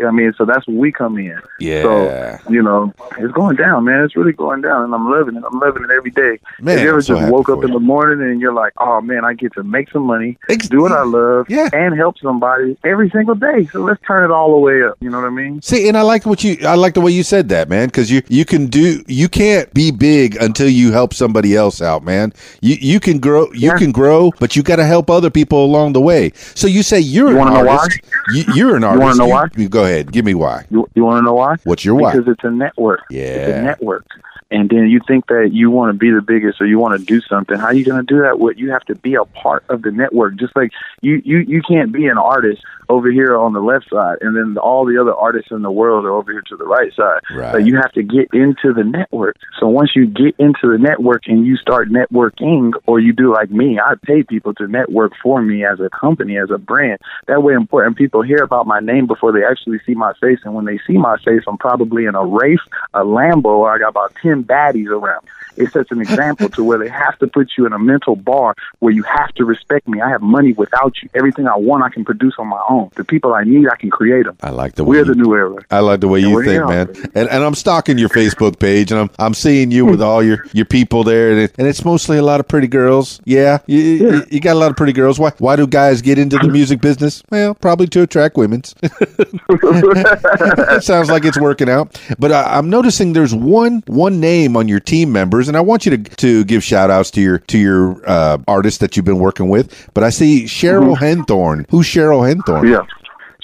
You 0.00 0.06
know 0.06 0.12
I 0.12 0.12
mean? 0.12 0.32
So 0.38 0.46
that's 0.46 0.66
where 0.66 0.76
we 0.78 0.90
come 0.92 1.18
in. 1.18 1.38
Yeah. 1.58 1.82
So, 1.82 2.38
you 2.50 2.62
know, 2.62 2.92
it's 3.18 3.32
going 3.34 3.56
down, 3.56 3.84
man. 3.84 4.02
It's 4.02 4.16
really 4.16 4.32
going 4.32 4.62
down, 4.62 4.84
and 4.84 4.94
I'm 4.94 5.10
loving 5.10 5.36
it. 5.36 5.42
I'm 5.44 5.58
loving 5.60 5.84
it 5.84 5.90
every 5.90 6.10
day. 6.10 6.38
Man, 6.58 6.78
Have 6.78 6.84
you 6.84 6.90
ever 6.90 7.02
so 7.02 7.16
just 7.18 7.30
woke 7.30 7.50
up 7.50 7.62
in 7.64 7.70
the 7.70 7.78
morning 7.80 8.26
and 8.26 8.40
you're 8.40 8.54
like, 8.54 8.72
oh, 8.78 9.02
man, 9.02 9.26
I 9.26 9.34
get 9.34 9.52
to 9.54 9.62
make 9.62 9.90
some 9.90 10.04
money, 10.04 10.38
Ex- 10.48 10.68
do 10.68 10.80
what 10.80 10.92
I 10.92 11.02
love, 11.02 11.50
Yeah. 11.50 11.68
and 11.74 11.94
help 11.94 12.16
somebody 12.18 12.78
every 12.82 13.10
single 13.10 13.34
day. 13.34 13.66
So 13.72 13.80
let's 13.82 14.00
turn 14.06 14.24
it 14.24 14.32
all 14.32 14.52
the 14.52 14.58
way 14.58 14.82
up. 14.82 14.96
You 15.02 15.10
know 15.10 15.20
what 15.20 15.26
I 15.26 15.30
mean? 15.30 15.60
See, 15.60 15.86
and 15.86 15.98
I 15.98 16.02
like 16.02 16.24
what 16.24 16.42
you 16.42 16.56
I 16.66 16.76
like 16.76 16.94
the 16.94 17.02
way 17.02 17.10
you 17.12 17.22
said 17.22 17.50
that, 17.50 17.68
man, 17.68 17.88
because 17.88 18.10
you 18.10 18.22
you 18.28 18.46
can 18.46 18.66
do 18.68 19.04
you 19.06 19.28
can't 19.28 19.72
be 19.74 19.90
big 19.90 20.36
until 20.40 20.68
you 20.68 20.92
help 20.92 21.12
somebody 21.12 21.54
else 21.54 21.82
out, 21.82 22.04
man. 22.04 22.32
You 22.62 22.76
you 22.80 23.00
can 23.00 23.18
grow 23.18 23.52
you 23.52 23.68
Yeah. 23.72 23.76
can 23.78 23.92
grow, 23.92 24.32
but 24.40 24.56
you 24.56 24.62
got 24.62 24.76
to 24.76 24.84
help 24.86 25.10
other 25.10 25.28
people 25.30 25.62
along 25.62 25.92
the 25.92 26.00
way. 26.00 26.32
So 26.54 26.66
you 26.66 26.82
say 26.82 27.00
you're 27.00 27.26
You 27.28 27.32
an 27.34 27.38
wanna 27.38 27.54
know 27.58 27.64
why? 27.66 27.76
artist. 27.76 28.00
You, 28.32 28.44
you're 28.54 28.76
an 28.76 28.84
artist. 28.84 29.18
You- 29.20 29.26
why? 29.28 29.46
you 29.56 29.68
go 29.68 29.84
ahead, 29.84 29.89
give 30.12 30.24
me 30.24 30.34
why. 30.34 30.64
You, 30.70 30.88
you 30.94 31.04
want 31.04 31.18
to 31.18 31.22
know 31.24 31.34
why? 31.34 31.56
What's 31.64 31.84
your 31.84 31.94
why? 31.94 32.12
Because 32.16 32.32
it's 32.32 32.44
a 32.44 32.50
network. 32.50 33.00
It's 33.10 33.48
Yeah. 33.48 33.60
a 33.60 33.62
network. 33.62 34.06
And 34.50 34.68
then 34.68 34.88
you 34.88 35.00
think 35.06 35.26
that 35.28 35.50
you 35.52 35.70
want 35.70 35.92
to 35.92 35.98
be 35.98 36.10
the 36.10 36.22
biggest 36.22 36.60
or 36.60 36.66
you 36.66 36.78
want 36.78 36.98
to 36.98 37.04
do 37.04 37.20
something. 37.20 37.56
How 37.56 37.66
are 37.66 37.74
you 37.74 37.84
going 37.84 38.04
to 38.04 38.14
do 38.14 38.22
that? 38.22 38.38
What 38.38 38.58
you 38.58 38.70
have 38.72 38.84
to 38.86 38.94
be 38.94 39.14
a 39.14 39.24
part 39.24 39.64
of 39.68 39.82
the 39.82 39.92
network. 39.92 40.36
Just 40.36 40.56
like 40.56 40.72
you, 41.00 41.22
you, 41.24 41.38
you 41.38 41.62
can't 41.62 41.92
be 41.92 42.06
an 42.06 42.18
artist 42.18 42.62
over 42.90 43.10
here 43.10 43.36
on 43.36 43.52
the 43.52 43.60
left 43.60 43.88
side, 43.88 44.18
and 44.20 44.36
then 44.36 44.58
all 44.58 44.84
the 44.84 45.00
other 45.00 45.14
artists 45.14 45.52
in 45.52 45.62
the 45.62 45.70
world 45.70 46.04
are 46.04 46.12
over 46.12 46.32
here 46.32 46.42
to 46.42 46.56
the 46.56 46.64
right 46.64 46.92
side. 46.92 47.20
Right. 47.30 47.52
But 47.52 47.64
you 47.64 47.76
have 47.76 47.92
to 47.92 48.02
get 48.02 48.28
into 48.32 48.74
the 48.74 48.82
network. 48.82 49.36
So 49.60 49.68
once 49.68 49.92
you 49.94 50.06
get 50.06 50.34
into 50.38 50.66
the 50.70 50.76
network 50.76 51.22
and 51.26 51.46
you 51.46 51.56
start 51.56 51.88
networking, 51.88 52.72
or 52.86 52.98
you 52.98 53.12
do 53.12 53.32
like 53.32 53.50
me, 53.50 53.78
I 53.78 53.94
pay 54.02 54.24
people 54.24 54.54
to 54.54 54.66
network 54.66 55.12
for 55.22 55.40
me 55.40 55.64
as 55.64 55.78
a 55.78 55.88
company, 55.88 56.36
as 56.36 56.50
a 56.50 56.58
brand. 56.58 56.98
That 57.28 57.44
way, 57.44 57.54
important 57.54 57.96
people 57.96 58.22
hear 58.22 58.42
about 58.42 58.66
my 58.66 58.80
name 58.80 59.06
before 59.06 59.30
they 59.30 59.44
actually 59.44 59.78
see 59.86 59.94
my 59.94 60.12
face. 60.20 60.40
And 60.44 60.54
when 60.54 60.64
they 60.64 60.80
see 60.84 60.98
my 60.98 61.16
face, 61.18 61.42
I'm 61.46 61.58
probably 61.58 62.06
in 62.06 62.16
a 62.16 62.24
race, 62.24 62.58
a 62.92 63.04
Lambo, 63.04 63.44
or 63.46 63.72
I 63.72 63.78
got 63.78 63.90
about 63.90 64.16
10 64.20 64.39
baddies 64.44 64.88
around. 64.88 65.26
It 65.56 65.72
sets 65.72 65.90
an 65.90 66.00
example 66.00 66.48
to 66.50 66.64
where 66.64 66.78
they 66.78 66.88
have 66.88 67.18
to 67.18 67.26
put 67.26 67.52
you 67.56 67.66
in 67.66 67.72
a 67.72 67.78
mental 67.78 68.16
bar 68.16 68.54
where 68.78 68.92
you 68.92 69.02
have 69.04 69.32
to 69.34 69.44
respect 69.44 69.88
me. 69.88 70.00
I 70.00 70.08
have 70.08 70.22
money 70.22 70.52
without 70.52 71.02
you. 71.02 71.08
Everything 71.14 71.46
I 71.46 71.56
want, 71.56 71.84
I 71.84 71.88
can 71.88 72.04
produce 72.04 72.34
on 72.38 72.48
my 72.48 72.62
own. 72.68 72.90
The 72.96 73.04
people 73.04 73.34
I 73.34 73.44
need, 73.44 73.68
I 73.68 73.76
can 73.76 73.90
create 73.90 74.26
them. 74.26 74.36
I 74.42 74.50
like 74.50 74.74
the 74.74 74.84
way 74.84 74.98
We're 74.98 75.06
you, 75.06 75.14
the 75.14 75.22
new 75.22 75.34
era. 75.34 75.62
I 75.70 75.80
like 75.80 76.00
the 76.00 76.08
way 76.08 76.20
you 76.20 76.42
think, 76.44 76.66
man. 76.66 76.88
And, 77.14 77.28
and 77.28 77.44
I'm 77.44 77.54
stalking 77.54 77.98
your 77.98 78.08
Facebook 78.08 78.58
page, 78.58 78.92
and 78.92 79.00
I'm 79.00 79.10
I'm 79.18 79.34
seeing 79.34 79.70
you 79.70 79.84
with 79.84 80.02
all 80.02 80.22
your, 80.22 80.44
your 80.52 80.64
people 80.64 81.04
there, 81.04 81.30
and, 81.30 81.40
it, 81.40 81.54
and 81.58 81.66
it's 81.66 81.84
mostly 81.84 82.18
a 82.18 82.22
lot 82.22 82.40
of 82.40 82.48
pretty 82.48 82.68
girls. 82.68 83.20
Yeah, 83.24 83.58
you, 83.66 83.78
you, 83.78 84.26
you 84.30 84.40
got 84.40 84.54
a 84.54 84.58
lot 84.58 84.70
of 84.70 84.76
pretty 84.76 84.92
girls. 84.92 85.18
Why 85.18 85.32
why 85.38 85.56
do 85.56 85.66
guys 85.66 86.02
get 86.02 86.18
into 86.18 86.38
the 86.38 86.48
music 86.48 86.80
business? 86.80 87.22
Well, 87.30 87.54
probably 87.54 87.86
to 87.88 88.02
attract 88.02 88.36
women's. 88.36 88.74
it 88.82 90.80
sounds 90.84 91.10
like 91.10 91.24
it's 91.24 91.38
working 91.38 91.68
out. 91.68 92.00
But 92.18 92.32
I, 92.32 92.58
I'm 92.58 92.70
noticing 92.70 93.12
there's 93.12 93.34
one 93.34 93.82
one 93.86 94.20
name 94.20 94.56
on 94.56 94.68
your 94.68 94.80
team 94.80 95.12
and 95.48 95.56
I 95.56 95.60
want 95.60 95.86
you 95.86 95.96
to 95.96 96.16
to 96.16 96.44
give 96.44 96.62
shout 96.64 96.90
outs 96.90 97.10
to 97.12 97.20
your 97.20 97.38
to 97.38 97.58
your 97.58 98.00
uh, 98.08 98.38
artists 98.48 98.78
that 98.80 98.96
you've 98.96 99.04
been 99.06 99.18
working 99.18 99.48
with. 99.48 99.90
But 99.94 100.04
I 100.04 100.10
see 100.10 100.44
Cheryl 100.44 100.96
Henthorn. 100.96 101.66
Who's 101.70 101.86
Cheryl 101.86 102.22
Henthorn? 102.32 102.68
Yeah. 102.70 102.86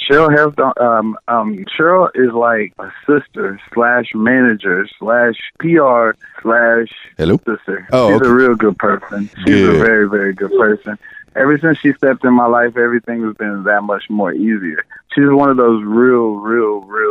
Cheryl 0.09 0.30
has 0.30 0.54
um 0.80 1.18
um 1.26 1.64
Cheryl 1.76 2.09
is 2.14 2.32
like 2.32 2.72
a 2.78 2.90
sister 3.06 3.61
slash 3.74 4.06
manager 4.14 4.87
slash 4.98 5.35
PR 5.59 6.12
slash 6.42 6.88
Hello? 7.18 7.38
sister. 7.38 7.88
Oh, 7.92 8.11
She's 8.12 8.20
okay. 8.20 8.28
a 8.28 8.32
real 8.32 8.54
good 8.54 8.78
person. 8.78 9.28
She's 9.38 9.44
Good. 9.46 9.76
a 9.76 9.78
very, 9.85 10.09
very 10.09 10.32
good 10.32 10.52
person. 10.52 10.98
Ever 11.35 11.59
since 11.59 11.78
she 11.78 11.92
stepped 11.92 12.24
in 12.24 12.32
my 12.32 12.46
life, 12.46 12.78
everything 12.78 13.22
has 13.24 13.35
been 13.37 13.64
that 13.64 13.82
much 13.82 14.09
more 14.09 14.32
easier. 14.32 14.85
She's 15.14 15.28
one 15.28 15.50
of 15.50 15.59
those 15.59 15.82
real, 15.85 16.37
real, 16.37 16.80
real 16.80 17.06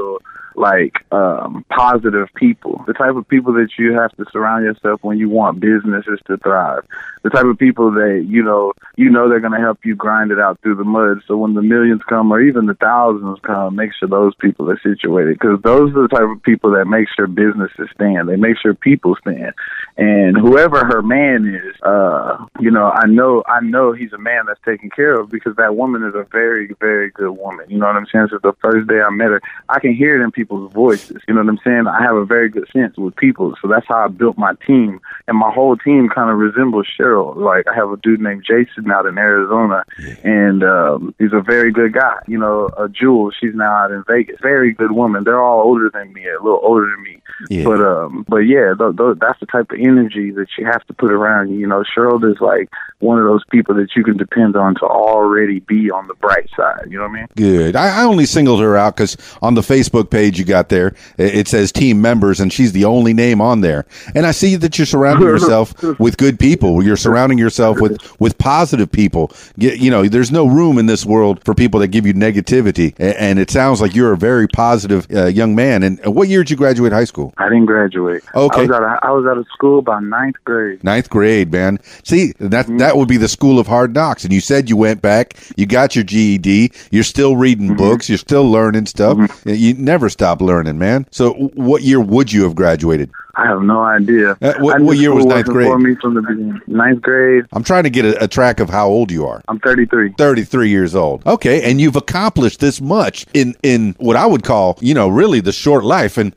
like 0.66 1.06
um 1.12 1.64
positive 1.70 2.28
people. 2.34 2.84
The 2.88 2.94
type 2.94 3.16
of 3.16 3.28
people 3.28 3.54
that 3.54 3.70
you 3.78 3.94
have 3.94 4.12
to 4.18 4.26
surround 4.32 4.66
yourself 4.66 5.04
when 5.04 5.20
you 5.20 5.30
want 5.30 5.60
businesses 5.60 6.20
to 6.26 6.38
thrive. 6.38 6.84
The 7.26 7.32
type 7.32 7.46
of 7.46 7.58
people 7.58 7.90
that, 7.90 8.24
you 8.30 8.44
know, 8.44 8.72
you 8.98 9.10
know 9.10 9.28
they're 9.28 9.40
gonna 9.40 9.60
help 9.60 9.80
you 9.84 9.96
grind 9.96 10.30
it 10.30 10.40
out 10.40 10.62
through 10.62 10.76
the 10.76 10.84
mud. 10.84 11.24
So 11.28 11.36
when 11.38 11.56
the 11.56 11.64
millions 11.64 12.04
come 12.08 12.32
or 12.32 12.40
even 12.40 12.68
the 12.68 12.76
thousands 12.76 13.40
come, 13.42 13.76
make 13.76 13.94
sure 13.98 14.08
those 14.08 14.36
people 14.36 14.70
are 14.70 14.80
situated. 14.84 15.40
Because 15.40 15.60
those 15.64 15.90
are 15.96 16.04
the 16.04 16.08
type 16.08 16.30
of 16.30 16.44
people 16.44 16.70
that 16.74 16.86
make 16.86 17.08
sure 17.16 17.26
businesses 17.26 17.90
stand. 17.96 18.30
They 18.30 18.36
make 18.36 18.58
sure 18.62 18.76
people 18.76 19.16
stand. 19.20 19.54
And 19.98 20.38
whoever 20.38 20.86
her 20.86 21.02
man 21.02 21.48
is, 21.48 21.74
uh, 21.82 22.46
you 22.60 22.70
know, 22.70 22.92
I 22.94 23.08
know 23.08 23.44
I 23.48 23.60
know 23.62 23.92
he's 23.92 24.14
a 24.14 24.20
man 24.20 24.46
that's 24.46 24.62
taken 24.64 24.92
care 24.92 25.20
of 25.20 25.32
because 25.32 25.56
that 25.56 25.76
woman 25.76 26.04
is 26.04 26.14
a 26.14 26.28
very, 26.32 26.70
very 26.80 27.10
good 27.10 27.32
woman. 27.32 27.66
You 27.70 27.80
know 27.80 27.88
what 27.88 27.96
I'm 27.96 28.06
saying? 28.06 28.28
Since 28.30 28.44
the 28.44 28.54
first 28.62 28.88
day 28.88 29.02
I 29.02 29.10
met 29.10 29.30
her, 29.30 29.42
I 29.70 29.80
can 29.80 29.96
hear 29.96 30.22
it 30.22 30.24
in 30.24 30.30
people's 30.30 30.72
voices. 30.74 31.24
You 31.28 31.34
know 31.34 31.42
what 31.42 31.50
I'm 31.50 31.60
saying? 31.64 31.88
I 31.88 32.04
have 32.04 32.18
a 32.18 32.26
very 32.26 32.50
good 32.50 32.70
sense 32.72 32.96
with 32.98 33.16
people. 33.16 33.56
So 33.64 33.68
that's 33.68 33.88
how 33.88 34.06
I 34.06 34.10
built 34.10 34.38
my 34.38 34.54
team. 34.68 35.02
And 35.28 35.40
my 35.40 35.52
whole 35.52 35.76
team 35.76 36.08
kind 36.14 36.30
of 36.30 36.38
resembles 36.38 36.86
Cheryl. 37.00 37.15
Like 37.24 37.68
I 37.68 37.76
have 37.76 37.92
a 37.92 37.98
dude 37.98 38.22
named 38.22 38.46
Jason 38.48 38.90
out 38.92 39.06
in 39.06 39.18
Arizona 39.18 39.84
and 40.24 40.64
um 40.64 41.16
he's 41.20 41.34
a 41.34 41.42
very 41.42 41.72
good 41.72 41.94
guy. 41.94 42.20
You 42.28 42.38
know, 42.38 42.70
a 42.78 42.90
Jewel, 42.90 43.32
she's 43.40 43.56
now 43.56 43.72
out 43.74 43.92
in 43.92 44.04
Vegas. 44.08 44.38
Very 44.42 44.74
good 44.74 44.92
woman. 44.92 45.24
They're 45.24 45.42
all 45.42 45.62
older 45.62 45.90
than 45.94 46.14
me, 46.14 46.28
a 46.28 46.42
little 46.42 46.62
older 46.64 46.90
than 46.90 47.04
me. 47.04 47.22
Yeah. 47.50 47.64
But 47.64 47.82
um, 47.82 48.26
but 48.28 48.38
yeah, 48.38 48.74
th- 48.78 48.96
th- 48.98 49.18
that's 49.20 49.40
the 49.40 49.46
type 49.46 49.72
of 49.72 49.80
energy 49.80 50.32
that 50.32 50.48
you 50.58 50.66
have 50.66 50.86
to 50.88 50.94
put 50.94 51.12
around 51.12 51.50
you. 51.50 51.60
You 51.60 51.68
know, 51.68 51.84
Cheryl 51.84 52.24
is 52.32 52.40
like 52.40 52.70
one 53.00 53.20
of 53.20 53.26
those 53.26 53.44
people 53.52 53.76
that 53.76 53.90
you 53.96 54.04
can 54.04 54.18
depend 54.18 54.56
on 54.56 54.76
to 54.76 54.86
already 54.86 55.60
be 55.60 55.92
on 55.92 56.08
the 56.08 56.14
bright 56.16 56.50
side. 56.56 56.88
You 56.90 56.98
know 56.98 57.04
what 57.04 57.12
I 57.12 57.14
mean? 57.14 57.28
Good. 57.36 57.76
I, 57.76 58.02
I 58.02 58.04
only 58.04 58.26
singled 58.26 58.62
her 58.62 58.78
out 58.78 58.96
because 58.96 59.18
on 59.42 59.54
the 59.56 59.62
Facebook 59.62 60.10
page 60.10 60.40
you 60.40 60.46
got 60.46 60.70
there, 60.70 60.96
it 61.18 61.36
it 61.36 61.48
says 61.48 61.72
team 61.72 62.02
members, 62.02 62.40
and 62.40 62.52
she's 62.52 62.72
the 62.72 62.86
only 62.86 63.14
name 63.14 63.42
on 63.42 63.62
there. 63.62 63.86
And 64.16 64.26
I 64.26 64.32
see 64.32 64.56
that 64.56 64.78
you're 64.78 64.86
surrounding 64.86 65.28
yourself 65.28 65.82
with 66.00 66.18
good 66.18 66.40
people. 66.40 66.84
You're 66.84 66.98
surrounding 67.06 67.38
yourself 67.38 67.80
with 67.80 67.96
with 68.20 68.34
positive 68.38 68.90
people. 68.92 69.32
Get, 69.60 69.80
you 69.80 69.90
know, 69.92 70.02
there's 70.16 70.32
no 70.32 70.46
room 70.48 70.78
in 70.78 70.86
this 70.88 71.06
world 71.06 71.36
for 71.46 71.54
people 71.54 71.80
that 71.82 71.90
give 71.90 72.06
you 72.08 72.14
negativity. 72.14 72.94
A- 73.00 73.16
And 73.22 73.40
it 73.40 73.50
sounds 73.52 73.80
like 73.82 73.96
you're 73.96 74.14
a 74.14 74.18
very 74.18 74.48
positive 74.48 75.08
uh, 75.16 75.26
young 75.40 75.56
man. 75.56 75.84
And 75.84 75.94
uh, 76.06 76.12
what 76.12 76.28
year 76.30 76.42
did 76.44 76.50
you 76.52 76.58
graduate 76.58 76.92
high 76.92 77.06
school? 77.06 77.34
I 77.38 77.46
didn't 77.50 77.66
graduate. 77.68 78.24
Okay. 78.34 78.60
I 78.60 78.62
was 78.62 78.72
out 78.72 78.84
of, 78.84 79.00
I 79.04 79.12
was 79.12 79.26
out 79.26 79.38
of 79.38 79.46
school 79.54 79.82
by 79.82 80.00
ninth 80.00 80.36
grade. 80.44 80.84
Ninth 80.84 81.10
grade, 81.10 81.52
man. 81.52 81.80
See, 82.04 82.34
that 82.40 82.66
that 82.80 82.98
would 82.98 83.08
be 83.08 83.18
the 83.18 83.28
school 83.28 83.60
of 83.60 83.68
hard 83.68 83.94
knocks. 83.94 84.24
And 84.24 84.34
you 84.34 84.42
said 84.42 84.70
you 84.70 84.78
went 84.78 85.02
back, 85.02 85.36
you 85.56 85.66
got 85.66 85.96
your 85.96 86.04
GED, 86.04 86.72
you're 86.92 87.04
still 87.04 87.36
reading 87.38 87.76
books, 87.76 88.10
you're 88.10 88.18
still 88.30 88.50
learning 88.50 88.88
stuff. 88.88 89.18
You 89.46 89.74
never 89.76 90.10
stop 90.10 90.42
learning, 90.42 90.78
man. 90.78 91.06
So, 91.12 91.34
what 91.54 91.82
year 91.84 92.00
would 92.00 92.32
you 92.32 92.44
have 92.44 92.56
graduated? 92.56 93.10
I 93.38 93.48
have 93.48 93.62
no 93.62 93.82
idea. 93.82 94.38
Uh, 94.42 94.54
what- 94.60 94.82
what 94.82 94.98
year 94.98 95.14
was 95.14 95.26
ninth 95.26 95.48
grade? 95.48 95.68
For 95.68 95.78
me 95.78 95.96
from 96.02 96.14
the 96.14 96.22
beginning. 96.22 96.62
Ninth 96.68 97.02
grade. 97.02 97.44
I'm 97.54 97.64
trying 97.64 97.84
to 97.84 97.90
get 97.90 98.06
a, 98.06 98.24
a 98.24 98.28
track 98.28 98.60
of 98.60 98.70
how 98.70 98.88
old 98.88 99.12
you 99.12 99.26
are. 99.28 99.42
I'm 99.48 99.60
33. 99.60 100.14
33 100.18 100.70
years 100.70 100.96
old. 100.96 101.26
Okay, 101.26 101.62
and 101.70 101.82
you've 101.82 101.96
accomplished 101.96 102.60
this 102.60 102.80
much 102.82 103.26
in 103.34 103.56
in 103.64 103.96
what 104.00 104.16
I 104.16 104.26
would 104.26 104.44
call, 104.44 104.78
you 104.82 104.94
know, 104.94 105.08
really 105.10 105.40
the 105.42 105.52
short 105.52 105.84
life. 105.84 106.18
And 106.18 106.34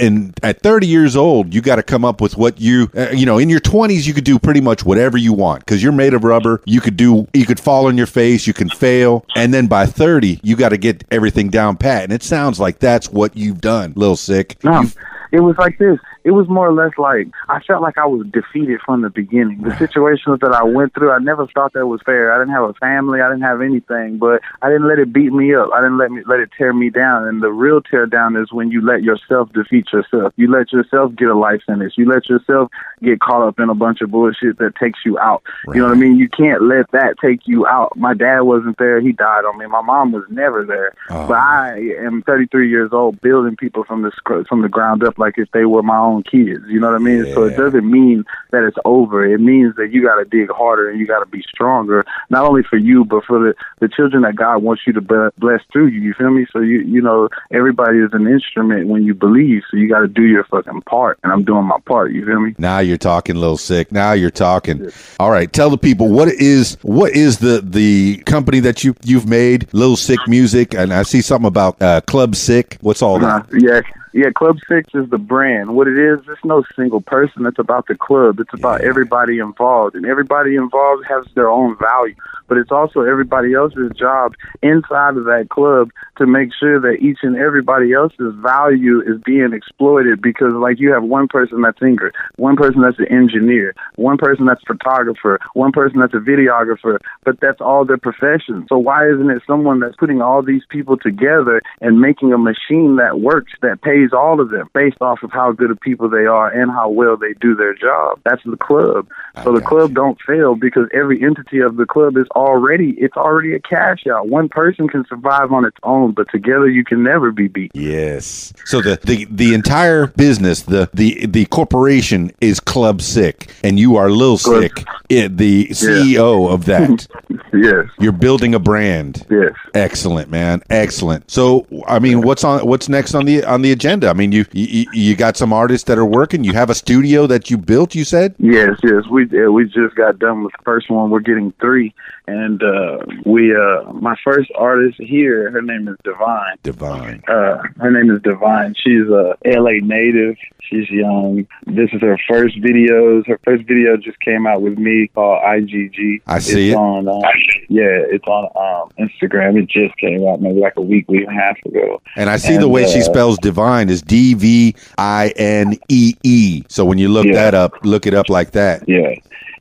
and 0.00 0.38
at 0.42 0.60
30 0.62 0.86
years 0.86 1.16
old, 1.16 1.54
you 1.54 1.60
got 1.60 1.76
to 1.76 1.82
come 1.82 2.04
up 2.04 2.20
with 2.20 2.36
what 2.36 2.60
you, 2.60 2.90
uh, 2.96 3.08
you 3.12 3.26
know, 3.26 3.38
in 3.38 3.48
your 3.48 3.60
20s, 3.60 4.06
you 4.06 4.14
could 4.14 4.24
do 4.24 4.38
pretty 4.38 4.60
much 4.60 4.84
whatever 4.84 5.16
you 5.18 5.32
want 5.32 5.60
because 5.64 5.82
you're 5.82 5.92
made 5.92 6.14
of 6.14 6.24
rubber. 6.24 6.60
You 6.64 6.80
could 6.80 6.96
do, 6.96 7.26
you 7.34 7.46
could 7.46 7.60
fall 7.60 7.86
on 7.86 7.96
your 7.96 8.06
face, 8.06 8.46
you 8.46 8.52
can 8.54 8.68
fail, 8.68 9.24
and 9.36 9.52
then 9.52 9.66
by 9.66 9.86
30, 9.86 10.40
you 10.42 10.56
got 10.56 10.70
to 10.70 10.76
get 10.78 11.04
everything 11.10 11.48
down 11.50 11.76
pat. 11.76 12.04
And 12.04 12.12
it 12.12 12.22
sounds 12.22 12.58
like 12.58 12.78
that's 12.78 13.10
what 13.10 13.36
you've 13.36 13.60
done, 13.60 13.92
Lil 13.96 14.16
Sicc. 14.16 14.62
No, 14.64 14.80
You've- 14.80 14.94
it 15.32 15.40
was 15.40 15.56
like 15.58 15.76
this. 15.78 15.98
It 16.24 16.32
was 16.32 16.48
more 16.48 16.66
or 16.66 16.72
less 16.72 16.92
like 16.98 17.28
I 17.48 17.60
felt 17.60 17.82
like 17.82 17.98
I 17.98 18.06
was 18.06 18.26
defeated 18.32 18.80
from 18.84 19.02
the 19.02 19.10
beginning. 19.10 19.62
The 19.62 19.76
situations 19.84 20.38
that 20.40 20.52
I 20.52 20.64
went 20.64 20.94
through, 20.94 21.12
I 21.12 21.18
never 21.18 21.46
thought 21.48 21.74
that 21.74 21.86
was 21.86 22.00
fair. 22.04 22.32
I 22.32 22.38
didn't 22.38 22.54
have 22.54 22.68
a 22.68 22.74
family, 22.74 23.20
I 23.20 23.28
didn't 23.28 23.42
have 23.42 23.60
anything, 23.60 24.18
but 24.18 24.40
I 24.62 24.68
didn't 24.68 24.88
let 24.88 24.98
it 24.98 25.12
beat 25.12 25.32
me 25.32 25.54
up. 25.54 25.70
I 25.74 25.80
didn't 25.80 25.98
let 25.98 26.10
me 26.10 26.22
let 26.26 26.40
it 26.40 26.50
tear 26.56 26.72
me 26.72 26.90
down. 26.90 27.28
And 27.28 27.42
the 27.42 27.52
real 27.52 27.80
tear 27.80 28.06
down 28.06 28.36
is 28.36 28.52
when 28.52 28.70
you 28.70 28.80
let 28.80 29.02
yourself 29.02 29.52
defeat 29.52 29.92
yourself. 29.92 30.32
You 30.36 30.50
let 30.50 30.72
yourself 30.72 31.14
get 31.16 31.28
a 31.28 31.36
life 31.36 31.60
sentence. 31.66 31.94
You 31.96 32.08
let 32.08 32.28
yourself 32.28 32.70
get 33.02 33.20
caught 33.20 33.46
up 33.46 33.58
in 33.58 33.68
a 33.68 33.74
bunch 33.74 34.00
of 34.00 34.10
bullshit 34.10 34.58
that 34.58 34.76
takes 34.76 35.00
you 35.04 35.18
out. 35.18 35.42
You 35.68 35.80
know 35.80 35.88
what 35.88 35.96
I 35.96 36.00
mean? 36.00 36.16
You 36.16 36.28
can't 36.28 36.62
let 36.62 36.90
that 36.92 37.16
take 37.22 37.40
you 37.46 37.66
out. 37.66 37.96
My 37.96 38.14
dad 38.14 38.40
wasn't 38.40 38.78
there. 38.78 39.00
He 39.00 39.12
died 39.12 39.44
on 39.44 39.58
me. 39.58 39.66
My 39.66 39.82
mom 39.82 40.12
was 40.12 40.24
never 40.30 40.64
there. 40.64 40.94
Oh. 41.10 41.28
But 41.28 41.38
I 41.38 41.78
am 42.04 42.22
33 42.22 42.70
years 42.70 42.90
old, 42.92 43.20
building 43.20 43.56
people 43.56 43.84
from 43.84 44.02
the 44.02 44.12
from 44.48 44.62
the 44.62 44.68
ground 44.68 45.04
up 45.04 45.18
like 45.18 45.34
if 45.36 45.50
they 45.52 45.64
were 45.64 45.82
my 45.82 45.98
own 45.98 46.13
kids. 46.22 46.64
You 46.68 46.80
know 46.80 46.88
what 46.88 46.96
I 46.96 46.98
mean? 47.04 47.26
So 47.34 47.44
it 47.44 47.56
doesn't 47.56 47.90
mean 47.90 48.24
that 48.50 48.64
it's 48.64 48.76
over. 48.84 49.24
It 49.26 49.40
means 49.40 49.74
that 49.76 49.92
you 49.92 50.02
got 50.02 50.16
to 50.16 50.24
dig 50.24 50.50
harder 50.50 50.88
and 50.90 50.98
you 51.00 51.06
got 51.06 51.20
to 51.20 51.26
be 51.26 51.42
stronger, 51.48 52.04
not 52.30 52.44
only 52.48 52.62
for 52.62 52.76
you 52.76 53.04
but 53.04 53.24
for 53.24 53.38
the 53.38 53.54
the 53.80 53.88
children 53.88 54.22
that 54.22 54.36
God 54.36 54.58
wants 54.62 54.82
you 54.86 54.92
to 54.94 55.00
bless 55.00 55.60
through 55.72 55.88
you. 55.88 56.00
You 56.00 56.14
feel 56.14 56.30
me? 56.30 56.46
So 56.52 56.60
you 56.60 56.80
you 56.80 57.00
know 57.00 57.28
everybody 57.52 57.98
is 57.98 58.10
an 58.12 58.26
instrument 58.26 58.88
when 58.88 59.02
you 59.04 59.14
believe. 59.14 59.62
So 59.70 59.76
you 59.76 59.88
got 59.88 60.00
to 60.00 60.08
do 60.08 60.22
your 60.22 60.44
fucking 60.44 60.82
part, 60.82 61.18
and 61.22 61.32
I'm 61.32 61.44
doing 61.44 61.64
my 61.64 61.78
part. 61.86 62.12
You 62.12 62.24
feel 62.24 62.40
me? 62.40 62.54
Now 62.58 62.78
you're 62.78 62.96
talking, 62.98 63.36
Lil 63.36 63.56
Sicc. 63.56 63.90
Now 63.90 64.12
you're 64.12 64.30
talking. 64.30 64.90
All 65.18 65.30
right, 65.30 65.52
tell 65.52 65.70
the 65.70 65.78
people 65.78 66.08
what 66.08 66.28
is 66.28 66.76
what 66.82 67.12
is 67.12 67.38
the 67.38 67.60
the 67.64 68.18
company 68.26 68.60
that 68.60 68.84
you 68.84 68.94
you've 69.02 69.28
made, 69.28 69.68
Lil 69.72 69.96
Sicc 69.96 70.18
Music, 70.28 70.74
and 70.74 70.92
I 70.92 71.02
see 71.02 71.20
something 71.20 71.48
about 71.48 71.80
uh, 71.82 72.00
Club 72.02 72.36
Sick. 72.36 72.78
What's 72.80 73.02
all 73.02 73.16
Uh, 73.24 73.40
that? 73.40 73.60
yeah, 73.60 73.80
yeah. 74.14 74.30
Club 74.30 74.58
Siccs 74.68 74.94
is 74.94 75.10
the 75.10 75.18
brand. 75.18 75.74
What 75.74 75.88
it 75.88 75.98
is, 75.98 76.20
it's 76.28 76.44
no 76.44 76.64
single 76.74 77.00
person. 77.00 77.44
It's 77.46 77.58
about 77.58 77.86
the 77.88 77.96
club. 77.96 78.40
It's 78.40 78.54
about 78.54 78.80
everybody 78.80 79.38
involved, 79.38 79.94
and 79.96 80.06
everybody 80.06 80.56
involved 80.56 81.04
has 81.06 81.26
their 81.34 81.50
own 81.50 81.76
value. 81.76 82.14
But 82.48 82.58
it's 82.58 82.70
also 82.70 83.00
everybody 83.00 83.54
else's 83.54 83.90
job 83.98 84.34
inside 84.62 85.16
of 85.16 85.24
that 85.24 85.48
club 85.50 85.90
to 86.18 86.26
make 86.26 86.50
sure 86.58 86.80
that 86.80 86.98
each 87.00 87.18
and 87.22 87.36
everybody 87.36 87.92
else's 87.92 88.34
value 88.36 89.00
is 89.00 89.20
being 89.24 89.52
exploited 89.52 90.20
because 90.22 90.52
like 90.54 90.78
you 90.78 90.92
have 90.92 91.02
one 91.02 91.28
person 91.28 91.62
that's 91.62 91.78
singer, 91.78 92.12
one 92.36 92.56
person 92.56 92.82
that's 92.82 92.98
an 92.98 93.10
engineer, 93.10 93.74
one 93.96 94.16
person 94.16 94.46
that's 94.46 94.62
a 94.62 94.74
photographer, 94.74 95.38
one 95.54 95.72
person 95.72 96.00
that's 96.00 96.14
a 96.14 96.18
videographer, 96.18 96.98
but 97.24 97.38
that's 97.40 97.60
all 97.60 97.84
their 97.84 97.98
profession. 97.98 98.66
So 98.68 98.78
why 98.78 99.08
isn't 99.08 99.30
it 99.30 99.42
someone 99.46 99.80
that's 99.80 99.96
putting 99.96 100.20
all 100.20 100.42
these 100.42 100.62
people 100.68 100.96
together 100.96 101.60
and 101.80 102.00
making 102.00 102.32
a 102.32 102.38
machine 102.38 102.96
that 102.96 103.20
works 103.20 103.52
that 103.62 103.82
pays 103.82 104.10
all 104.12 104.40
of 104.40 104.50
them 104.50 104.68
based 104.74 105.00
off 105.00 105.22
of 105.22 105.30
how 105.32 105.52
good 105.52 105.70
of 105.70 105.80
people 105.80 106.08
they 106.08 106.26
are 106.26 106.48
and 106.50 106.70
how 106.70 106.88
well 106.88 107.16
they 107.16 107.34
do 107.40 107.54
their 107.54 107.74
job? 107.74 108.20
That's 108.24 108.42
the 108.44 108.56
club. 108.56 109.08
So 109.44 109.52
the 109.52 109.60
club 109.60 109.94
don't 109.94 110.18
fail 110.26 110.54
because 110.54 110.88
every 110.94 111.22
entity 111.22 111.60
of 111.60 111.76
the 111.76 111.84
club 111.84 112.16
is 112.16 112.26
already 112.44 112.90
it's 112.98 113.16
already 113.16 113.54
a 113.54 113.60
cash 113.60 114.06
out. 114.06 114.28
One 114.28 114.48
person 114.48 114.88
can 114.88 115.04
survive 115.06 115.52
on 115.52 115.64
its 115.64 115.76
own, 115.82 116.12
but 116.12 116.30
together 116.30 116.68
you 116.68 116.84
can 116.84 117.02
never 117.02 117.32
be 117.32 117.48
beat. 117.48 117.70
Yes. 117.74 118.52
So 118.66 118.80
the, 118.80 118.98
the 119.04 119.26
the 119.30 119.54
entire 119.54 120.06
business, 120.08 120.62
the 120.62 120.88
the 120.94 121.26
the 121.26 121.46
corporation 121.46 122.30
is 122.40 122.60
Club 122.60 123.00
Sick, 123.02 123.50
and 123.64 123.78
you 123.80 123.96
are 123.96 124.10
Lil 124.10 124.38
Club- 124.38 124.62
Sick, 124.62 124.84
it, 125.08 125.36
the 125.38 125.68
CEO 125.68 126.52
of 126.52 126.66
that. 126.66 127.06
Yes, 127.52 127.86
You're 128.00 128.10
building 128.12 128.52
a 128.54 128.58
brand. 128.58 129.24
yes. 129.30 129.52
Excellent, 129.74 130.28
man. 130.28 130.60
Excellent. 130.70 131.30
So, 131.30 131.66
I 131.86 132.00
mean, 132.00 132.22
what's 132.22 132.42
on 132.42 132.66
what's 132.66 132.88
next 132.88 133.14
on 133.14 133.26
the 133.26 133.44
on 133.44 133.62
the 133.62 133.70
agenda? 133.70 134.08
I 134.08 134.12
mean, 134.12 134.32
you 134.32 134.44
you, 134.52 134.86
you 134.92 135.14
got 135.16 135.36
some 135.36 135.52
artists 135.52 135.86
that 135.86 135.96
are 135.96 136.04
working. 136.04 136.42
You 136.42 136.52
have 136.54 136.68
a 136.68 136.74
studio 136.74 137.28
that 137.28 137.50
you 137.50 137.56
built. 137.56 137.94
You 137.94 138.02
said. 138.04 138.34
Yes, 138.40 138.70
yes. 138.82 139.04
We 139.08 139.26
we 139.48 139.64
just 139.66 139.94
got 139.94 140.18
done 140.18 140.42
with 140.42 140.52
the 140.52 140.62
first 140.64 140.90
one. 140.90 141.10
We're 141.10 141.20
getting 141.20 141.52
three, 141.60 141.94
and 142.26 142.62
uh, 142.62 142.98
we 143.26 143.54
uh, 143.54 143.92
my 143.92 144.14
first 144.24 144.50
artist 144.56 144.96
here. 144.98 145.50
Her 145.50 145.62
name 145.62 145.88
is 145.88 145.96
Divine. 146.04 146.56
Divine. 146.62 147.22
Uh, 147.28 147.62
her 147.80 147.90
name 147.90 148.10
is 148.14 148.20
Divine. 148.22 148.74
She's 148.82 149.06
a 149.08 149.36
LA 149.44 149.72
native. 149.82 150.36
She's 150.62 150.88
young. 150.90 151.46
This 151.66 151.90
is 151.92 152.00
her 152.00 152.18
first 152.28 152.58
videos. 152.60 153.26
Her 153.26 153.38
first 153.44 153.64
video 153.64 153.96
just 153.98 154.18
came 154.20 154.46
out 154.46 154.62
with 154.62 154.78
me 154.78 155.08
called 155.14 155.42
IGG. 155.42 156.22
I 156.26 156.38
see 156.38 156.70
it's 156.70 156.74
it. 156.74 156.76
on. 156.78 157.06
Um, 157.08 157.20
yeah, 157.68 157.82
it's 158.10 158.24
on 158.26 158.44
um, 158.56 158.90
Instagram. 159.06 159.62
It 159.62 159.68
just 159.68 159.96
came 159.98 160.26
out 160.26 160.40
maybe 160.40 160.60
like 160.60 160.76
a 160.76 160.82
week, 160.82 161.06
week 161.08 161.26
and 161.28 161.36
a 161.38 161.40
half 161.40 161.58
ago. 161.66 162.00
And 162.16 162.30
I 162.30 162.38
see 162.38 162.56
the 162.56 162.62
And, 162.64 162.72
way 162.72 162.86
she 162.86 163.00
uh, 163.00 163.04
spells 163.04 163.38
divine 163.38 163.90
is 163.90 164.00
D 164.00 164.32
V 164.34 164.74
I 164.96 165.32
N 165.36 165.76
E 165.90 166.14
E. 166.22 166.62
So 166.68 166.84
when 166.86 166.96
you 166.98 167.08
look 167.10 167.26
Yeah. 167.26 167.34
that 167.34 167.54
up, 167.54 167.72
look 167.84 168.06
it 168.06 168.14
up 168.14 168.30
like 168.30 168.52
that. 168.52 168.88
Yeah. 168.88 169.14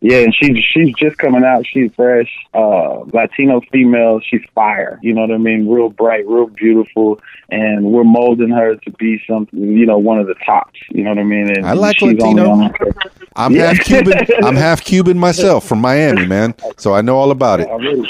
Yeah, 0.04 0.18
and 0.18 0.36
she's 0.36 0.58
she's 0.66 0.94
just 0.96 1.18
coming 1.18 1.46
out. 1.46 1.66
She's 1.66 1.90
fresh, 1.96 2.30
uh, 2.54 3.06
Latino 3.14 3.62
female. 3.72 4.20
She's 4.20 4.42
fire. 4.54 5.00
You 5.02 5.14
know 5.14 5.22
what 5.22 5.32
I 5.32 5.38
mean? 5.38 5.66
Real 5.70 5.88
bright, 5.88 6.28
real 6.28 6.48
beautiful, 6.48 7.22
and 7.50 7.86
we're 7.86 8.04
molding 8.04 8.50
her 8.50 8.76
to 8.76 8.92
be 8.92 9.22
something. 9.26 9.58
You 9.58 9.86
know, 9.86 9.98
one 9.98 10.20
of 10.20 10.28
the 10.28 10.36
tops. 10.46 10.78
You 10.90 11.06
know 11.06 11.12
what 11.12 11.20
I 11.20 11.24
mean? 11.24 11.56
And 11.56 11.66
I 11.66 11.72
like 11.72 12.00
she's 12.00 12.20
Latino. 12.20 12.50
On 12.50 12.74
I'm 13.38 13.56
Yeah. 13.56 13.68
half 13.74 13.80
Cuban. 13.86 14.14
I'm 14.44 14.56
half 14.58 14.82
Cuban 14.86 15.18
myself 15.18 15.66
from 15.66 15.80
Miami, 15.80 16.26
man. 16.26 16.54
So 16.78 16.94
I 16.94 17.02
know 17.02 17.16
all 17.18 17.32
about 17.32 17.62
it. 17.62 17.70
Already, 17.70 18.04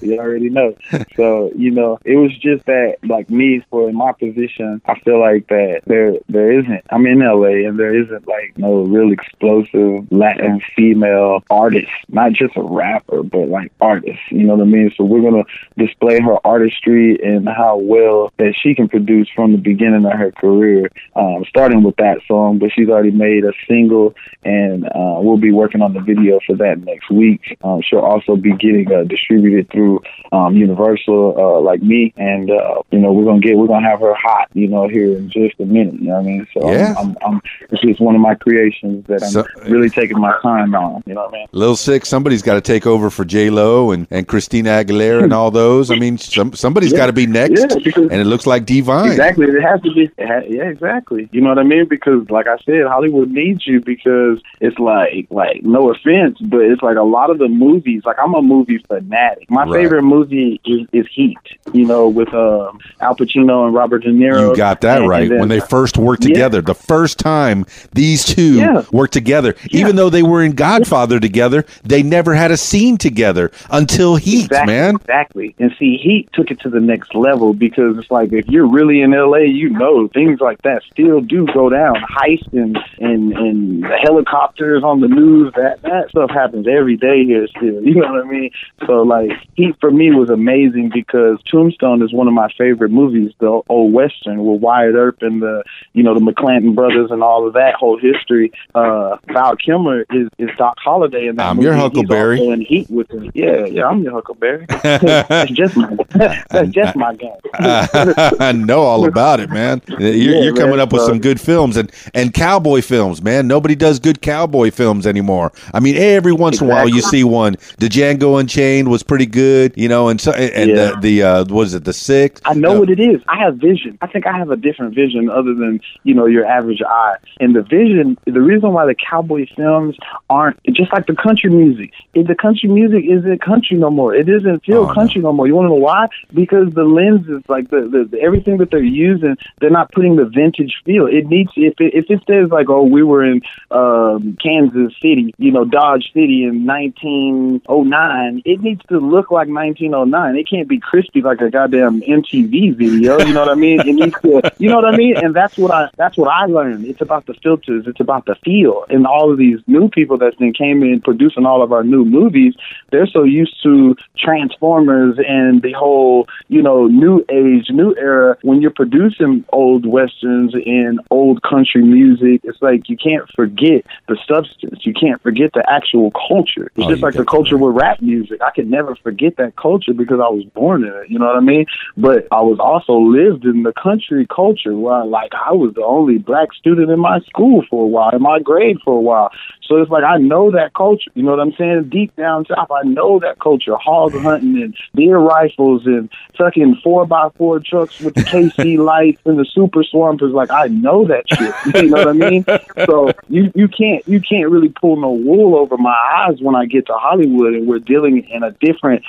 you 0.00 0.18
already 0.18 0.48
know. 0.48 0.74
So 1.14 1.52
you 1.56 1.70
know, 1.70 1.98
it 2.06 2.16
was 2.16 2.34
just 2.38 2.64
that, 2.64 2.96
like 3.04 3.28
me, 3.28 3.62
for 3.70 3.88
in 3.90 3.94
my 3.96 4.12
position, 4.12 4.80
I 4.86 4.98
feel 5.00 5.20
like 5.20 5.46
that 5.48 5.82
there 5.86 6.14
there 6.30 6.58
isn't. 6.58 6.80
I'm 6.88 7.06
in 7.06 7.18
LA, 7.20 7.68
and 7.68 7.78
there 7.78 7.94
isn't 7.94 8.26
like 8.26 8.56
no 8.56 8.82
real 8.84 9.12
explosive 9.12 10.10
Latin 10.10 10.60
female 10.74 11.33
artist, 11.50 11.90
not 12.08 12.32
just 12.32 12.56
a 12.56 12.62
rapper, 12.62 13.22
but 13.22 13.48
like 13.48 13.72
artist. 13.80 14.18
You 14.30 14.44
know 14.44 14.54
what 14.56 14.62
I 14.62 14.66
mean? 14.66 14.92
So 14.96 15.04
we're 15.04 15.22
gonna 15.22 15.44
display 15.76 16.20
her 16.20 16.36
artistry 16.46 17.18
and 17.22 17.48
how 17.48 17.76
well 17.78 18.32
that 18.38 18.54
she 18.60 18.74
can 18.74 18.88
produce 18.88 19.28
from 19.34 19.52
the 19.52 19.58
beginning 19.58 20.04
of 20.06 20.12
her 20.12 20.32
career, 20.32 20.90
um, 21.16 21.44
starting 21.48 21.82
with 21.82 21.96
that 21.96 22.18
song. 22.26 22.58
But 22.58 22.70
she's 22.72 22.88
already 22.88 23.10
made 23.10 23.44
a 23.44 23.52
single, 23.68 24.14
and 24.44 24.84
uh, 24.86 25.18
we'll 25.20 25.36
be 25.38 25.52
working 25.52 25.82
on 25.82 25.92
the 25.94 26.00
video 26.00 26.40
for 26.46 26.56
that 26.56 26.80
next 26.84 27.10
week. 27.10 27.56
Um, 27.62 27.82
she'll 27.82 28.00
also 28.00 28.36
be 28.36 28.52
getting 28.52 28.92
uh, 28.92 29.04
distributed 29.04 29.70
through 29.70 30.02
um, 30.32 30.56
Universal, 30.56 31.34
uh, 31.38 31.60
like 31.60 31.82
me, 31.82 32.12
and 32.16 32.50
uh, 32.50 32.82
you 32.90 32.98
know 32.98 33.12
we're 33.12 33.24
gonna 33.24 33.40
get 33.40 33.56
we're 33.56 33.66
gonna 33.66 33.88
have 33.88 34.00
her 34.00 34.14
hot, 34.14 34.48
you 34.54 34.68
know, 34.68 34.88
here 34.88 35.16
in 35.16 35.30
just 35.30 35.58
a 35.60 35.64
minute. 35.66 35.94
You 35.94 36.08
know 36.08 36.14
what 36.14 36.20
I 36.20 36.22
mean? 36.24 36.46
So 36.54 36.70
Yeah. 36.70 36.94
I'm, 36.98 37.08
I'm, 37.24 37.34
I'm 37.34 37.42
it's 37.70 37.82
just 37.82 38.00
one 38.00 38.14
of 38.14 38.20
my 38.20 38.34
creations 38.34 39.06
that 39.06 39.22
I'm 39.22 39.30
So- 39.30 39.46
really 39.68 39.90
taking 39.90 40.18
my 40.20 40.36
time 40.42 40.74
on. 40.74 41.02
You 41.06 41.14
know 41.14 41.23
mean? 41.32 41.46
Lil 41.52 41.76
Six, 41.76 42.08
somebody's 42.08 42.42
got 42.42 42.54
to 42.54 42.60
take 42.60 42.86
over 42.86 43.10
for 43.10 43.24
J 43.24 43.50
Lo 43.50 43.90
and, 43.92 44.06
and 44.10 44.26
Christina 44.28 44.70
Aguilera 44.70 45.22
and 45.22 45.32
all 45.32 45.50
those. 45.50 45.90
I 45.90 45.96
mean, 45.96 46.18
some 46.18 46.52
somebody's 46.54 46.92
Yeah. 46.92 46.98
got 46.98 47.06
to 47.06 47.12
be 47.12 47.26
next, 47.26 47.60
Yeah, 47.70 47.78
because- 47.82 48.10
and 48.10 48.20
it 48.20 48.24
looks 48.26 48.46
like 48.46 48.66
Divine. 48.66 49.06
Exactly. 49.10 49.46
It 49.46 49.60
has 49.62 49.80
to 49.82 49.92
be. 49.94 50.10
Yeah, 50.18 50.40
exactly. 50.64 51.28
You 51.32 51.40
know 51.40 51.48
what 51.50 51.58
I 51.58 51.62
mean? 51.62 51.86
Because, 51.88 52.28
like 52.30 52.46
I 52.46 52.56
said, 52.64 52.86
Hollywood 52.86 53.30
needs 53.30 53.66
you 53.66 53.80
because 53.80 54.40
it's 54.60 54.78
like, 54.78 55.26
like 55.30 55.62
no 55.62 55.90
offense, 55.90 56.38
but 56.40 56.60
it's 56.62 56.82
like 56.82 56.96
a 56.96 57.02
lot 57.02 57.30
of 57.30 57.38
the 57.38 57.48
movies. 57.48 58.02
Like 58.04 58.16
I'm 58.22 58.34
a 58.34 58.42
movie 58.42 58.78
fanatic. 58.88 59.50
My 59.50 59.64
Right. 59.64 59.72
favorite 59.82 60.02
movie 60.02 60.60
is, 60.64 60.86
is 60.92 61.06
Heat. 61.12 61.38
You 61.72 61.86
know, 61.86 62.08
with 62.08 62.32
um, 62.34 62.78
Al 63.00 63.14
Pacino 63.16 63.64
and 63.66 63.74
Robert 63.74 64.00
De 64.04 64.10
Niro. 64.10 64.50
You 64.50 64.56
got 64.56 64.80
that 64.82 64.98
And- 65.00 65.08
right. 65.08 65.22
and 65.22 65.30
then- 65.32 65.38
when 65.40 65.48
they 65.48 65.60
first 65.60 65.96
worked 65.98 66.24
Yeah. 66.24 66.28
together, 66.34 66.60
the 66.62 66.74
first 66.74 67.18
time 67.18 67.64
these 67.92 68.24
two 68.24 68.54
Yeah. 68.54 68.82
worked 68.92 69.12
together, 69.12 69.54
even 69.70 69.96
though 69.96 70.10
they 70.10 70.22
were 70.22 70.42
in 70.42 70.52
Godfather 70.52 71.13
together, 71.20 71.64
they 71.82 72.02
never 72.02 72.34
had 72.34 72.50
a 72.50 72.56
scene 72.56 72.96
together 72.96 73.50
until 73.70 74.16
Heat, 74.16 74.46
Exactly, 74.46 74.72
man. 74.72 74.96
Exactly. 74.96 75.54
And 75.58 75.74
see, 75.78 75.96
Heat 75.96 76.28
took 76.32 76.50
it 76.50 76.60
to 76.60 76.70
the 76.70 76.80
next 76.80 77.14
level 77.14 77.54
because 77.54 77.98
it's 77.98 78.10
like 78.10 78.32
if 78.32 78.46
you're 78.48 78.68
really 78.68 79.00
in 79.00 79.12
LA, 79.12 79.38
you 79.38 79.70
know 79.70 80.08
things 80.08 80.40
like 80.40 80.62
that 80.62 80.82
still 80.90 81.20
do 81.20 81.46
go 81.52 81.68
down. 81.68 81.96
Heist 81.96 82.52
and 82.52 82.78
and 82.98 83.32
and 83.32 83.84
helicopters 84.02 84.82
on 84.82 85.00
the 85.00 85.08
news. 85.08 85.52
That 85.54 85.82
that 85.82 86.10
stuff 86.10 86.30
happens 86.30 86.66
every 86.68 86.96
day 86.96 87.24
here 87.24 87.46
still. 87.48 87.82
You 87.94 88.00
know 88.00 88.12
what 88.12 88.26
I 88.26 88.28
mean? 88.28 88.50
So 88.86 89.02
like 89.02 89.30
Heat 89.54 89.76
for 89.80 89.90
me 89.90 90.10
was 90.10 90.28
amazing 90.30 90.90
because 90.92 91.38
Tombstone 91.50 92.02
is 92.02 92.12
one 92.12 92.26
of 92.26 92.34
my 92.34 92.48
favorite 92.58 92.90
movies, 92.90 93.32
the 93.38 93.60
old 93.68 93.92
western 93.92 94.44
with 94.44 94.60
Wyatt 94.60 94.94
Earp 94.94 95.18
and 95.22 95.40
the 95.40 95.62
you 95.92 96.02
know 96.02 96.14
the 96.14 96.20
McClanton 96.20 96.74
brothers 96.74 97.10
and 97.10 97.22
all 97.22 97.46
of 97.46 97.54
that 97.54 97.74
whole 97.74 97.98
history. 97.98 98.52
Uh, 98.74 99.16
Val 99.32 99.56
Kilmer 99.56 100.04
is 100.10 100.28
is 100.38 100.50
Doc 100.58 100.76
Holliday 100.78 101.03
in 101.12 101.36
that 101.36 101.46
I'm 101.50 101.56
movie. 101.56 101.64
your 101.66 101.74
He's 101.74 101.82
Huckleberry. 101.82 102.38
also 102.38 102.52
in 102.52 102.60
Heat 102.62 102.88
with 102.90 103.10
him. 103.10 103.30
Yeah, 103.34 103.66
yeah, 103.66 103.86
I'm 103.86 104.02
your 104.02 104.12
Huckleberry. 104.12 104.64
that's 104.82 105.50
just 105.50 105.76
my 105.76 105.96
that's 106.14 106.70
just 106.70 106.96
my 106.96 107.14
game. 107.14 107.32
I 107.54 108.52
know 108.52 108.80
all 108.82 109.06
about 109.06 109.40
it, 109.40 109.50
man. 109.50 109.82
You're, 109.88 110.10
Yeah, 110.12 110.40
you're 110.42 110.54
coming 110.54 110.70
man, 110.76 110.80
up 110.80 110.92
with 110.92 111.02
so- 111.02 111.08
some 111.08 111.18
good 111.20 111.40
films 111.40 111.76
and, 111.76 111.90
and 112.14 112.32
cowboy 112.32 112.80
films, 112.82 113.22
man. 113.22 113.46
Nobody 113.46 113.74
does 113.74 113.98
good 113.98 114.22
cowboy 114.22 114.70
films 114.70 115.06
anymore. 115.06 115.52
I 115.72 115.80
mean, 115.80 115.96
every 115.96 116.32
once 116.32 116.60
in 116.60 116.66
a 116.66 116.70
while 116.70 116.88
you 116.88 117.00
see 117.02 117.24
one. 117.24 117.56
The 117.78 117.88
Django 117.88 118.40
Unchained 118.40 118.88
was 118.88 119.02
pretty 119.02 119.26
good, 119.26 119.72
you 119.76 119.88
know, 119.88 120.08
and 120.08 120.20
so 120.20 120.32
and 120.32 120.70
Yeah. 120.70 120.74
the 120.92 121.00
the 121.00 121.22
uh, 121.22 121.44
what 121.46 121.66
is 121.66 121.74
it, 121.74 121.84
the 121.84 121.92
Six? 121.92 122.40
I 122.44 122.54
know 122.54 122.76
Uh, 122.76 122.80
what 122.80 122.90
it 122.90 123.00
is. 123.00 123.20
I 123.28 123.38
have 123.38 123.56
vision. 123.56 123.98
I 124.00 124.06
think 124.06 124.26
I 124.26 124.36
have 124.36 124.50
a 124.50 124.56
different 124.56 124.94
vision 124.94 125.28
other 125.30 125.54
than, 125.54 125.80
you 126.04 126.14
know, 126.14 126.26
your 126.26 126.44
average 126.46 126.82
eye. 126.82 127.16
And 127.40 127.54
the 127.54 127.62
vision, 127.62 128.18
the 128.24 128.40
reason 128.40 128.72
why 128.72 128.86
the 128.86 128.94
cowboy 128.94 129.46
films 129.56 129.96
aren't 130.30 130.62
just 130.72 130.83
like 130.92 131.06
the 131.06 131.14
country 131.16 131.50
music. 131.50 131.92
If 132.14 132.26
the 132.26 132.34
country 132.34 132.68
music 132.68 133.04
isn't 133.08 133.40
country 133.40 133.76
no 133.76 133.90
more. 133.90 134.14
It 134.14 134.24
doesn't 134.26 134.64
feel 134.64 134.84
Oh, 134.84 134.86
no. 134.86 134.94
country 134.94 135.20
no 135.20 135.32
more. 135.32 135.46
You 135.46 135.54
want 135.54 135.66
to 135.66 135.70
know 135.70 135.74
why? 135.76 136.08
Because 136.32 136.72
the 136.74 136.84
lenses, 136.84 137.42
like 137.48 137.70
the, 137.70 137.82
the, 137.82 138.04
the 138.10 138.20
everything 138.20 138.58
that 138.58 138.70
they're 138.70 138.82
using, 138.82 139.36
they're 139.60 139.70
not 139.70 139.92
putting 139.92 140.16
the 140.16 140.24
vintage 140.24 140.74
feel. 140.84 141.06
It 141.06 141.26
needs 141.26 141.50
if 141.56 141.80
it, 141.80 141.94
if 141.94 142.06
it 142.10 142.20
says 142.26 142.50
like, 142.50 142.68
oh, 142.68 142.82
we 142.84 143.02
were 143.02 143.24
in 143.24 143.42
um, 143.70 144.36
Kansas 144.42 144.92
City, 145.00 145.34
you 145.38 145.50
know, 145.52 145.64
Dodge 145.64 146.10
City 146.12 146.44
in 146.44 146.66
1909, 146.66 148.42
it 148.44 148.60
needs 148.60 148.82
to 148.88 148.98
look 148.98 149.30
like 149.30 149.48
1909. 149.48 150.36
It 150.36 150.48
can't 150.48 150.68
be 150.68 150.78
crispy 150.80 151.20
like 151.22 151.40
a 151.40 151.50
goddamn 151.50 152.00
MTV 152.00 152.76
video. 152.76 153.18
You 153.20 153.32
know 153.32 153.40
what 153.40 153.48
I 153.50 153.54
mean? 153.54 153.80
It 153.80 153.92
needs 153.94 154.14
to, 154.22 154.52
you 154.58 154.68
know 154.68 154.76
what 154.76 154.86
I 154.86 154.96
mean? 154.96 155.16
And 155.16 155.34
that's 155.34 155.56
what 155.56 155.70
I 155.70 155.88
that's 155.96 156.16
what 156.16 156.28
I 156.28 156.46
learned. 156.46 156.86
It's 156.86 157.00
about 157.00 157.26
the 157.26 157.34
filters. 157.34 157.86
It's 157.86 158.00
about 158.00 158.26
the 158.26 158.34
feel. 158.36 158.84
And 158.88 159.06
all 159.06 159.30
of 159.30 159.38
these 159.38 159.58
new 159.66 159.88
people 159.88 160.18
that's 160.18 160.36
been 160.36 160.52
came 160.52 160.73
in 160.82 161.00
producing 161.00 161.46
all 161.46 161.62
of 161.62 161.72
our 161.72 161.84
new 161.84 162.04
movies, 162.04 162.54
they're 162.90 163.06
so 163.06 163.22
used 163.22 163.62
to 163.62 163.96
Transformers 164.18 165.18
and 165.26 165.62
the 165.62 165.72
whole, 165.72 166.26
you 166.48 166.62
know, 166.62 166.86
new 166.86 167.24
age, 167.30 167.66
new 167.70 167.94
era. 167.96 168.36
When 168.42 168.60
you're 168.60 168.70
producing 168.70 169.44
old 169.52 169.86
westerns 169.86 170.54
and 170.54 171.00
old 171.10 171.42
country 171.42 171.82
music, 171.82 172.40
it's 172.44 172.60
like 172.60 172.88
you 172.88 172.96
can't 172.96 173.28
forget 173.34 173.84
the 174.08 174.16
substance. 174.26 174.84
You 174.84 174.92
can't 174.92 175.22
forget 175.22 175.52
the 175.52 175.64
actual 175.70 176.10
culture. 176.10 176.70
It's 176.76 176.84
Oh, 176.86 176.90
just 176.90 177.02
like 177.02 177.14
the 177.14 177.24
culture 177.24 177.56
that. 177.56 177.64
with 177.64 177.76
rap 177.76 178.00
music. 178.02 178.40
I 178.42 178.50
could 178.50 178.70
never 178.70 178.94
forget 178.96 179.36
that 179.36 179.56
culture 179.56 179.92
because 179.94 180.20
I 180.20 180.28
was 180.28 180.44
born 180.54 180.84
in 180.84 180.92
it. 180.92 181.10
You 181.10 181.18
know 181.18 181.26
what 181.26 181.36
I 181.36 181.40
mean? 181.40 181.66
But 181.96 182.26
I 182.32 182.40
was 182.40 182.58
also 182.58 182.94
lived 182.94 183.44
in 183.44 183.62
the 183.62 183.72
country 183.72 184.26
culture 184.26 184.74
where, 184.76 185.04
like, 185.04 185.32
I 185.34 185.52
was 185.52 185.74
the 185.74 185.84
only 185.84 186.18
black 186.18 186.52
student 186.52 186.90
in 186.90 186.98
my 186.98 187.20
school 187.20 187.64
for 187.68 187.84
a 187.84 187.86
while, 187.86 188.10
in 188.10 188.22
my 188.22 188.38
grade 188.40 188.78
for 188.84 188.94
a 188.96 189.00
while. 189.00 189.30
So 189.66 189.76
it's 189.80 189.90
like 189.90 190.04
I 190.04 190.18
know 190.18 190.50
that 190.50 190.74
culture. 190.74 191.10
You 191.14 191.22
know 191.22 191.30
what 191.30 191.40
I'm 191.40 191.54
saying? 191.54 191.88
Deep 191.88 192.14
down 192.16 192.46
south, 192.46 192.70
I 192.70 192.82
know 192.82 193.18
that 193.20 193.38
culture. 193.40 193.76
Hog 193.76 194.14
hunting 194.14 194.62
and 194.62 194.76
deer 194.94 195.18
rifles 195.18 195.86
and 195.86 196.10
fucking 196.36 196.80
four 196.82 197.06
by 197.06 197.28
four 197.36 197.60
trucks 197.60 198.00
with 198.00 198.14
the 198.14 198.20
KC 198.34 198.78
lights 198.78 199.22
and 199.24 199.38
the 199.38 199.46
super 199.52 199.82
swampers. 199.82 200.32
Like 200.32 200.50
I 200.50 200.66
know 200.66 201.06
that 201.06 201.24
shit. 201.28 201.54
You 201.84 201.90
know 201.90 202.04
what 202.04 202.08
I 202.08 202.12
mean? 202.12 202.44
So 202.86 203.10
you 203.28 203.52
you 203.54 203.68
can't 203.68 204.06
you 204.06 204.20
can't 204.20 204.50
really 204.50 204.68
pull 204.68 204.96
no 204.96 205.10
wool 205.10 205.56
over 205.56 205.76
my 205.76 205.96
eyes 206.14 206.40
when 206.40 206.54
I 206.54 206.66
get 206.66 206.86
to 206.86 206.94
Hollywood 206.94 207.54
and 207.54 207.66
we're 207.66 207.80
dealing 207.80 208.26
in 208.28 208.42
a 208.42 208.52
different 208.52 209.04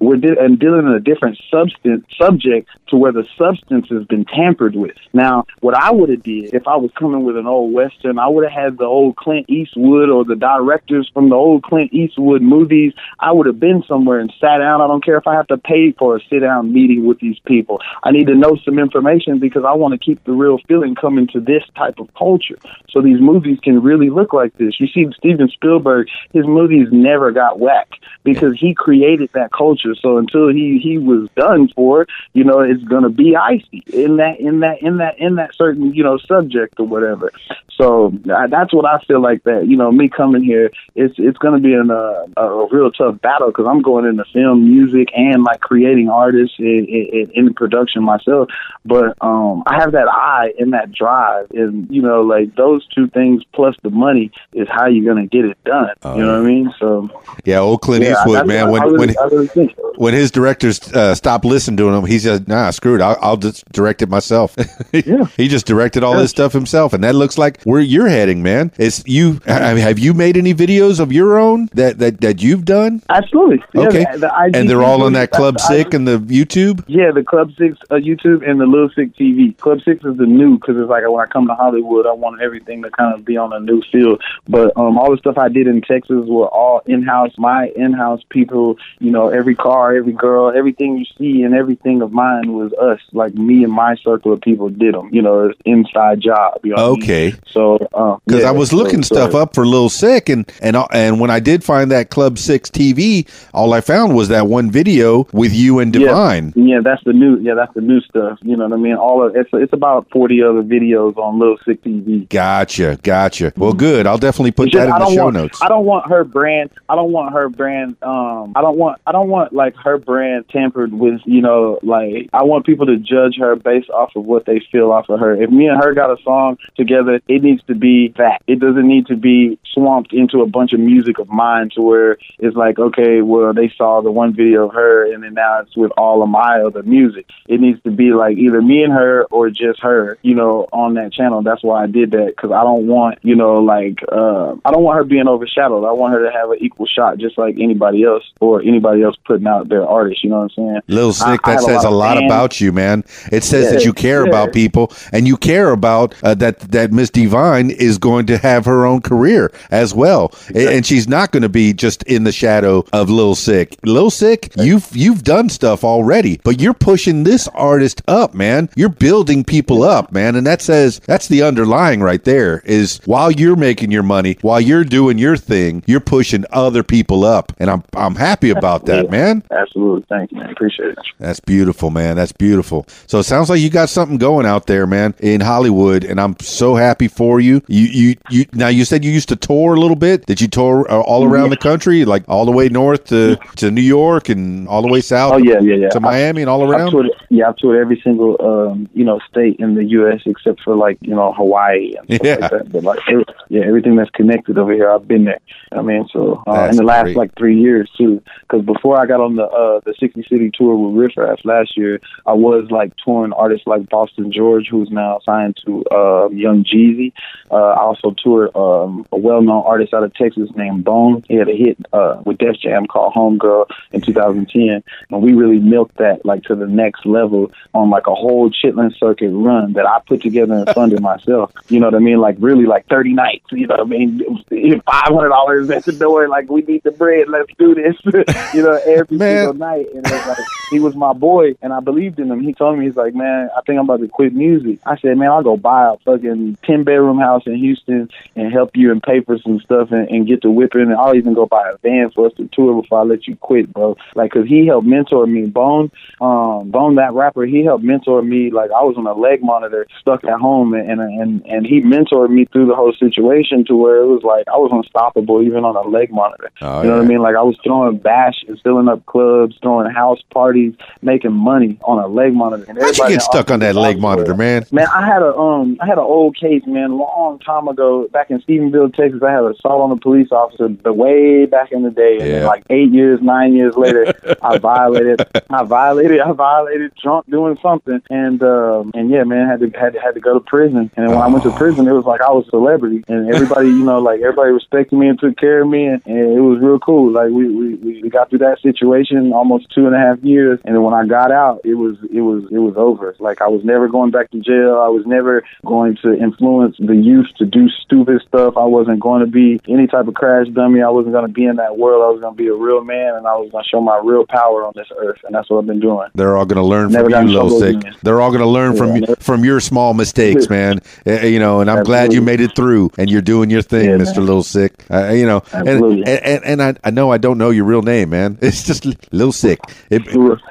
we're 0.00 0.16
de- 0.16 0.38
and 0.38 0.58
dealing 0.58 0.86
in 0.86 0.92
a 0.92 1.00
different 1.00 1.38
substance 1.50 2.04
subject 2.20 2.68
to 2.88 2.96
where 2.96 3.12
the 3.12 3.26
substance 3.36 3.88
has 3.90 4.04
been 4.04 4.24
tampered 4.24 4.76
with. 4.76 4.96
Now, 5.12 5.46
what 5.60 5.74
I 5.74 5.90
would 5.90 6.08
have 6.10 6.22
did 6.22 6.54
if 6.54 6.66
I 6.66 6.76
was 6.76 6.90
coming 6.98 7.24
with 7.24 7.36
an 7.36 7.46
old 7.46 7.72
western, 7.72 8.18
I 8.18 8.28
would 8.28 8.44
have 8.44 8.52
had 8.52 8.78
the 8.78 8.84
old 8.84 9.16
Clint 9.16 9.46
Eastwood 9.48 9.97
or 10.06 10.24
the 10.24 10.36
directors 10.36 11.10
from 11.12 11.28
the 11.28 11.34
old 11.34 11.62
Clint 11.64 11.92
Eastwood 11.92 12.42
movies. 12.42 12.92
I 13.18 13.32
would 13.32 13.46
have 13.46 13.58
been 13.58 13.82
somewhere 13.88 14.20
and 14.20 14.32
sat 14.40 14.58
down. 14.58 14.80
I 14.80 14.86
don't 14.86 15.04
care 15.04 15.16
if 15.16 15.26
I 15.26 15.34
have 15.34 15.48
to 15.48 15.58
pay 15.58 15.92
for 15.92 16.16
a 16.16 16.20
sit 16.30 16.40
down 16.40 16.72
meeting 16.72 17.06
with 17.06 17.18
these 17.18 17.38
people. 17.40 17.80
I 18.02 18.10
need 18.10 18.28
to 18.28 18.34
know 18.34 18.56
some 18.64 18.78
information 18.78 19.38
because 19.38 19.64
I 19.64 19.72
want 19.72 19.92
to 19.92 19.98
keep 19.98 20.22
the 20.24 20.32
real 20.32 20.58
feeling 20.68 20.94
coming 20.94 21.26
to 21.28 21.40
this 21.40 21.64
type 21.76 21.98
of 21.98 22.12
culture. 22.14 22.58
So 22.90 23.00
these 23.00 23.20
movies 23.20 23.58
can 23.62 23.82
really 23.82 24.10
look 24.10 24.32
like 24.32 24.56
this. 24.56 24.78
You 24.78 24.86
see, 24.86 25.06
Steven 25.16 25.48
Spielberg, 25.48 26.08
his 26.32 26.46
movies 26.46 26.88
never 26.92 27.32
got 27.32 27.58
whack 27.58 27.88
because 28.24 28.58
he 28.58 28.74
created 28.74 29.30
that 29.32 29.52
culture. 29.52 29.94
So 29.94 30.18
until 30.18 30.48
he 30.48 30.78
he 30.78 30.98
was 30.98 31.28
done 31.36 31.68
for, 31.68 32.06
you 32.32 32.44
know, 32.44 32.60
it's 32.60 32.84
gonna 32.84 33.10
be 33.10 33.36
icy 33.36 33.82
in 33.92 34.16
that 34.16 34.40
in 34.40 34.60
that 34.60 34.82
in 34.82 34.98
that 34.98 35.18
in 35.18 35.36
that 35.36 35.54
certain 35.54 35.94
you 35.94 36.02
know 36.02 36.18
subject 36.18 36.78
or 36.78 36.86
whatever. 36.86 37.32
So 37.70 38.12
uh, 38.32 38.46
that's 38.48 38.72
what 38.74 38.84
I 38.84 38.98
feel 39.06 39.20
like 39.20 39.44
that 39.44 39.66
you 39.66 39.76
know 39.76 39.87
me 39.92 40.08
coming 40.08 40.42
here, 40.42 40.70
it's 40.94 41.14
it's 41.18 41.38
gonna 41.38 41.60
be 41.60 41.74
an, 41.74 41.90
uh, 41.90 42.26
a 42.36 42.66
real 42.70 42.90
tough 42.90 43.20
battle 43.20 43.48
because 43.48 43.66
I'm 43.68 43.82
going 43.82 44.04
into 44.04 44.24
film, 44.32 44.68
music, 44.68 45.08
and 45.16 45.44
like 45.44 45.60
creating 45.60 46.08
artists 46.08 46.56
in, 46.58 46.86
in, 46.86 47.30
in 47.34 47.54
production 47.54 48.02
myself. 48.02 48.48
But 48.84 49.16
um, 49.20 49.62
I 49.66 49.80
have 49.80 49.92
that 49.92 50.08
eye 50.08 50.52
and 50.58 50.72
that 50.72 50.92
drive, 50.92 51.50
and 51.50 51.88
you 51.90 52.02
know, 52.02 52.22
like 52.22 52.54
those 52.56 52.86
two 52.88 53.08
things 53.08 53.42
plus 53.52 53.74
the 53.82 53.90
money 53.90 54.30
is 54.52 54.68
how 54.68 54.86
you're 54.86 55.12
gonna 55.12 55.26
get 55.26 55.44
it 55.44 55.62
done. 55.64 55.90
you 56.04 56.22
know 56.24 56.40
what 56.40 56.46
I 56.46 56.48
mean? 56.48 56.74
So 56.78 57.08
Yeah, 57.44 57.58
old 57.58 57.82
Clint 57.82 58.04
yeah, 58.04 58.12
Eastwood, 58.12 58.46
man. 58.46 58.70
When 58.70 58.82
really, 58.82 59.14
when 59.14 59.30
really 59.30 59.74
when 59.96 60.14
his 60.14 60.30
directors 60.30 60.80
uh, 60.92 61.14
stopped 61.14 61.44
listening 61.44 61.76
to 61.78 61.88
him, 61.88 62.06
he 62.06 62.18
said, 62.18 62.48
"Nah, 62.48 62.70
screw 62.70 62.94
it. 62.94 63.00
I'll, 63.00 63.18
I'll 63.20 63.36
just 63.36 63.70
direct 63.72 64.02
it 64.02 64.08
myself." 64.08 64.56
Yeah. 64.92 65.26
he 65.36 65.48
just 65.48 65.66
directed 65.66 66.02
all 66.02 66.16
this 66.16 66.30
stuff 66.30 66.52
himself, 66.52 66.92
and 66.92 67.04
that 67.04 67.14
looks 67.14 67.36
like 67.38 67.62
where 67.62 67.80
you're 67.80 68.08
heading, 68.08 68.42
man. 68.42 68.72
It's 68.78 69.06
you. 69.06 69.38
I 69.46 69.74
mean, 69.74 69.77
have 69.80 69.98
you 69.98 70.14
made 70.14 70.36
any 70.36 70.54
videos 70.54 71.00
of 71.00 71.12
your 71.12 71.38
own 71.38 71.68
that 71.74 71.98
that 71.98 72.20
that 72.20 72.42
you've 72.42 72.64
done? 72.64 73.02
Absolutely. 73.08 73.62
Yeah, 73.74 73.82
Okay, 73.88 74.04
the- 74.12 74.18
the 74.18 74.50
and 74.54 74.68
they're 74.68 74.82
all 74.82 75.02
on 75.02 75.12
that 75.14 75.30
Club 75.30 75.60
Sick 75.60 75.94
and 75.94 76.06
the 76.06 76.18
YouTube. 76.18 76.84
Yeah, 76.86 77.10
the 77.12 77.22
Club 77.22 77.50
Siccs 77.52 77.78
uh, 77.90 77.94
YouTube 77.96 78.48
and 78.48 78.60
the 78.60 78.66
Lil 78.66 78.88
Sicc 78.90 79.14
TV. 79.14 79.56
Club 79.58 79.78
Siccs 79.80 80.04
is 80.04 80.16
the 80.16 80.26
new 80.26 80.58
because 80.58 80.76
it's 80.76 80.88
like 80.90 81.02
when 81.08 81.20
I 81.20 81.26
come 81.26 81.46
to 81.46 81.54
Hollywood, 81.54 82.06
I 82.06 82.12
want 82.12 82.40
everything 82.40 82.82
to 82.82 82.90
kind 82.90 83.14
of 83.14 83.24
be 83.24 83.36
on 83.36 83.52
a 83.52 83.60
new 83.60 83.82
field. 83.92 84.22
But 84.48 84.76
um, 84.76 84.98
all 84.98 85.10
the 85.10 85.18
stuff 85.18 85.38
I 85.38 85.48
did 85.48 85.66
in 85.66 85.80
Texas 85.82 86.24
were 86.26 86.48
all 86.48 86.82
in 86.86 87.02
house, 87.02 87.32
my 87.38 87.70
in 87.76 87.92
house 87.92 88.22
people. 88.30 88.76
You 88.98 89.10
know, 89.10 89.28
every 89.28 89.54
car, 89.54 89.94
every 89.96 90.12
girl, 90.12 90.50
everything 90.56 90.98
you 90.98 91.04
see, 91.18 91.42
and 91.42 91.54
everything 91.54 92.02
of 92.02 92.12
mine 92.12 92.52
was 92.52 92.72
us. 92.74 93.00
Like 93.12 93.34
me 93.34 93.64
and 93.64 93.72
my 93.72 93.94
circle 93.96 94.32
of 94.32 94.40
people 94.40 94.68
did 94.68 94.94
them. 94.94 95.08
You 95.12 95.22
know, 95.22 95.46
it's 95.48 95.58
inside 95.64 96.20
job. 96.20 96.60
You 96.64 96.74
know 96.74 96.76
what 96.76 96.82
I 96.88 96.92
mean? 96.94 97.02
Okay. 97.02 97.32
So, 97.46 97.76
uh, 97.94 98.16
because 98.26 98.42
yeah, 98.42 98.48
I 98.48 98.52
was 98.52 98.72
looking 98.72 99.02
so- 99.02 99.14
stuff 99.14 99.34
up 99.34 99.54
for 99.54 99.66
Lil 99.68 99.88
Sicc, 99.88 100.32
and 100.32 100.50
and 100.60 100.76
and 100.92 101.20
when 101.20 101.30
I 101.30 101.40
did 101.40 101.64
find 101.64 101.90
that 101.90 102.10
Club 102.10 102.36
Siccs 102.36 102.70
TV, 102.70 103.28
all 103.52 103.72
I 103.72 103.80
found 103.80 104.14
was 104.14 104.28
that 104.28 104.46
one 104.46 104.70
video 104.70 105.26
with 105.32 105.52
you 105.52 105.78
and 105.78 105.92
Divine. 105.92 106.52
Yeah, 106.56 106.76
yeah, 106.76 106.80
that's 106.82 107.02
the 107.04 107.12
new. 107.12 107.38
Yeah, 107.38 107.54
that's 107.54 107.74
the 107.74 107.80
new 107.80 108.00
stuff. 108.00 108.38
You 108.42 108.56
know 108.56 108.66
what 108.68 108.78
I 108.78 108.80
mean? 108.80 108.94
All 108.94 109.26
of 109.26 109.36
it's 109.36 109.50
it's 109.52 109.72
about 109.72 110.08
forty 110.10 110.42
other 110.42 110.62
videos 110.62 111.16
on 111.16 111.38
Lil 111.38 111.58
Sicc 111.66 111.78
TV. 111.80 112.28
Gotcha, 112.28 112.98
gotcha. 113.02 113.52
Well, 113.56 113.72
good. 113.72 114.06
I'll 114.06 114.18
definitely 114.18 114.52
put 114.52 114.70
just- 114.70 114.86
that 114.86 114.94
in 114.94 115.06
the 115.06 115.14
show 115.14 115.24
want, 115.24 115.34
notes. 115.34 115.62
I 115.62 115.68
don't 115.68 115.84
want 115.84 116.08
her 116.08 116.24
brand. 116.24 116.70
I 116.88 116.94
don't 116.94 117.12
want 117.12 117.32
her 117.32 117.48
brand. 117.48 117.96
Um, 118.02 118.52
I 118.56 118.60
don't 118.60 118.76
want. 118.76 119.00
I 119.06 119.12
don't 119.12 119.28
want 119.28 119.52
like 119.52 119.76
her 119.76 119.98
brand 119.98 120.48
tampered 120.50 120.92
with. 120.92 121.20
You 121.24 121.42
know, 121.42 121.78
like 121.82 122.28
I 122.32 122.44
want 122.44 122.66
people 122.66 122.86
to 122.86 122.96
judge 122.96 123.36
her 123.38 123.56
based 123.56 123.90
off 123.90 124.14
of 124.16 124.24
what 124.24 124.44
they 124.46 124.60
feel 124.70 124.92
off 124.92 125.08
of 125.08 125.20
her. 125.20 125.40
If 125.40 125.50
me 125.50 125.66
and 125.66 125.82
her 125.82 125.94
got 125.94 126.10
a 126.10 126.22
song 126.22 126.58
together, 126.76 127.20
it 127.28 127.42
needs 127.42 127.62
to 127.64 127.74
be 127.74 128.08
that. 128.18 128.42
It 128.46 128.60
doesn't 128.60 128.86
need 128.86 129.06
to 129.06 129.16
be 129.16 129.57
swamped 129.72 130.12
into 130.12 130.42
a 130.42 130.46
bunch 130.46 130.72
of 130.72 130.80
music 130.80 131.18
of 131.18 131.28
mine 131.28 131.70
to 131.74 131.82
where 131.82 132.18
it's 132.38 132.56
like, 132.56 132.78
okay, 132.78 133.22
well, 133.22 133.52
they 133.52 133.72
saw 133.76 134.00
the 134.00 134.10
one 134.10 134.34
video 134.34 134.68
of 134.68 134.74
her, 134.74 135.12
and 135.12 135.22
then 135.22 135.34
now 135.34 135.60
it's 135.60 135.76
with 135.76 135.92
all 135.96 136.22
of 136.22 136.28
my 136.28 136.60
other 136.60 136.82
music. 136.82 137.26
It 137.46 137.60
needs 137.60 137.80
to 137.82 137.90
be 137.90 138.12
like 138.12 138.36
either 138.38 138.60
me 138.62 138.82
and 138.82 138.92
her 138.92 139.24
or 139.30 139.50
just 139.50 139.80
her. 139.82 140.18
You 140.22 140.34
know, 140.34 140.68
on 140.72 140.94
that 140.94 141.12
channel. 141.12 141.42
That's 141.42 141.62
why 141.62 141.84
I 141.84 141.86
did 141.86 142.10
that 142.12 142.28
because 142.28 142.50
I 142.50 142.62
don't 142.62 142.86
want, 142.86 143.18
you 143.22 143.34
know, 143.34 143.54
like 143.54 144.00
uh, 144.10 144.54
I 144.64 144.70
don't 144.70 144.82
want 144.82 144.96
her 144.98 145.04
being 145.04 145.28
overshadowed. 145.28 145.84
I 145.84 145.92
want 145.92 146.12
her 146.14 146.24
to 146.24 146.32
have 146.32 146.50
an 146.50 146.58
equal 146.60 146.86
shot, 146.86 147.18
just 147.18 147.38
like 147.38 147.56
anybody 147.58 148.04
else 148.04 148.24
or 148.40 148.62
anybody 148.62 149.02
else 149.02 149.16
putting 149.26 149.46
out 149.46 149.68
their 149.68 149.86
artist. 149.86 150.24
You 150.24 150.30
know 150.30 150.40
what 150.40 150.52
I'm 150.58 150.64
saying? 150.64 150.80
Lil 150.88 151.12
Sicc, 151.12 151.44
that 151.44 151.60
says 151.60 151.84
a 151.84 151.88
of 151.88 151.94
lot 151.94 152.22
about 152.22 152.60
you, 152.60 152.72
man. 152.72 153.04
It 153.32 153.44
says 153.44 153.66
Yeah, 153.66 153.70
that 153.72 153.84
you 153.84 153.92
care 153.92 154.22
yeah. 154.24 154.28
about 154.28 154.52
people, 154.52 154.92
and 155.12 155.26
you 155.26 155.36
care 155.36 155.70
about 155.70 156.14
uh, 156.22 156.34
that 156.36 156.60
that 156.72 156.92
Miss 156.92 157.10
Divine 157.10 157.70
is 157.70 157.98
going 157.98 158.26
to 158.26 158.38
have 158.38 158.64
her 158.64 158.86
own 158.86 159.00
career 159.00 159.47
as 159.70 159.94
well, 159.94 160.32
A- 160.54 160.76
and 160.76 160.84
she's 160.86 161.08
not 161.08 161.32
going 161.32 161.42
to 161.42 161.48
be 161.48 161.72
just 161.72 162.02
in 162.04 162.24
the 162.24 162.32
shadow 162.32 162.84
of 162.92 163.10
Lil 163.10 163.34
Sicc. 163.34 163.76
Lil 163.84 164.10
Sicc, 164.10 164.50
you've 164.64 164.88
you've 164.94 165.22
done 165.22 165.48
stuff 165.48 165.84
already, 165.84 166.40
but 166.44 166.60
you're 166.60 166.74
pushing 166.74 167.24
this 167.24 167.48
artist 167.48 168.02
up, 168.08 168.34
man. 168.34 168.68
You're 168.76 168.88
building 168.88 169.44
people 169.44 169.82
up, 169.82 170.12
man, 170.12 170.36
and 170.36 170.46
that 170.46 170.62
says 170.62 171.00
that's 171.06 171.28
the 171.28 171.42
underlying 171.42 172.00
right 172.00 172.22
there. 172.24 172.62
Is 172.64 173.00
while 173.04 173.30
you're 173.30 173.56
making 173.56 173.90
your 173.90 174.02
money, 174.02 174.36
while 174.42 174.60
you're 174.60 174.84
doing 174.84 175.18
your 175.18 175.36
thing, 175.36 175.82
you're 175.86 176.00
pushing 176.00 176.44
other 176.52 176.82
people 176.82 177.24
up, 177.24 177.52
and 177.58 177.70
I'm 177.70 177.82
I'm 177.94 178.14
happy 178.14 178.50
about 178.50 178.86
that, 178.86 179.10
man. 179.10 179.42
Absolutely. 179.50 180.04
Thank 180.08 180.32
you, 180.32 180.38
man. 180.38 180.50
Appreciate 180.50 180.90
it. 180.90 180.98
That's 181.18 181.40
beautiful, 181.40 181.90
man. 181.90 182.16
That's 182.16 182.32
beautiful. 182.32 182.86
So 183.06 183.18
it 183.18 183.24
sounds 183.24 183.50
like 183.50 183.60
you 183.60 183.70
got 183.70 183.88
something 183.88 184.18
going 184.18 184.46
out 184.46 184.66
there, 184.66 184.86
man, 184.86 185.14
in 185.20 185.40
Hollywood, 185.40 186.04
and 186.04 186.20
I'm 186.20 186.36
so 186.40 186.74
happy 186.74 187.08
for 187.08 187.40
you. 187.40 187.62
You, 187.68 187.86
you, 187.86 188.14
you. 188.30 188.44
Now 188.52 188.68
you 188.68 188.84
said 188.84 189.04
you 189.04 189.10
used 189.10 189.28
to 189.30 189.36
tour 189.38 189.74
a 189.74 189.80
little 189.80 189.96
bit. 189.96 190.26
Did 190.26 190.40
you 190.40 190.48
tour 190.48 190.86
uh, 190.90 191.00
all 191.00 191.24
around 191.24 191.50
the 191.50 191.56
country, 191.56 192.04
like 192.04 192.24
all 192.28 192.44
the 192.44 192.52
way 192.52 192.68
north 192.68 193.04
to 193.06 193.36
to 193.56 193.70
New 193.70 193.80
York 193.82 194.28
and 194.28 194.68
all 194.68 194.82
the 194.82 194.88
way 194.88 195.00
south? 195.00 195.34
Oh 195.34 195.38
yeah, 195.38 195.60
yeah, 195.60 195.74
yeah. 195.76 195.88
To 195.90 195.98
I- 195.98 196.00
Miami 196.00 196.42
and 196.42 196.50
all 196.50 196.68
around. 196.70 196.90
toured, 196.90 197.10
yeah, 197.30 197.48
I've 197.48 197.56
toured 197.56 197.78
every 197.80 198.00
single 198.02 198.36
um, 198.40 198.88
you 198.94 199.04
know 199.04 199.18
state 199.30 199.56
in 199.58 199.74
the 199.74 199.84
U.S. 199.84 200.20
except 200.26 200.60
for 200.62 200.74
like 200.76 200.98
you 201.00 201.14
know 201.14 201.32
Hawaii 201.32 201.94
and 201.96 202.06
stuff 202.14 202.20
Yeah. 202.26 202.36
like 202.40 202.50
that. 202.50 202.72
But 202.72 202.82
like 202.84 202.98
every, 203.08 203.24
yeah, 203.48 203.62
everything 203.64 203.96
that's 203.96 204.10
connected 204.10 204.58
over 204.58 204.72
here, 204.72 204.90
I've 204.90 205.08
been 205.08 205.24
there. 205.24 205.40
I 205.72 205.82
mean, 205.82 206.08
so 206.12 206.42
uh, 206.46 206.68
in 206.70 206.76
the 206.76 206.82
last 206.84 207.04
great. 207.04 207.16
like 207.16 207.34
three 207.36 207.58
years 207.60 207.90
too. 207.96 208.22
Because 208.42 208.64
before 208.64 209.00
I 209.00 209.06
got 209.06 209.20
on 209.20 209.36
the 209.36 209.44
uh, 209.44 209.80
the 209.84 209.94
60 209.98 210.24
city 210.28 210.50
tour 210.52 210.76
with 210.76 210.96
Riff 211.00 211.16
Raff 211.16 211.40
last 211.44 211.76
year, 211.76 212.00
I 212.26 212.32
was 212.32 212.70
like 212.70 212.92
touring 213.04 213.32
artists 213.32 213.66
like 213.66 213.88
Boston 213.88 214.32
George, 214.32 214.68
who's 214.70 214.90
now 214.90 215.20
signed 215.24 215.56
to 215.66 215.84
uh, 215.90 216.28
Young 216.30 216.64
Jeezy. 216.64 217.12
Uh, 217.50 217.56
I 217.56 217.80
also 217.80 218.14
toured 218.22 218.54
um, 218.56 219.06
a 219.12 219.16
well-known 219.28 219.62
artist 219.66 219.92
out 219.92 220.04
of 220.04 220.14
Texas 220.14 220.48
named 220.56 220.84
Bone. 220.84 221.22
He 221.28 221.34
had 221.34 221.48
a 221.48 221.56
hit 221.56 221.76
uh, 221.92 222.22
with 222.24 222.38
Def 222.38 222.56
Jam 222.58 222.86
called 222.86 223.12
Homegirl 223.12 223.66
in 223.92 224.00
2010, 224.00 224.82
and 225.10 225.22
we 225.22 225.34
really 225.34 225.58
milked 225.58 225.98
that 225.98 226.24
like 226.24 226.44
to 226.44 226.54
the 226.54 226.66
next 226.66 227.04
level 227.04 227.52
on 227.74 227.90
like 227.90 228.06
a 228.06 228.14
whole 228.14 228.50
Chitlin 228.50 228.96
circuit 228.98 229.30
run 229.30 229.74
that 229.74 229.86
I 229.86 230.00
put 230.06 230.22
together 230.22 230.54
and 230.54 230.70
funded 230.70 231.02
myself. 231.12 231.52
You 231.68 231.80
know 231.80 231.88
what 231.88 231.94
I 231.94 231.98
mean? 231.98 232.20
Like 232.20 232.36
really 232.40 232.64
like 232.64 232.86
30 232.86 233.12
nights. 233.12 233.44
You 233.52 233.66
know 233.66 233.76
what 233.76 233.86
I 233.86 233.90
mean? 233.90 234.80
Five 234.86 235.12
hundred 235.12 235.28
dollars 235.28 235.70
at 235.70 235.84
the 235.84 235.92
door. 235.92 236.28
Like 236.28 236.48
we 236.48 236.62
need 236.62 236.82
the 236.84 236.92
bread. 236.92 237.28
Let's 237.28 237.52
do 237.58 237.74
this. 237.74 237.96
you 238.54 238.62
know, 238.62 238.80
every 238.86 239.16
Man. 239.16 239.46
single 239.46 239.54
night. 239.54 239.86
And 239.94 240.06
it 240.06 240.12
was 240.12 240.26
like 240.26 240.46
he 240.70 240.80
was 240.80 240.94
my 240.94 241.12
boy, 241.12 241.54
and 241.62 241.72
I 241.72 241.80
believed 241.80 242.18
in 242.18 242.30
him. 242.30 242.40
He 242.40 242.54
told 242.54 242.78
me 242.78 242.86
he's 242.86 242.96
like, 242.96 243.14
man, 243.14 243.50
I 243.56 243.60
think 243.62 243.78
I'm 243.78 243.84
about 243.84 244.00
to 244.00 244.08
quit 244.08 244.34
music. 244.34 244.78
I 244.86 244.96
said, 244.98 245.16
man, 245.18 245.30
I'll 245.30 245.42
go 245.42 245.56
buy 245.56 245.92
a 245.92 245.96
fucking 245.98 246.58
ten 246.64 246.84
bedroom 246.84 247.18
house 247.18 247.42
in 247.46 247.56
Houston 247.56 248.08
and 248.36 248.52
help 248.52 248.76
you 248.76 248.92
and 248.92 249.02
for 249.24 249.38
some 249.38 249.60
stuff 249.60 249.90
and, 249.90 250.08
and 250.08 250.26
get 250.26 250.42
to 250.42 250.50
whipping. 250.50 250.82
And 250.82 250.94
I'll 250.94 251.16
even 251.16 251.34
go 251.34 251.46
buy 251.46 251.70
a 251.70 251.78
van 251.78 252.10
for 252.10 252.26
us 252.26 252.32
to 252.36 252.48
tour 252.52 252.80
before 252.80 253.00
I 253.00 253.02
let 253.04 253.26
you 253.26 253.36
quit, 253.36 253.72
bro. 253.72 253.96
Like, 254.14 254.32
cause 254.32 254.46
he 254.46 254.66
helped 254.66 254.86
mentor 254.86 255.26
me. 255.26 255.46
Bone, 255.46 255.90
um, 256.20 256.70
Bone, 256.70 256.96
that 256.96 257.14
rapper, 257.14 257.46
he 257.46 257.64
helped 257.64 257.84
mentor 257.84 258.22
me. 258.22 258.50
Like, 258.50 258.70
I 258.70 258.82
was 258.82 258.96
on 258.96 259.06
a 259.06 259.14
leg 259.14 259.42
monitor, 259.42 259.86
stuck 260.00 260.24
at 260.24 260.38
home, 260.38 260.74
and 260.74 261.00
and 261.00 261.20
and, 261.20 261.46
and 261.46 261.66
he 261.66 261.80
mentored 261.80 262.30
me 262.30 262.44
through 262.46 262.66
the 262.66 262.74
whole 262.74 262.92
situation 262.92 263.64
to 263.66 263.76
where 263.76 264.02
it 264.02 264.06
was 264.06 264.22
like 264.22 264.46
I 264.48 264.56
was 264.56 264.70
unstoppable 264.72 265.42
even 265.42 265.64
on 265.64 265.76
a 265.76 265.88
leg 265.88 266.10
monitor. 266.10 266.50
Oh, 266.60 266.82
you 266.82 266.88
know 266.88 266.96
what 266.96 267.04
I 267.04 267.08
mean? 267.08 267.20
Like 267.20 267.36
I 267.36 267.42
was 267.42 267.56
throwing 267.64 267.98
bash 267.98 268.44
and 268.46 268.60
filling 268.60 268.88
up 268.88 269.04
clubs, 269.06 269.56
throwing 269.62 269.90
house 269.92 270.20
parties, 270.32 270.74
making 271.02 271.32
money 271.32 271.78
on 271.82 271.98
a 271.98 272.06
leg 272.06 272.34
monitor. 272.34 272.64
And 272.68 272.80
How'd 272.80 272.96
you 272.98 273.08
get 273.08 273.22
stuck 273.22 273.50
on 273.50 273.60
that 273.60 273.74
leg 273.74 274.00
monitor, 274.00 274.34
man? 274.34 274.64
Man, 274.72 274.86
I 274.94 275.06
had 275.06 275.22
a 275.22 275.34
um, 275.36 275.78
I 275.80 275.86
had 275.86 275.98
an 275.98 276.04
old 276.04 276.36
case, 276.36 276.62
man, 276.66 276.98
long 276.98 277.38
time 277.40 277.68
ago, 277.68 278.08
back 278.08 278.30
in 278.30 278.40
Stephenville, 278.42 278.94
Texas, 278.98 279.22
I 279.22 279.30
had 279.30 279.44
an 279.44 279.52
assault 279.52 279.80
on 279.82 279.92
a 279.92 279.96
police 279.96 280.28
officer 280.32 280.68
the 280.68 280.92
way 280.92 281.46
back 281.46 281.72
in 281.72 281.82
the 281.84 281.90
day, 281.90 282.18
and 282.20 282.28
Yeah. 282.28 282.46
like 282.46 282.64
eight 282.70 282.90
years, 282.90 283.20
nine 283.22 283.54
years 283.54 283.74
later, 283.76 284.12
I 284.42 284.58
violated, 284.58 285.20
I 285.48 285.62
violated, 285.62 286.20
I 286.20 286.32
violated, 286.32 286.92
drunk 287.02 287.26
doing 287.30 287.56
something, 287.62 288.02
and 288.10 288.42
um, 288.42 288.90
and 288.94 289.10
yeah, 289.10 289.24
man, 289.24 289.46
had 289.48 289.60
to 289.60 289.70
had 289.78 289.92
to, 289.94 290.00
had 290.00 290.14
to 290.14 290.20
go 290.20 290.34
to 290.34 290.40
prison. 290.40 290.90
And 290.96 291.06
then 291.06 291.10
when 291.10 291.20
I 291.22 291.28
went 291.28 291.44
to 291.44 291.50
prison, 291.52 291.86
it 291.86 291.92
was 291.92 292.04
like 292.04 292.20
I 292.20 292.30
was 292.30 292.46
a 292.48 292.50
celebrity, 292.50 293.04
and 293.08 293.32
everybody, 293.32 293.68
you 293.68 293.84
know, 293.84 293.98
like 294.00 294.20
everybody 294.20 294.50
respected 294.52 294.96
me 294.96 295.08
and 295.08 295.18
took 295.18 295.36
care 295.36 295.62
of 295.62 295.68
me, 295.68 295.86
and, 295.86 296.02
and 296.06 296.36
it 296.36 296.40
was 296.40 296.58
real 296.60 296.78
cool. 296.78 297.12
Like 297.12 297.30
we, 297.30 297.48
we 297.48 298.02
we 298.02 298.10
got 298.10 298.30
through 298.30 298.40
that 298.40 298.60
situation 298.60 299.32
almost 299.32 299.70
two 299.74 299.86
and 299.86 299.94
a 299.94 299.98
half 299.98 300.18
years, 300.22 300.58
and 300.64 300.74
then 300.74 300.82
when 300.82 300.94
I 300.94 301.06
got 301.06 301.30
out, 301.30 301.60
it 301.64 301.74
was 301.74 301.96
it 302.12 302.20
was 302.22 302.44
it 302.50 302.58
was 302.58 302.74
over. 302.76 303.14
Like 303.18 303.40
I 303.40 303.48
was 303.48 303.64
never 303.64 303.88
going 303.88 304.10
back 304.10 304.30
to 304.32 304.40
jail. 304.40 304.80
I 304.82 304.88
was 304.88 305.04
never 305.06 305.44
going 305.64 305.96
to 306.02 306.14
influence 306.14 306.76
the 306.78 306.96
youth 306.96 307.26
to 307.38 307.46
do 307.46 307.68
stupid 307.68 308.22
stuff. 308.26 308.56
I 308.56 308.64
wasn't 308.88 309.02
going 309.02 309.20
to 309.20 309.26
be 309.26 309.60
any 309.68 309.86
type 309.86 310.08
of 310.08 310.14
crash 310.14 310.46
dummy. 310.48 310.80
I 310.82 310.88
wasn't 310.88 311.12
going 311.12 311.26
to 311.26 311.32
be 311.32 311.44
in 311.44 311.56
that 311.56 311.76
world. 311.76 312.02
I 312.02 312.08
was 312.10 312.20
going 312.20 312.34
to 312.34 312.36
be 312.36 312.48
a 312.48 312.54
real 312.54 312.82
man, 312.82 313.14
and 313.16 313.26
I 313.26 313.36
was 313.36 313.50
going 313.50 313.62
to 313.62 313.68
show 313.68 313.80
my 313.80 314.00
real 314.02 314.24
power 314.26 314.64
on 314.64 314.72
this 314.74 314.88
earth, 314.98 315.18
and 315.24 315.34
that's 315.34 315.50
what 315.50 315.58
I've 315.58 315.66
been 315.66 315.80
doing. 315.80 316.08
They're 316.14 316.36
all 316.36 316.46
going 316.46 316.56
to 316.62 316.66
learn 316.66 316.90
Never 316.92 317.10
from 317.10 317.28
you, 317.28 317.34
Lil 317.34 317.60
Sicc. 317.60 318.00
They're 318.00 318.20
all 318.20 318.30
going 318.30 318.40
to 318.42 318.46
learn 318.48 318.76
from 318.76 318.88
Yeah, 318.94 319.00
never- 319.00 319.16
from 319.16 319.44
your 319.44 319.60
small 319.60 319.92
mistakes, 319.94 320.48
man. 320.48 320.80
Uh, 321.06 321.20
you 321.26 321.38
know, 321.38 321.60
and 321.60 321.70
I'm 321.70 321.84
glad 321.84 322.12
you 322.12 322.22
made 322.22 322.40
it 322.40 322.54
through, 322.56 322.90
and 322.98 323.10
you're 323.10 323.20
doing 323.22 323.50
your 323.50 323.62
thing, 323.62 323.90
Yeah, 323.90 323.96
Mister. 323.98 324.20
Lil 324.22 324.42
Sicc. 324.42 324.70
Uh, 324.90 325.12
you 325.12 325.26
know, 325.26 325.42
and 325.52 325.68
and, 325.68 326.08
and, 326.08 326.44
and 326.44 326.62
I, 326.62 326.74
I 326.84 326.90
know 326.90 327.10
I 327.12 327.18
don't 327.18 327.36
know 327.38 327.50
your 327.50 327.64
real 327.64 327.82
name, 327.82 328.10
man. 328.10 328.38
It's 328.48 328.62
just 328.64 328.84
Lil 329.12 329.32
Sicc. 329.32 329.58
It, 329.90 330.02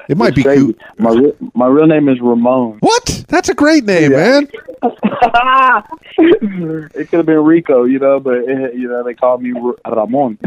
it 0.08 0.16
might 0.16 0.28
It's 0.28 0.36
be 0.36 0.42
crazy. 0.44 0.64
cute. 0.66 0.80
My 0.98 1.10
re- 1.10 1.34
my 1.54 1.66
real 1.66 1.86
name 1.86 2.08
is 2.08 2.20
Ramon. 2.20 2.78
What? 2.80 3.24
That's 3.28 3.48
a 3.48 3.54
great 3.54 3.84
name, 3.84 4.12
Yeah. 4.12 4.40
man. 4.40 4.48
it 6.18 7.08
could 7.10 7.16
have 7.18 7.26
been 7.26 7.42
Rico, 7.44 7.84
you 7.84 7.98
know, 7.98 8.20
but 8.28 8.38
it, 8.46 8.74
you 8.74 8.88
know 8.88 9.02
they 9.02 9.14
call 9.14 9.38
me 9.38 9.52
Ramon. 9.86 10.38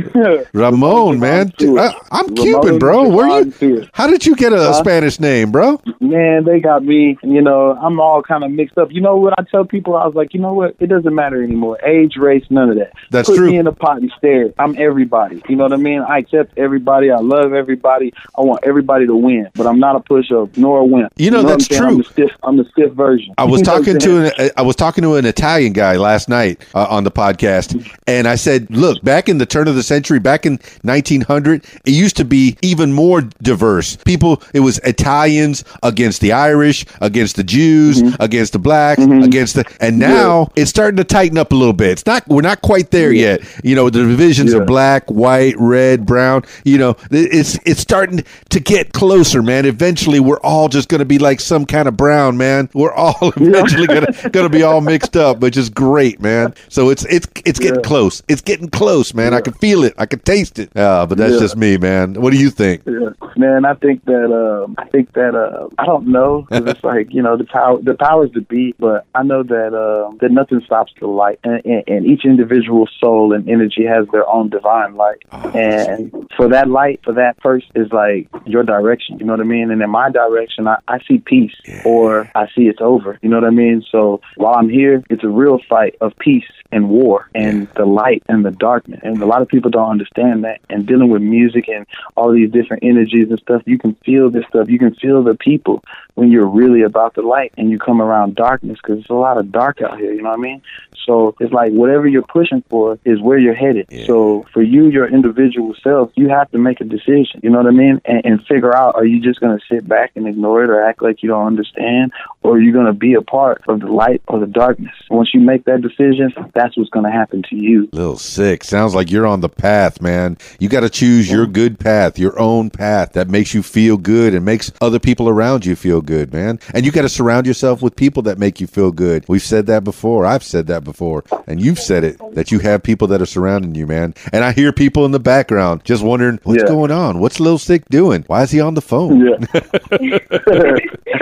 Ramon, 0.53 1.19
man. 1.19 1.51
Devon 1.57 1.79
I, 1.79 1.85
uh, 1.87 1.93
I'm 2.11 2.27
Ramon 2.27 2.43
Cuban, 2.43 2.79
bro. 2.79 3.09
Where 3.09 3.41
you? 3.43 3.87
How 3.93 4.07
did 4.07 4.25
you 4.25 4.35
get 4.35 4.53
a? 4.53 4.71
Spanish 4.81 5.19
name, 5.19 5.51
bro? 5.51 5.81
Man, 5.99 6.43
they 6.43 6.59
got 6.59 6.83
me. 6.83 7.17
You 7.23 7.41
know, 7.41 7.77
I'm 7.81 7.99
all 7.99 8.21
kind 8.21 8.43
of 8.43 8.51
mixed 8.51 8.77
up. 8.77 8.91
You 8.91 9.01
know 9.01 9.15
what 9.15 9.33
I 9.37 9.43
tell 9.43 9.65
people? 9.65 9.95
I 9.95 10.05
was 10.05 10.15
like, 10.15 10.33
you 10.33 10.39
know 10.39 10.53
what? 10.53 10.75
It 10.79 10.87
doesn't 10.87 11.13
matter 11.13 11.41
anymore. 11.43 11.79
Age, 11.85 12.17
race, 12.17 12.45
none 12.49 12.69
of 12.69 12.77
that. 12.77 12.93
That's 13.09 13.29
Put 13.29 13.37
true. 13.37 13.51
me 13.51 13.57
in 13.57 13.67
a 13.67 13.71
pot 13.71 13.97
and 13.97 14.11
stare. 14.17 14.53
I'm 14.57 14.77
everybody. 14.77 15.41
You 15.47 15.55
know 15.55 15.63
what 15.63 15.73
I 15.73 15.77
mean? 15.77 16.01
I 16.01 16.19
accept 16.19 16.57
everybody. 16.57 17.11
I 17.11 17.17
love 17.17 17.53
everybody. 17.53 18.13
I 18.37 18.41
want 18.41 18.63
everybody 18.63 19.05
to 19.07 19.15
win, 19.15 19.49
but 19.55 19.67
I'm 19.67 19.79
not 19.79 19.95
a 19.95 19.99
push 19.99 20.31
up 20.31 20.55
nor 20.57 20.79
a 20.79 20.85
win. 20.85 21.07
You 21.17 21.31
know, 21.31 21.43
what 21.43 21.51
I'm 21.53 21.57
that's 21.59 21.67
saying? 21.67 21.83
I'm 21.83 21.95
true. 21.95 22.03
the 22.03 22.09
stiff. 22.09 22.31
I'm 22.43 22.57
the 22.57 22.65
stiff 22.71 22.93
version. 22.93 23.33
I 23.37 23.43
was 23.45 23.61
You 23.61 23.65
know 23.65 23.77
talking 23.77 23.99
to 23.99 24.25
an 24.25 24.31
eh, 24.37 24.49
I 24.57 24.61
was 24.63 24.75
talking 24.75 25.03
to 25.03 25.15
an 25.15 25.25
Italian 25.25 25.73
guy 25.73 25.97
last 25.97 26.29
night 26.29 26.65
uh, 26.73 26.87
on 26.89 27.03
the 27.03 27.11
podcast, 27.11 27.70
and 28.07 28.27
I 28.27 28.35
said, 28.35 28.67
"Look, 28.69 29.03
back 29.03 29.29
in 29.29 29.37
the 29.37 29.45
turn 29.45 29.67
of 29.67 29.75
the 29.75 29.83
century, 29.83 30.19
back 30.19 30.45
in 30.45 30.59
1900, 30.83 31.63
it 31.85 31.91
used 31.91 32.17
to 32.17 32.25
be 32.25 32.57
even 32.61 32.93
more 32.93 33.21
diverse. 33.41 33.95
People, 34.05 34.41
it 34.53 34.59
was 34.59 34.77
Italians 34.79 35.63
against 35.83 36.21
the 36.21 36.31
Irish, 36.33 36.85
against 37.01 37.35
the 37.35 37.43
Jews, 37.43 38.01
Mm-hmm. 38.01 38.21
against 38.21 38.53
the 38.53 38.59
blacks, 38.59 39.01
against 39.03 39.55
the, 39.55 39.65
and 39.79 39.99
now 39.99 40.49
it's 40.55 40.69
starting 40.69 40.97
to 40.97 41.03
tighten 41.03 41.37
up 41.37 41.51
a 41.51 41.55
little 41.55 41.73
bit. 41.73 41.91
It's 41.91 42.05
not, 42.05 42.27
we're 42.27 42.41
not 42.41 42.61
quite 42.61 42.91
there 42.91 43.11
yet. 43.11 43.41
You 43.63 43.75
know, 43.75 43.89
the 43.89 43.99
divisions 43.99 44.53
Yeah. 44.53 44.59
of 44.59 44.67
black, 44.67 45.09
white, 45.11 45.55
red, 45.57 46.05
brown. 46.05 46.43
You 46.63 46.77
know, 46.77 46.95
it's 47.11 47.59
it's 47.65 47.79
starting 47.81 48.23
to 48.49 48.59
get 48.59 48.93
closer, 48.93 49.41
man. 49.43 49.65
Eventually, 49.65 50.19
we're 50.19 50.39
all 50.39 50.67
just 50.69 50.89
going 50.89 50.99
to 50.99 51.05
be 51.05 51.19
like 51.19 51.39
some 51.39 51.65
kind 51.65 51.87
of 51.87 51.95
brown, 51.97 52.37
man. 52.37 52.69
We're 52.73 52.93
all 52.93 53.17
eventually 53.35 53.87
gonna 53.87 54.29
gonna 54.31 54.49
be 54.49 54.63
all 54.63 54.81
mixed 54.81 55.15
up, 55.17 55.39
which 55.39 55.57
is 55.57 55.69
great, 55.69 56.21
man. 56.21 56.53
So 56.69 56.89
it's 56.89 57.05
it's 57.05 57.27
it's 57.45 57.59
getting 57.61 57.75
Yeah. 57.75 57.81
close. 57.87 58.23
It's 58.27 58.41
getting 58.41 58.69
close, 58.69 59.13
man. 59.13 59.33
I 59.33 59.41
can 59.41 59.53
feel 59.53 59.83
it. 59.83 59.93
I 59.97 60.05
can 60.05 60.19
taste 60.19 60.59
it. 60.59 60.75
Uh, 60.75 61.05
but 61.05 61.17
that's 61.17 61.33
Yeah. 61.33 61.39
just 61.39 61.57
me, 61.57 61.77
man. 61.77 62.13
What 62.15 62.31
do 62.33 62.39
you 62.39 62.49
think? 62.49 62.81
Yeah. 62.85 63.09
Man, 63.37 63.65
I 63.65 63.73
think 63.75 64.03
that 64.05 64.29
um, 64.31 64.75
I 64.77 64.85
think 64.85 65.13
that 65.13 65.35
uh, 65.35 65.67
I 65.79 65.85
don't 65.85 66.07
know 66.07 66.45
'cause 66.49 66.65
it's 66.67 66.83
like 66.83 67.13
you 67.13 67.21
know 67.21 67.37
the 67.37 67.45
power 67.45 67.79
the 67.81 67.93
powers 67.93 68.31
to 68.33 68.41
be, 68.41 68.75
but 68.79 69.05
I 69.15 69.23
know 69.23 69.43
that 69.43 69.71
um, 69.73 70.17
that 70.21 70.31
nothing 70.31 70.61
stops 70.65 70.91
the 70.99 71.07
light, 71.07 71.39
and, 71.43 71.61
and, 71.65 71.83
and 71.87 72.05
each 72.05 72.25
individual 72.25 72.87
soul 72.99 73.33
and 73.33 73.47
energy 73.49 73.85
has 73.85 74.07
their 74.11 74.27
own 74.27 74.49
divine 74.49 74.95
light, 74.95 75.23
and 75.55 76.11
for 76.37 76.47
that 76.49 76.67
light, 76.69 76.99
for 77.03 77.13
that 77.13 77.37
first 77.41 77.67
is 77.75 77.91
like 77.91 78.27
your 78.45 78.63
direction. 78.63 79.19
You 79.19 79.25
know 79.25 79.33
what 79.33 79.39
I 79.41 79.45
mean? 79.57 79.71
And 79.71 79.81
in 79.81 79.89
my 79.89 80.09
direction, 80.09 80.67
I, 80.67 80.77
I 80.87 80.99
see 81.07 81.19
peace, 81.19 81.55
or 81.85 82.29
I 82.35 82.47
see 82.55 82.63
it's 82.71 82.81
over. 82.81 83.17
You 83.21 83.29
know 83.29 83.37
what 83.39 83.45
I 83.47 83.51
mean? 83.51 83.83
So 83.91 84.21
while 84.35 84.55
I'm 84.55 84.69
here, 84.69 85.03
it's 85.09 85.23
a 85.23 85.29
real 85.29 85.59
fight 85.69 85.95
of 86.01 86.13
peace 86.19 86.49
and 86.71 86.89
war, 86.89 87.29
and 87.35 87.50
the 87.75 87.85
light 87.85 88.23
and 88.27 88.45
the 88.45 88.51
darkness, 88.51 88.99
and 89.03 89.21
a 89.21 89.25
lot 89.25 89.41
of 89.41 89.47
people 89.47 89.71
don't 89.71 89.89
understand 89.89 90.43
that. 90.43 90.59
And 90.69 90.85
dealing 90.85 91.09
with 91.09 91.21
music 91.21 91.67
and 91.67 91.85
all 92.15 92.31
these 92.31 92.51
different 92.51 92.83
energies 92.83 93.29
and 93.29 93.39
stuff, 93.39 93.63
you 93.65 93.77
can 93.77 93.95
feel 94.05 94.29
this 94.29 94.45
stuff. 94.47 94.69
You 94.69 94.79
can 94.79 94.93
feel 94.95 95.23
the 95.23 95.35
people 95.35 95.83
when 96.15 96.31
you're 96.31 96.47
really 96.47 96.81
about 96.81 97.15
the 97.15 97.21
light 97.21 97.53
and 97.57 97.71
you 97.71 97.79
come 97.79 98.01
around 98.01 98.35
darkness 98.35 98.77
because 98.81 98.99
it's 98.99 99.09
a 99.09 99.13
lot 99.13 99.37
of 99.37 99.51
dark 99.51 99.81
out 99.81 99.97
here. 99.97 100.13
You 100.13 100.21
know 100.21 100.29
what 100.29 100.39
I 100.39 100.41
mean? 100.41 100.61
So 101.05 101.35
it's 101.39 101.51
like 101.51 101.71
whatever 101.71 102.07
you're 102.07 102.21
pushing 102.21 102.63
for 102.69 102.99
is 103.05 103.19
where 103.19 103.37
you're 103.37 103.55
headed. 103.55 103.87
So 104.05 104.45
for 104.53 104.61
you, 104.61 104.89
your 104.89 105.07
individual 105.07 105.73
self, 105.81 106.11
you 106.15 106.29
have 106.29 106.51
to 106.51 106.57
make 106.57 106.79
a 106.81 106.83
decision. 106.83 107.39
You 107.43 107.49
know 107.49 107.57
what 107.57 107.67
I 107.67 107.71
mean? 107.71 108.01
And, 108.05 108.25
and 108.25 108.45
figure 108.45 108.75
out: 108.75 108.95
Are 108.95 109.05
you 109.05 109.19
just 109.19 109.39
going 109.39 109.57
to 109.57 109.65
sit 109.67 109.87
back 109.87 110.11
and 110.15 110.27
ignore 110.27 110.63
it, 110.63 110.69
or 110.69 110.83
act 110.83 111.01
like 111.01 111.23
you 111.23 111.29
don't 111.29 111.47
understand, 111.47 112.11
or 112.43 112.55
are 112.55 112.61
you 112.61 112.71
going 112.71 112.85
to 112.85 112.93
be 112.93 113.13
a 113.15 113.21
part 113.21 113.61
of 113.67 113.79
the 113.79 113.87
light 113.87 114.21
or 114.27 114.39
the 114.39 114.47
darkness? 114.47 114.93
Once 115.09 115.33
you 115.33 115.39
make 115.39 115.65
that 115.65 115.81
decision, 115.81 116.33
that's 116.53 116.77
what's 116.77 116.89
going 116.89 117.05
to 117.05 117.11
happen 117.11 117.40
to 117.43 117.55
you. 117.55 117.89
Lil 117.91 118.15
Sicc. 118.15 118.63
Sounds 118.63 118.93
like 118.95 119.11
you're 119.11 119.27
on 119.27 119.41
the 119.41 119.49
path, 119.49 120.01
man. 120.01 120.37
You 120.59 120.69
got 120.69 120.81
to 120.81 120.89
choose 120.89 121.29
your 121.31 121.45
good 121.45 121.79
path, 121.79 122.17
your 122.19 122.37
own 122.39 122.69
path 122.69 123.13
that 123.13 123.29
makes 123.29 123.53
you 123.53 123.63
feel 123.63 123.97
good 123.97 124.33
and 124.33 124.43
makes 124.45 124.71
other 124.81 124.99
people 124.99 125.29
around 125.29 125.65
you 125.65 125.75
feel 125.75 126.01
good, 126.01 126.33
man. 126.33 126.59
And 126.73 126.85
you 126.85 126.91
got 126.91 127.01
to 127.03 127.09
surround 127.09 127.45
yourself 127.47 127.81
with 127.81 127.95
people 127.95 128.23
that 128.23 128.37
make 128.37 128.59
you 128.61 128.67
feel 128.67 128.91
good. 128.91 129.25
We've 129.27 129.41
said 129.41 129.65
that 129.67 129.83
before. 129.83 130.25
I've 130.25 130.43
said 130.43 130.67
that 130.67 130.83
before. 130.83 131.23
And 131.47 131.61
you've 131.61 131.79
said 131.79 132.03
it 132.03 132.17
that 132.33 132.51
you 132.51 132.59
have 132.59 132.83
people 132.83 133.07
that 133.07 133.21
are 133.21 133.25
surrounding 133.25 133.75
you, 133.75 133.87
man. 133.87 134.13
And 134.31 134.43
I 134.43 134.51
hear 134.51 134.71
people 134.71 135.05
in 135.05 135.11
the 135.11 135.19
background 135.19 135.83
just 135.83 136.03
wondering, 136.03 136.39
what's 136.43 136.63
Yeah. 136.63 136.69
going 136.69 136.91
on? 136.91 137.19
What's 137.19 137.39
Lil 137.39 137.57
Sicc 137.57 137.83
doing? 137.89 138.23
Why 138.27 138.43
is 138.43 138.51
he 138.51 138.59
on 138.61 138.73
the 138.75 138.81
phone? 138.81 139.25
Yeah. 139.25 139.37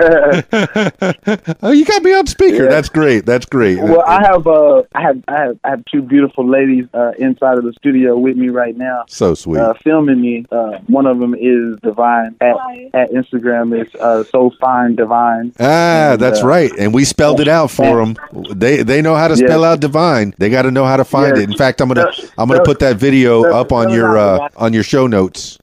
oh, 1.62 1.72
you 1.72 1.84
got 1.84 2.02
me 2.02 2.12
on 2.14 2.26
speaker. 2.26 2.64
Yeah. 2.64 2.70
That's 2.70 2.88
great. 2.88 3.26
That's 3.26 3.46
great. 3.46 3.78
Well, 3.78 4.02
I 4.06 4.22
have 4.22 4.46
uh, 4.46 4.82
I 4.94 5.02
have 5.02 5.22
I 5.28 5.36
have 5.40 5.58
I 5.64 5.70
have 5.70 5.84
two 5.86 6.02
beautiful 6.10 6.46
ladies 6.46 6.86
uh, 6.92 7.12
inside 7.18 7.56
of 7.58 7.64
the 7.64 7.72
studio 7.72 8.18
with 8.18 8.36
me 8.36 8.48
right 8.50 8.76
now, 8.76 9.04
so 9.08 9.34
sweet. 9.34 9.60
uh, 9.60 9.72
filming 9.82 10.20
me. 10.20 10.44
Uh, 10.52 10.78
one 10.88 11.06
of 11.06 11.18
them 11.20 11.34
is 11.34 11.78
Divine 11.80 12.36
at 12.40 12.56
at 12.92 13.10
Instagram. 13.12 13.64
It's 13.80 13.94
uh, 13.94 14.24
so 14.24 14.50
fine 14.60 14.96
Divine. 14.96 15.52
Ah, 15.60 16.12
And, 16.12 16.20
that's 16.20 16.42
uh, 16.42 16.46
right. 16.46 16.70
And 16.78 16.92
we 16.92 17.04
spelled 17.04 17.40
it 17.40 17.48
out 17.48 17.70
for 17.70 18.04
them. 18.04 18.16
They 18.54 18.82
they 18.82 19.00
know 19.00 19.14
how 19.14 19.28
to 19.28 19.36
Yeah. 19.36 19.46
spell 19.46 19.64
out 19.64 19.80
divine. 19.80 20.34
They 20.38 20.50
got 20.50 20.62
to 20.62 20.70
know 20.70 20.84
how 20.84 20.96
to 20.96 21.04
find 21.04 21.36
Yeah. 21.36 21.42
it. 21.44 21.50
In 21.50 21.56
fact, 21.56 21.80
I'm 21.80 21.88
gonna 21.88 22.12
Spell- 22.12 22.30
I'm 22.38 22.48
gonna 22.48 22.56
spell- 22.58 22.64
put 22.74 22.78
that 22.80 22.96
video 22.96 23.42
spell- 23.42 23.54
up 23.54 23.72
on 23.72 23.84
spell 23.84 23.94
your 23.96 24.18
uh, 24.18 24.48
on 24.56 24.72
your 24.72 24.82
show 24.82 25.06
notes. 25.06 25.58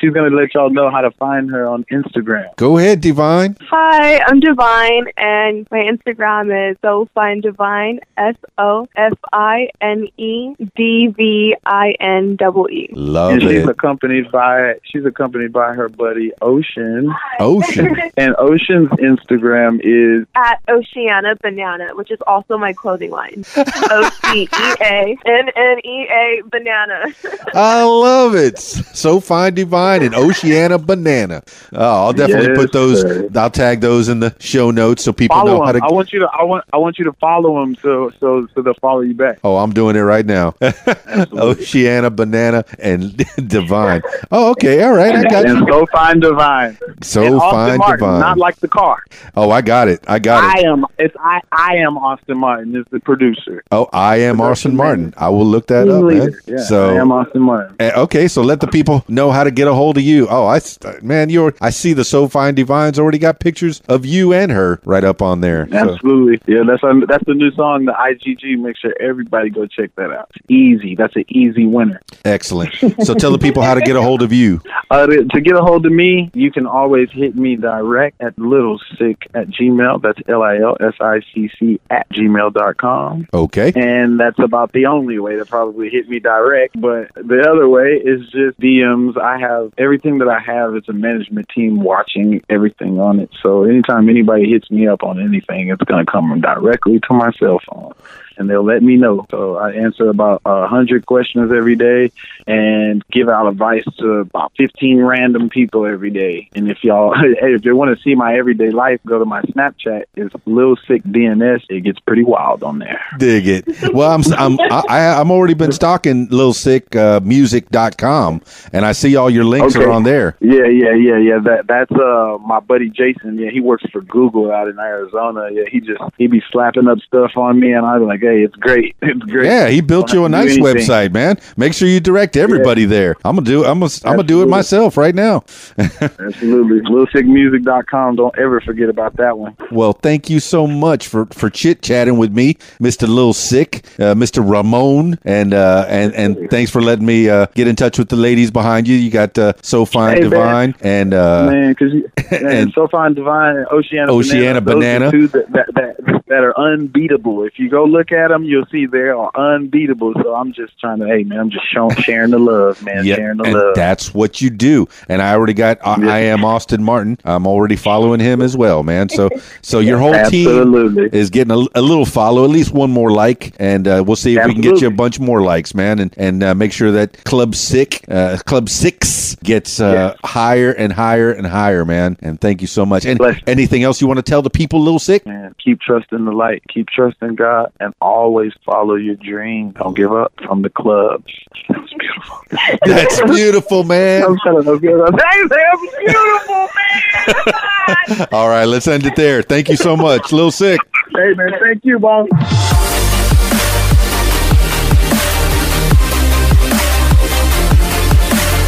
She's 0.00 0.12
gonna 0.12 0.30
let 0.34 0.54
y'all 0.54 0.70
know 0.70 0.90
how 0.90 1.00
to 1.02 1.10
find 1.12 1.50
her 1.50 1.66
on 1.66 1.84
Instagram. 1.92 2.46
Go 2.56 2.78
ahead, 2.78 3.00
divine. 3.00 3.56
Hi, 3.70 4.20
I'm 4.26 4.40
Divine, 4.40 5.06
and 5.16 5.66
my 5.70 5.78
Instagram 5.92 6.44
is 6.70 6.76
so 6.82 7.08
fine 7.14 7.40
divine. 7.40 8.00
S 8.16 8.36
O 8.58 8.86
F 8.96 9.12
I 9.32 9.68
N 9.80 10.08
E 10.16 10.54
D 10.76 11.08
V 11.08 11.56
I 11.64 11.94
N 12.00 12.36
double 12.36 12.68
E. 12.70 12.88
Love 12.92 13.32
and 13.34 13.42
she's 13.42 13.62
it. 13.62 13.68
accompanied 13.68 14.30
by 14.30 14.74
she's 14.84 15.04
accompanied 15.04 15.52
by 15.52 15.72
her 15.74 15.88
buddy 15.88 16.32
Ocean. 16.42 17.12
Ocean. 17.40 17.96
And 18.16 18.34
Ocean's 18.38 18.88
Instagram 18.90 19.80
is 19.82 20.26
At 20.34 20.60
Oceana 20.68 21.36
Banana, 21.42 21.94
which 21.94 22.10
is 22.10 22.18
also 22.26 22.56
my 22.58 22.72
clothing 22.72 23.10
line. 23.10 23.44
O 23.92 24.10
C 24.24 24.42
E 24.42 24.74
A 24.82 25.16
N 25.26 25.48
N 25.56 25.78
E 25.84 26.06
A 26.10 26.42
Banana. 26.50 27.04
I 27.54 27.82
love 27.84 28.34
it. 28.34 28.58
So 28.58 29.20
fine, 29.20 29.54
divine, 29.54 30.02
and 30.02 30.14
Oceana 30.14 30.78
banana. 30.78 31.42
Oh, 31.72 32.06
I'll 32.06 32.12
definitely 32.12 32.48
Yes, 32.48 32.56
put 32.56 32.72
those. 32.72 33.00
sir. 33.00 33.28
I'll 33.34 33.50
tag 33.50 33.80
those 33.80 34.08
in 34.08 34.20
the 34.20 34.34
show 34.38 34.70
notes 34.70 35.02
so 35.04 35.12
people 35.12 35.36
know 35.38 35.58
follow 35.58 35.64
how 35.66 35.72
to. 35.72 35.80
I 35.82 35.90
want 35.92 36.12
you 36.12 36.20
to 36.20 36.28
I 36.32 36.42
want 36.44 36.64
I 36.72 36.76
want 36.76 36.98
you 36.98 37.04
to 37.06 37.12
follow 37.14 37.60
them 37.60 37.74
so 37.76 38.10
so 38.20 38.46
so 38.54 38.62
they'll 38.62 38.74
follow 38.74 39.00
you 39.00 39.14
back. 39.14 39.38
Oh, 39.44 39.56
I'm 39.62 39.72
doing 39.72 39.96
it 39.96 40.00
right 40.00 40.26
now. 40.26 40.54
Oceana, 41.32 42.10
banana, 42.10 42.64
and 42.78 43.16
divine. 43.48 44.02
Oh, 44.30 44.50
okay. 44.52 44.82
All 44.82 44.92
right. 44.92 45.14
I 45.16 45.22
got 45.24 45.46
and 45.46 45.60
you. 45.60 45.66
so 45.72 45.86
fine 45.92 46.20
divine. 46.20 46.76
So 47.02 47.22
and 47.24 47.38
fine, 47.40 47.78
Martin, 47.78 48.06
divine. 48.06 48.20
not 48.20 48.38
like 48.38 48.56
the 48.56 48.68
car. 48.68 49.02
Oh, 49.36 49.50
I 49.50 49.62
got 49.62 49.88
it. 49.88 50.04
I 50.08 50.18
got 50.18 50.58
it. 50.58 50.64
I 50.64 50.68
am 50.68 50.86
it's 50.98 51.14
I 51.18 51.40
I 51.52 51.76
am 51.76 51.96
Austin 51.98 52.38
Martin 52.38 52.76
is 52.76 52.84
the 52.90 53.00
producer. 53.00 53.62
Oh, 53.70 53.88
I 53.92 54.16
am 54.16 54.40
Austin 54.40 54.76
Martin. 54.76 55.04
manager. 55.04 55.18
I 55.18 55.28
will 55.28 55.46
look 55.46 55.66
that 55.68 55.84
Team 55.84 55.92
up, 55.94 56.04
man. 56.04 56.34
Yeah, 56.46 56.56
so, 56.58 56.90
I 56.90 56.94
am 56.94 57.12
Austin 57.12 57.42
Martin. 57.42 57.76
eh, 57.80 57.92
okay, 57.96 58.28
so 58.28 58.42
let 58.42 58.60
the 58.60 58.66
people 58.66 59.04
know 59.08 59.30
how 59.30 59.44
to 59.44 59.50
get 59.50 59.68
a 59.68 59.74
hold 59.74 59.96
of 59.96 60.02
you. 60.02 60.26
Oh, 60.28 60.46
I 60.46 60.60
man, 61.02 61.30
you're. 61.30 61.54
I 61.60 61.70
see 61.70 61.92
the 61.92 62.04
So 62.04 62.28
Fine 62.28 62.54
Divines 62.54 62.98
already 62.98 63.18
got 63.18 63.40
pictures 63.40 63.80
of 63.88 64.04
you 64.04 64.32
and 64.32 64.50
her 64.50 64.80
right 64.84 65.04
up 65.04 65.22
on 65.22 65.40
there. 65.40 65.68
So, 65.70 65.76
Absolutely. 65.76 66.40
Yeah, 66.52 66.62
that's 66.66 66.82
that's 67.08 67.24
the 67.26 67.34
new 67.34 67.50
song, 67.52 67.84
the 67.84 67.92
IGG. 67.92 68.58
Make 68.58 68.76
sure 68.76 68.94
everybody 69.00 69.49
Go 69.50 69.66
check 69.66 69.94
that 69.96 70.10
out. 70.10 70.30
Easy. 70.48 70.94
That's 70.94 71.14
an 71.16 71.24
easy 71.28 71.66
winner. 71.66 72.00
Excellent. 72.24 72.74
So 73.00 73.14
tell 73.14 73.32
the 73.32 73.38
people 73.38 73.62
how 73.62 73.74
to 73.74 73.80
get 73.80 73.96
a 73.96 74.02
hold 74.02 74.22
of 74.22 74.32
you. 74.32 74.60
Uh, 74.90 75.06
to, 75.06 75.24
to 75.24 75.40
get 75.40 75.54
a 75.56 75.62
hold 75.62 75.86
of 75.86 75.92
me, 75.92 76.30
you 76.34 76.50
can 76.52 76.66
always 76.66 77.10
hit 77.10 77.34
me 77.34 77.56
direct 77.56 78.20
at 78.20 78.36
lilsicc 78.36 79.16
at 79.34 79.48
gmail. 79.48 80.02
That's 80.02 80.18
L 80.28 80.42
I 80.42 80.58
L 80.58 80.76
S 80.80 80.94
I 81.00 81.20
C 81.32 81.50
C 81.58 81.80
at 81.88 82.08
gmail 82.10 82.52
dot 82.52 82.76
com. 82.76 83.26
Okay. 83.32 83.72
And 83.74 84.20
that's 84.20 84.38
about 84.38 84.72
the 84.72 84.86
only 84.86 85.18
way 85.18 85.36
to 85.36 85.46
probably 85.46 85.88
hit 85.88 86.08
me 86.08 86.18
direct. 86.18 86.78
But 86.80 87.12
the 87.14 87.48
other 87.48 87.68
way 87.68 88.00
is 88.04 88.20
just 88.30 88.60
DMs. 88.60 89.16
I 89.18 89.38
have 89.38 89.72
everything 89.78 90.18
that 90.18 90.28
I 90.28 90.40
have 90.40 90.76
is 90.76 90.88
a 90.88 90.92
management 90.92 91.48
team 91.48 91.80
watching 91.80 92.42
everything 92.50 93.00
on 93.00 93.20
it. 93.20 93.30
So 93.42 93.64
anytime 93.64 94.08
anybody 94.08 94.50
hits 94.50 94.70
me 94.70 94.86
up 94.86 95.02
on 95.02 95.20
anything, 95.20 95.68
it's 95.68 95.82
going 95.84 96.04
to 96.04 96.10
come 96.10 96.40
directly 96.40 97.00
to 97.00 97.14
my 97.14 97.32
cell 97.32 97.60
phone 97.66 97.94
and 98.40 98.48
they'll 98.48 98.64
let 98.64 98.82
me 98.82 98.96
know. 98.96 99.26
So 99.30 99.56
I 99.56 99.72
answer 99.72 100.08
about 100.08 100.40
a 100.46 100.66
hundred 100.66 101.04
questions 101.06 101.52
every 101.52 101.76
day 101.76 102.10
and 102.46 103.04
give 103.12 103.28
out 103.28 103.46
advice 103.46 103.84
to 103.98 104.14
about 104.14 104.52
fifteen 104.56 105.00
random 105.02 105.50
people 105.50 105.84
every 105.86 106.10
day. 106.10 106.48
And 106.54 106.70
if 106.70 106.82
y'all, 106.82 107.14
if 107.22 107.64
you 107.64 107.76
want 107.76 107.96
to 107.96 108.02
see 108.02 108.14
my 108.14 108.36
everyday 108.36 108.70
life, 108.70 108.98
go 109.06 109.18
to 109.18 109.24
my 109.26 109.42
Snapchat. 109.42 110.04
It's 110.16 110.34
Lil 110.46 110.76
Sicc 110.76 111.02
DNS. 111.02 111.62
It 111.68 111.82
gets 111.82 112.00
pretty 112.00 112.24
wild 112.24 112.62
on 112.64 112.78
there. 112.78 113.00
Dig 113.18 113.46
it. 113.46 113.64
Well, 113.92 114.10
I'm 114.10 114.22
I'm 114.32 114.58
I, 114.88 115.20
I'm 115.20 115.30
already 115.30 115.54
been 115.54 115.72
stalking 115.72 116.28
Lil 116.30 116.54
Sicc 116.54 116.96
uh, 116.96 117.20
Music.com, 117.20 118.40
and 118.72 118.84
I 118.86 118.92
see 118.92 119.16
all 119.16 119.28
your 119.28 119.44
links 119.44 119.76
Okay. 119.76 119.84
are 119.84 119.90
on 119.90 120.04
there. 120.04 120.36
Yeah, 120.40 120.66
yeah, 120.66 120.94
yeah, 120.94 121.18
yeah. 121.18 121.38
That 121.38 121.66
that's 121.66 121.92
uh 121.92 122.38
my 122.46 122.60
buddy 122.60 122.88
Jason. 122.88 123.38
Yeah, 123.38 123.50
he 123.50 123.60
works 123.60 123.84
for 123.92 124.00
Google 124.00 124.50
out 124.50 124.68
in 124.68 124.78
Arizona. 124.78 125.48
Yeah, 125.52 125.64
he 125.70 125.80
just 125.80 126.00
he 126.16 126.26
be 126.26 126.42
slapping 126.50 126.88
up 126.88 126.98
stuff 127.00 127.36
on 127.36 127.60
me, 127.60 127.72
and 127.72 127.84
I'm 127.84 128.06
like, 128.06 128.20
hey, 128.20 128.29
it's 128.38 128.56
great, 128.56 128.96
it's 129.02 129.20
great. 129.24 129.46
Yeah, 129.46 129.68
he 129.68 129.80
built 129.80 130.12
you 130.12 130.24
a 130.24 130.28
nice 130.28 130.54
to 130.54 130.60
do 130.60 130.66
anything. 130.66 130.88
website, 130.88 131.12
man. 131.12 131.38
Make 131.56 131.74
sure 131.74 131.88
you 131.88 132.00
direct 132.00 132.36
everybody 132.36 132.84
there. 132.84 133.16
I'm 133.24 133.36
gonna 133.36 133.46
do. 133.46 133.64
I'm 133.64 133.80
gonna. 133.80 133.90
I'm 134.04 134.12
gonna 134.16 134.22
do 134.24 134.42
it 134.42 134.46
myself 134.48 134.96
right 134.96 135.14
now. 135.14 135.44
Absolutely. 135.78 136.80
LilSiccMusic.com. 136.82 138.16
Don't 138.16 138.38
ever 138.38 138.60
forget 138.60 138.88
about 138.88 139.16
that 139.16 139.38
one. 139.38 139.56
Well, 139.70 139.92
thank 139.92 140.30
you 140.30 140.40
so 140.40 140.66
much 140.66 141.08
for 141.08 141.26
for 141.26 141.50
chit 141.50 141.82
chatting 141.82 142.16
with 142.18 142.32
me, 142.32 142.56
Mister 142.78 143.06
Lil 143.06 143.32
Sicc, 143.32 143.82
uh, 144.00 144.14
Mister 144.14 144.42
Ramon, 144.42 145.18
and 145.24 145.54
uh, 145.54 145.86
and 145.88 146.14
and 146.14 146.50
thanks 146.50 146.70
for 146.70 146.80
letting 146.80 147.06
me 147.06 147.28
uh, 147.28 147.46
get 147.54 147.68
in 147.68 147.76
touch 147.76 147.98
with 147.98 148.08
the 148.08 148.16
ladies 148.16 148.50
behind 148.50 148.88
you. 148.88 148.96
You 148.96 149.10
got 149.10 149.36
uh, 149.38 149.52
So 149.62 149.84
Fine 149.84 150.16
Hey, 150.16 150.20
man. 150.22 150.30
Divine 150.30 150.74
and 150.80 151.14
uh, 151.14 151.46
man, 151.50 151.72
because 151.72 151.92
and- 152.30 152.50
and 152.60 152.72
so 152.72 152.86
fine, 152.88 153.14
divine, 153.14 153.56
and 153.56 153.66
Oceana, 153.68 154.12
Oceana 154.12 154.60
Banana, 154.60 155.10
Banana. 155.10 155.10
those 155.10 155.34
are 155.34 155.42
two 155.42 155.52
that, 155.52 155.52
that 155.52 155.74
that 156.04 156.22
that 156.28 156.44
are 156.44 156.58
unbeatable. 156.58 157.44
If 157.44 157.58
you 157.58 157.68
go 157.68 157.84
look 157.84 158.12
at 158.12 158.19
them, 158.28 158.44
you'll 158.44 158.66
see 158.66 158.86
they 158.86 159.08
are 159.08 159.30
unbeatable. 159.34 160.14
So 160.22 160.34
I'm 160.34 160.52
just 160.52 160.78
trying 160.78 160.98
to, 161.00 161.06
hey 161.06 161.24
man, 161.24 161.40
I'm 161.40 161.50
just 161.50 161.70
showing, 161.72 161.94
sharing 161.96 162.30
the 162.30 162.38
love, 162.38 162.82
man, 162.84 163.04
Yeah, 163.04 163.16
sharing 163.16 163.38
the 163.38 163.44
and 163.44 163.54
love. 163.54 163.74
that's 163.74 164.12
what 164.14 164.40
you 164.40 164.50
do. 164.50 164.86
And 165.08 165.20
I 165.22 165.32
already 165.34 165.54
got. 165.54 165.78
I, 165.84 165.94
I 166.08 166.18
am 166.20 166.44
Austin 166.44 166.82
Martin. 166.82 167.18
I'm 167.24 167.46
already 167.46 167.76
following 167.76 168.20
him 168.20 168.40
as 168.42 168.56
well, 168.56 168.82
man. 168.82 169.08
So 169.08 169.28
so 169.62 169.78
your 169.80 169.98
whole 170.04 170.14
team 170.26 170.98
is 171.12 171.30
getting 171.30 171.50
a, 171.52 171.64
a 171.74 171.82
little 171.82 172.06
follow, 172.06 172.44
at 172.44 172.50
least 172.50 172.72
one 172.72 172.90
more 172.90 173.10
like, 173.10 173.54
and 173.58 173.86
uh, 173.88 174.02
we'll 174.06 174.16
see 174.16 174.36
if 174.36 174.46
we 174.46 174.52
can 174.52 174.60
get 174.62 174.80
you 174.80 174.88
a 174.88 174.90
bunch 174.90 175.18
more 175.20 175.42
likes, 175.42 175.74
man, 175.74 175.98
and 175.98 176.14
and 176.16 176.42
uh, 176.42 176.54
make 176.54 176.72
sure 176.72 176.90
that 176.92 177.24
Club 177.24 177.54
Sick, 177.54 178.04
uh, 178.08 178.38
Club 178.46 178.66
Siccs 178.66 179.40
gets 179.42 179.80
uh, 179.80 180.16
higher 180.24 180.72
and 180.72 180.92
higher 180.92 181.32
and 181.32 181.46
higher, 181.46 181.84
man. 181.84 182.16
And 182.20 182.40
thank 182.40 182.60
you 182.60 182.66
so 182.66 182.84
much. 182.84 183.04
And 183.06 183.18
Bless 183.18 183.40
anything 183.46 183.82
else 183.82 184.00
you 184.00 184.06
want 184.06 184.18
to 184.18 184.22
tell 184.22 184.42
the 184.42 184.50
people, 184.50 184.80
Lil 184.80 184.98
Sicc? 184.98 185.24
Man, 185.26 185.54
keep 185.62 185.80
trusting 185.80 186.24
the 186.24 186.32
light, 186.32 186.62
keep 186.72 186.88
trusting 186.88 187.34
God, 187.36 187.72
and 187.80 187.94
always 188.00 188.52
follow 188.64 188.94
your 188.94 189.16
dream. 189.16 189.72
Don't 189.72 189.94
give 189.94 190.12
up 190.12 190.32
from 190.44 190.62
the 190.62 190.70
club. 190.70 191.24
That 191.68 191.80
was 191.80 191.94
beautiful. 191.98 192.38
That's 192.86 193.20
beautiful, 193.22 193.84
man. 193.84 194.24
I'm 194.24 194.38
trying 194.38 194.62
to. 194.64 194.78
Thanks, 194.78 195.94
beautiful, 195.98 196.68
man. 196.76 198.28
All 198.32 198.48
right, 198.48 198.64
let's 198.64 198.88
end 198.88 199.06
it 199.06 199.16
there. 199.16 199.42
Thank 199.42 199.68
you 199.68 199.76
so 199.76 199.96
much, 199.96 200.32
Lil 200.32 200.50
Sicc. 200.50 200.78
hey, 201.14 201.34
man, 201.34 201.52
thank 201.60 201.84
you, 201.84 201.98
boss. 201.98 202.28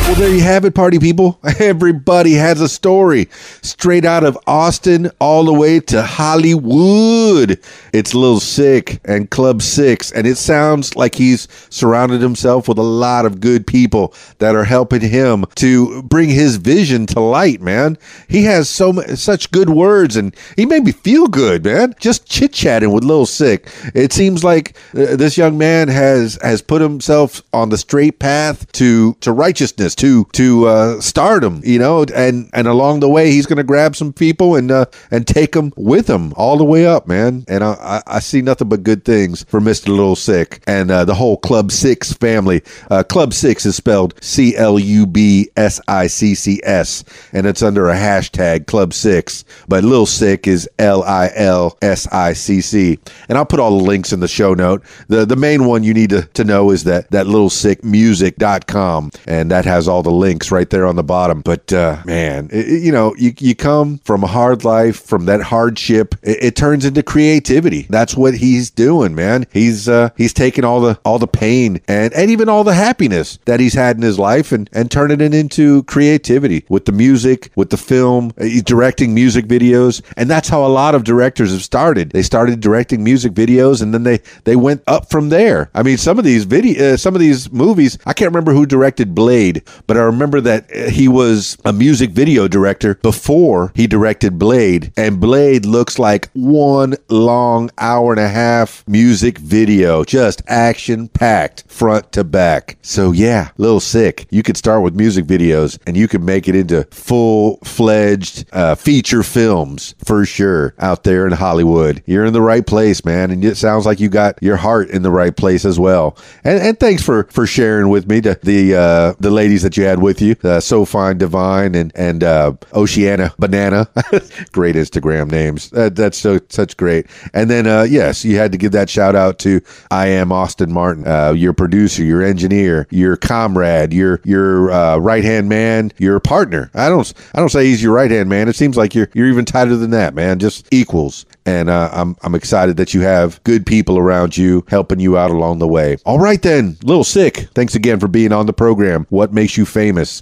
Well, 0.04 0.16
there 0.20 0.34
you 0.34 0.42
have 0.42 0.64
it, 0.64 0.74
party 0.74 0.98
people. 0.98 1.38
Everybody 1.58 2.32
has 2.32 2.60
a 2.60 2.68
story 2.68 3.28
straight 3.62 4.04
out 4.04 4.24
of 4.24 4.36
Austin 4.46 5.10
all 5.20 5.44
the 5.44 5.54
way 5.54 5.78
to 5.78 6.02
Hollywood. 6.02 7.58
It's 7.92 8.12
Lil 8.12 8.40
Sicc 8.40 8.98
and 9.04 9.30
Club 9.30 9.60
Siccs, 9.60 10.12
and 10.12 10.26
it 10.26 10.36
sounds 10.36 10.96
like 10.96 11.14
he's 11.14 11.46
surrounded 11.70 12.20
himself 12.20 12.68
with 12.68 12.78
a 12.78 12.82
lot 12.82 13.24
of 13.24 13.40
good 13.40 13.66
people 13.66 14.12
that 14.38 14.56
are 14.56 14.64
helping 14.64 15.00
him 15.00 15.46
to 15.54 16.02
bring 16.02 16.28
his 16.28 16.56
vision 16.56 17.06
to 17.06 17.20
light, 17.20 17.62
man. 17.62 17.96
He 18.28 18.42
has 18.44 18.68
so 18.68 18.92
such 19.14 19.52
good 19.52 19.70
words, 19.70 20.16
and 20.16 20.34
he 20.56 20.66
made 20.66 20.84
me 20.84 20.92
feel 20.92 21.28
good, 21.28 21.64
man. 21.64 21.94
Just 22.00 22.26
chit 22.26 22.52
chatting 22.52 22.92
with 22.92 23.04
Lil 23.04 23.24
Sicc. 23.24 23.66
It 23.94 24.12
seems 24.12 24.42
like 24.42 24.76
uh, 24.94 25.16
this 25.16 25.38
young 25.38 25.56
man 25.56 25.88
has 25.88 26.38
has 26.42 26.60
put 26.60 26.82
himself 26.82 27.40
on 27.52 27.68
the 27.70 27.78
straight 27.78 28.18
path 28.18 28.70
to 28.72 29.14
to 29.20 29.32
righteousness, 29.32 29.91
to 29.96 30.24
to 30.32 30.66
uh, 30.66 31.00
stardom, 31.00 31.60
you 31.64 31.78
know, 31.78 32.04
and 32.14 32.50
and 32.52 32.66
along 32.66 33.00
the 33.00 33.08
way 33.08 33.30
he's 33.30 33.46
going 33.46 33.58
to 33.58 33.64
grab 33.64 33.96
some 33.96 34.12
people 34.12 34.56
and 34.56 34.70
uh, 34.70 34.86
and 35.10 35.26
take 35.26 35.52
them 35.52 35.72
with 35.76 36.08
him 36.08 36.32
all 36.36 36.56
the 36.56 36.64
way 36.64 36.86
up, 36.86 37.06
man. 37.06 37.44
And 37.48 37.64
I, 37.64 38.02
I, 38.06 38.20
see 38.20 38.42
nothing 38.42 38.68
but 38.68 38.82
good 38.82 39.04
things 39.04 39.44
for 39.44 39.60
Mister 39.60 39.90
Lil 39.90 40.16
Sicc 40.16 40.60
and 40.66 40.90
uh, 40.90 41.04
the 41.04 41.14
whole 41.14 41.36
Club 41.36 41.70
Siccs 41.70 42.16
family. 42.18 42.62
Uh, 42.90 43.02
Club 43.02 43.30
Siccs 43.30 43.66
is 43.66 43.76
spelled 43.76 44.14
C 44.22 44.56
L 44.56 44.78
U 44.78 45.06
B 45.06 45.50
S 45.56 45.80
I 45.88 46.06
C 46.06 46.34
C 46.34 46.60
S, 46.62 47.04
and 47.32 47.46
it's 47.46 47.62
under 47.62 47.88
a 47.88 47.94
hashtag 47.94 48.66
Club 48.66 48.90
Siccs. 48.90 49.44
But 49.68 49.84
Lil 49.84 50.06
Sicc 50.06 50.46
is 50.46 50.68
L 50.78 51.02
I 51.02 51.30
L 51.34 51.76
S 51.82 52.06
I 52.12 52.32
C 52.32 52.60
C, 52.60 52.98
and 53.28 53.38
I'll 53.38 53.46
put 53.46 53.60
all 53.60 53.78
the 53.78 53.84
links 53.84 54.12
in 54.12 54.20
the 54.20 54.28
show 54.28 54.54
note. 54.54 54.82
the 55.08 55.26
The 55.26 55.36
main 55.36 55.64
one 55.66 55.82
you 55.82 55.94
need 55.94 56.10
to, 56.10 56.22
to 56.22 56.44
know 56.44 56.70
is 56.70 56.84
that 56.84 57.10
that 57.10 57.26
lilsiccmusic.com, 57.26 59.10
and 59.26 59.50
that 59.50 59.64
has 59.64 59.81
all 59.88 60.02
the 60.02 60.10
links 60.10 60.50
right 60.50 60.68
there 60.70 60.86
on 60.86 60.96
the 60.96 61.02
bottom. 61.02 61.40
But 61.40 61.72
uh, 61.72 62.02
man, 62.04 62.48
it- 62.52 62.82
you 62.82 62.92
know, 62.92 63.14
you 63.16 63.32
you 63.38 63.54
come 63.54 63.98
from 63.98 64.24
a 64.24 64.26
hard 64.26 64.64
life, 64.64 65.00
from 65.04 65.26
that 65.26 65.42
hardship, 65.42 66.14
it, 66.22 66.38
it 66.42 66.56
turns 66.56 66.84
into 66.84 67.02
creativity. 67.02 67.86
That's 67.88 68.16
what 68.16 68.34
he's 68.34 68.70
doing, 68.70 69.14
man. 69.14 69.46
He's 69.52 69.88
uh, 69.88 70.10
he's 70.16 70.32
taking 70.32 70.64
all 70.64 70.80
the 70.80 70.98
all 71.04 71.18
the 71.18 71.26
pain 71.26 71.80
and 71.88 72.12
and 72.14 72.30
even 72.30 72.48
all 72.48 72.64
the 72.64 72.74
happiness 72.74 73.38
that 73.44 73.60
he's 73.60 73.74
had 73.74 73.96
in 73.96 74.02
his 74.02 74.18
life 74.18 74.52
and 74.52 74.68
and 74.72 74.90
turning 74.90 75.20
it 75.20 75.34
into 75.34 75.82
creativity 75.84 76.64
with 76.68 76.84
the 76.86 76.92
music, 76.92 77.50
with 77.56 77.70
the 77.70 77.76
film. 77.76 78.32
uh, 78.40 78.44
He's 78.44 78.62
directing 78.62 79.14
music 79.14 79.46
videos, 79.46 80.02
and 80.16 80.28
that's 80.30 80.48
how 80.48 80.64
a 80.64 80.68
lot 80.68 80.94
of 80.94 81.04
directors 81.04 81.52
have 81.52 81.62
started. 81.62 82.10
They 82.10 82.22
started 82.22 82.60
directing 82.60 83.02
music 83.04 83.32
videos, 83.32 83.82
and 83.82 83.92
then 83.94 84.02
they 84.02 84.20
they 84.44 84.56
went 84.56 84.82
up 84.86 85.10
from 85.10 85.28
there. 85.30 85.70
I 85.74 85.82
mean, 85.82 85.96
some 85.98 86.18
of 86.18 86.24
these 86.24 86.44
video, 86.44 86.94
uh, 86.94 86.96
some 86.96 87.14
of 87.14 87.20
these 87.20 87.50
movies, 87.52 87.98
I 88.06 88.12
can't 88.12 88.30
remember 88.30 88.52
who 88.52 88.66
directed 88.66 89.14
Blade, 89.14 89.62
but 89.86 89.96
I 89.96 90.00
remember 90.00 90.40
that 90.40 90.70
uh, 90.74 90.90
he 90.90 91.08
was 91.08 91.56
a 91.64 91.72
music 91.72 92.10
video 92.10 92.48
director 92.48 92.96
before 92.96 93.72
he 93.74 93.86
directed 93.86 94.38
Blade, 94.38 94.92
and 94.96 95.20
Blade 95.20 95.66
looks 95.66 95.98
like 95.98 96.30
one 96.32 96.96
long 97.08 97.70
hour 97.78 98.12
and 98.12 98.20
a 98.20 98.28
half 98.28 98.84
music 98.86 99.38
video, 99.38 100.04
just 100.04 100.42
action 100.46 101.08
packed 101.08 101.64
front 101.72 102.12
to 102.12 102.22
back. 102.22 102.76
So 102.82 103.12
yeah, 103.12 103.50
Lil 103.56 103.80
Sicc. 103.80 104.26
You 104.30 104.42
could 104.42 104.56
start 104.56 104.82
with 104.82 104.94
music 104.94 105.24
videos, 105.24 105.78
and 105.86 105.96
you 105.96 106.06
could 106.06 106.22
make 106.22 106.48
it 106.48 106.54
into 106.54 106.84
full 106.90 107.58
fledged 107.64 108.44
uh, 108.52 108.74
feature 108.74 109.22
films 109.22 109.94
for 110.04 110.24
sure 110.24 110.74
out 110.78 111.04
there 111.04 111.26
in 111.26 111.32
Hollywood. 111.32 112.02
You're 112.06 112.24
in 112.24 112.32
the 112.32 112.42
right 112.42 112.66
place, 112.66 113.04
man, 113.04 113.30
and 113.30 113.44
it 113.44 113.56
sounds 113.56 113.86
like 113.86 114.00
you 114.00 114.08
got 114.08 114.40
your 114.42 114.56
heart 114.56 114.90
in 114.90 115.02
the 115.02 115.10
right 115.10 115.34
place 115.36 115.64
as 115.64 115.78
well. 115.78 116.16
And, 116.44 116.60
and 116.60 116.78
thanks 116.78 117.02
for 117.02 117.24
for 117.24 117.46
sharing 117.46 117.88
with 117.88 118.06
me 118.06 118.20
the 118.20 118.38
the, 118.42 118.74
uh, 118.74 119.14
the 119.20 119.30
ladies 119.30 119.62
that 119.62 119.76
you 119.76 119.84
had 119.84 120.02
with 120.02 120.20
you, 120.20 120.36
uh, 120.44 120.60
so 120.60 120.84
fine, 120.84 121.18
divine, 121.18 121.74
and 121.74 121.92
and 121.94 122.22
uh, 122.22 122.52
Oceana 122.74 123.34
Banana. 123.38 123.88
great 124.52 124.76
Instagram 124.76 125.30
names. 125.30 125.70
That, 125.70 125.96
that's 125.96 126.18
so 126.18 126.38
such 126.48 126.76
great. 126.76 127.06
And 127.32 127.50
then 127.50 127.66
uh, 127.66 127.82
yes, 127.82 128.24
you 128.24 128.36
had 128.36 128.52
to 128.52 128.58
give 128.58 128.72
that 128.72 128.90
shout 128.90 129.16
out 129.16 129.38
to 129.40 129.60
I 129.90 130.08
am 130.08 130.32
Austin 130.32 130.72
Martin, 130.72 131.06
uh, 131.06 131.32
your 131.32 131.52
producer, 131.62 132.02
your 132.02 132.24
engineer, 132.24 132.88
your 132.90 133.16
comrade, 133.16 133.92
your 133.92 134.20
your 134.24 134.72
uh, 134.72 134.96
right 134.96 135.22
hand 135.22 135.48
man, 135.48 135.92
your 135.96 136.18
partner. 136.18 136.68
I 136.74 136.88
don't 136.88 137.14
I 137.36 137.38
don't 137.38 137.50
say 137.50 137.66
he's 137.66 137.80
your 137.80 137.94
right 137.94 138.10
hand 138.10 138.28
man. 138.28 138.48
It 138.48 138.56
seems 138.56 138.76
like 138.76 138.96
you're 138.96 139.08
you're 139.14 139.28
even 139.28 139.44
tighter 139.44 139.76
than 139.76 139.90
that, 139.92 140.12
man. 140.12 140.40
Just 140.40 140.66
equals. 140.72 141.24
And 141.46 141.70
uh, 141.70 141.88
I'm 141.92 142.16
I'm 142.22 142.34
excited 142.34 142.76
that 142.78 142.94
you 142.94 143.02
have 143.02 143.40
good 143.44 143.64
people 143.64 143.96
around 143.96 144.36
you 144.36 144.64
helping 144.66 144.98
you 144.98 145.16
out 145.16 145.30
along 145.30 145.60
the 145.60 145.68
way. 145.68 145.98
All 146.04 146.18
right 146.18 146.42
then, 146.42 146.76
Lil 146.82 147.04
Sicc. 147.04 147.48
Thanks 147.54 147.76
again 147.76 148.00
for 148.00 148.08
being 148.08 148.32
on 148.32 148.46
the 148.46 148.52
program. 148.52 149.06
What 149.10 149.32
makes 149.32 149.56
you 149.56 149.64
famous? 149.64 150.20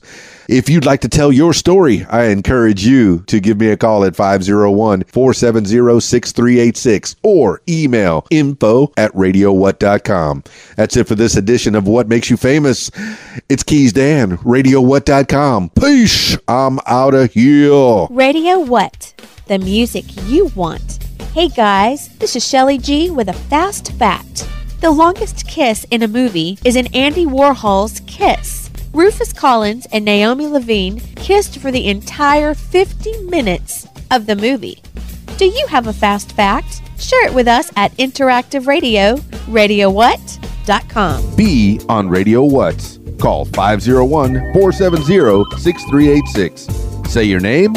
If 0.51 0.68
you'd 0.68 0.84
like 0.84 1.01
to 1.03 1.09
tell 1.09 1.30
your 1.30 1.55
story, 1.55 2.05
I 2.07 2.24
encourage 2.24 2.84
you 2.84 3.20
to 3.28 3.38
give 3.38 3.61
me 3.61 3.68
a 3.68 3.76
call 3.76 4.05
at 4.05 4.16
501 4.16 5.05
470 5.05 6.01
6386 6.01 7.14
or 7.22 7.62
email 7.68 8.26
info 8.32 8.92
at 8.96 9.12
radiowhat.com. 9.12 10.42
That's 10.74 10.96
it 10.96 11.07
for 11.07 11.14
this 11.14 11.36
edition 11.36 11.76
of 11.76 11.86
What 11.86 12.09
Makes 12.09 12.30
You 12.30 12.36
Famous. 12.36 12.90
It's 13.48 13.62
KeysDAN, 13.62 14.38
radiowhat.com. 14.38 15.70
Peace. 15.70 16.36
I'm 16.48 16.80
out 16.84 17.14
of 17.14 17.32
here. 17.32 18.09
Radio 18.11 18.59
What? 18.59 19.14
The 19.46 19.61
music 19.61 20.05
you 20.24 20.46
want. 20.57 21.05
Hey 21.32 21.48
guys, 21.48 22.09
this 22.18 22.34
is 22.34 22.44
Shelly 22.44 22.76
G 22.76 23.09
with 23.09 23.28
a 23.28 23.34
fast 23.34 23.92
fact. 23.92 24.48
The 24.80 24.90
longest 24.90 25.46
kiss 25.46 25.86
in 25.92 26.03
a 26.03 26.09
movie 26.09 26.59
is 26.64 26.74
in 26.74 26.88
Andy 26.92 27.24
Warhol's 27.24 28.01
Kiss. 28.09 28.59
Rufus 28.93 29.32
Collins 29.32 29.86
and 29.93 30.05
Naomi 30.05 30.47
Levine 30.47 30.99
kissed 31.16 31.59
for 31.59 31.70
the 31.70 31.88
entire 31.88 32.55
50 32.55 33.22
minutes 33.24 33.86
of 34.11 34.26
the 34.26 34.34
movie. 34.34 34.82
Do 35.36 35.47
you 35.47 35.66
have 35.68 35.86
a 35.86 35.93
fast 35.93 36.32
fact? 36.32 36.82
Share 36.99 37.26
it 37.26 37.32
with 37.32 37.47
us 37.49 37.70
at 37.76 37.93
Interactive 37.93 38.66
Radio, 38.66 39.16
radiowhat.com. 39.47 41.36
Be 41.36 41.80
on 41.88 42.09
Radio 42.09 42.43
What. 42.43 42.99
Call 43.18 43.45
501 43.45 44.53
470 44.53 45.45
6386. 45.59 47.12
Say 47.12 47.24
your 47.24 47.41
name, 47.41 47.74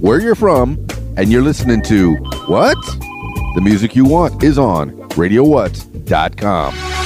where 0.00 0.20
you're 0.20 0.34
from, 0.34 0.84
and 1.16 1.30
you're 1.30 1.42
listening 1.42 1.82
to 1.82 2.14
What? 2.46 2.76
The 3.54 3.60
music 3.62 3.94
you 3.96 4.04
want 4.04 4.42
is 4.42 4.58
on 4.58 4.90
RadioWhat.com. 5.10 7.05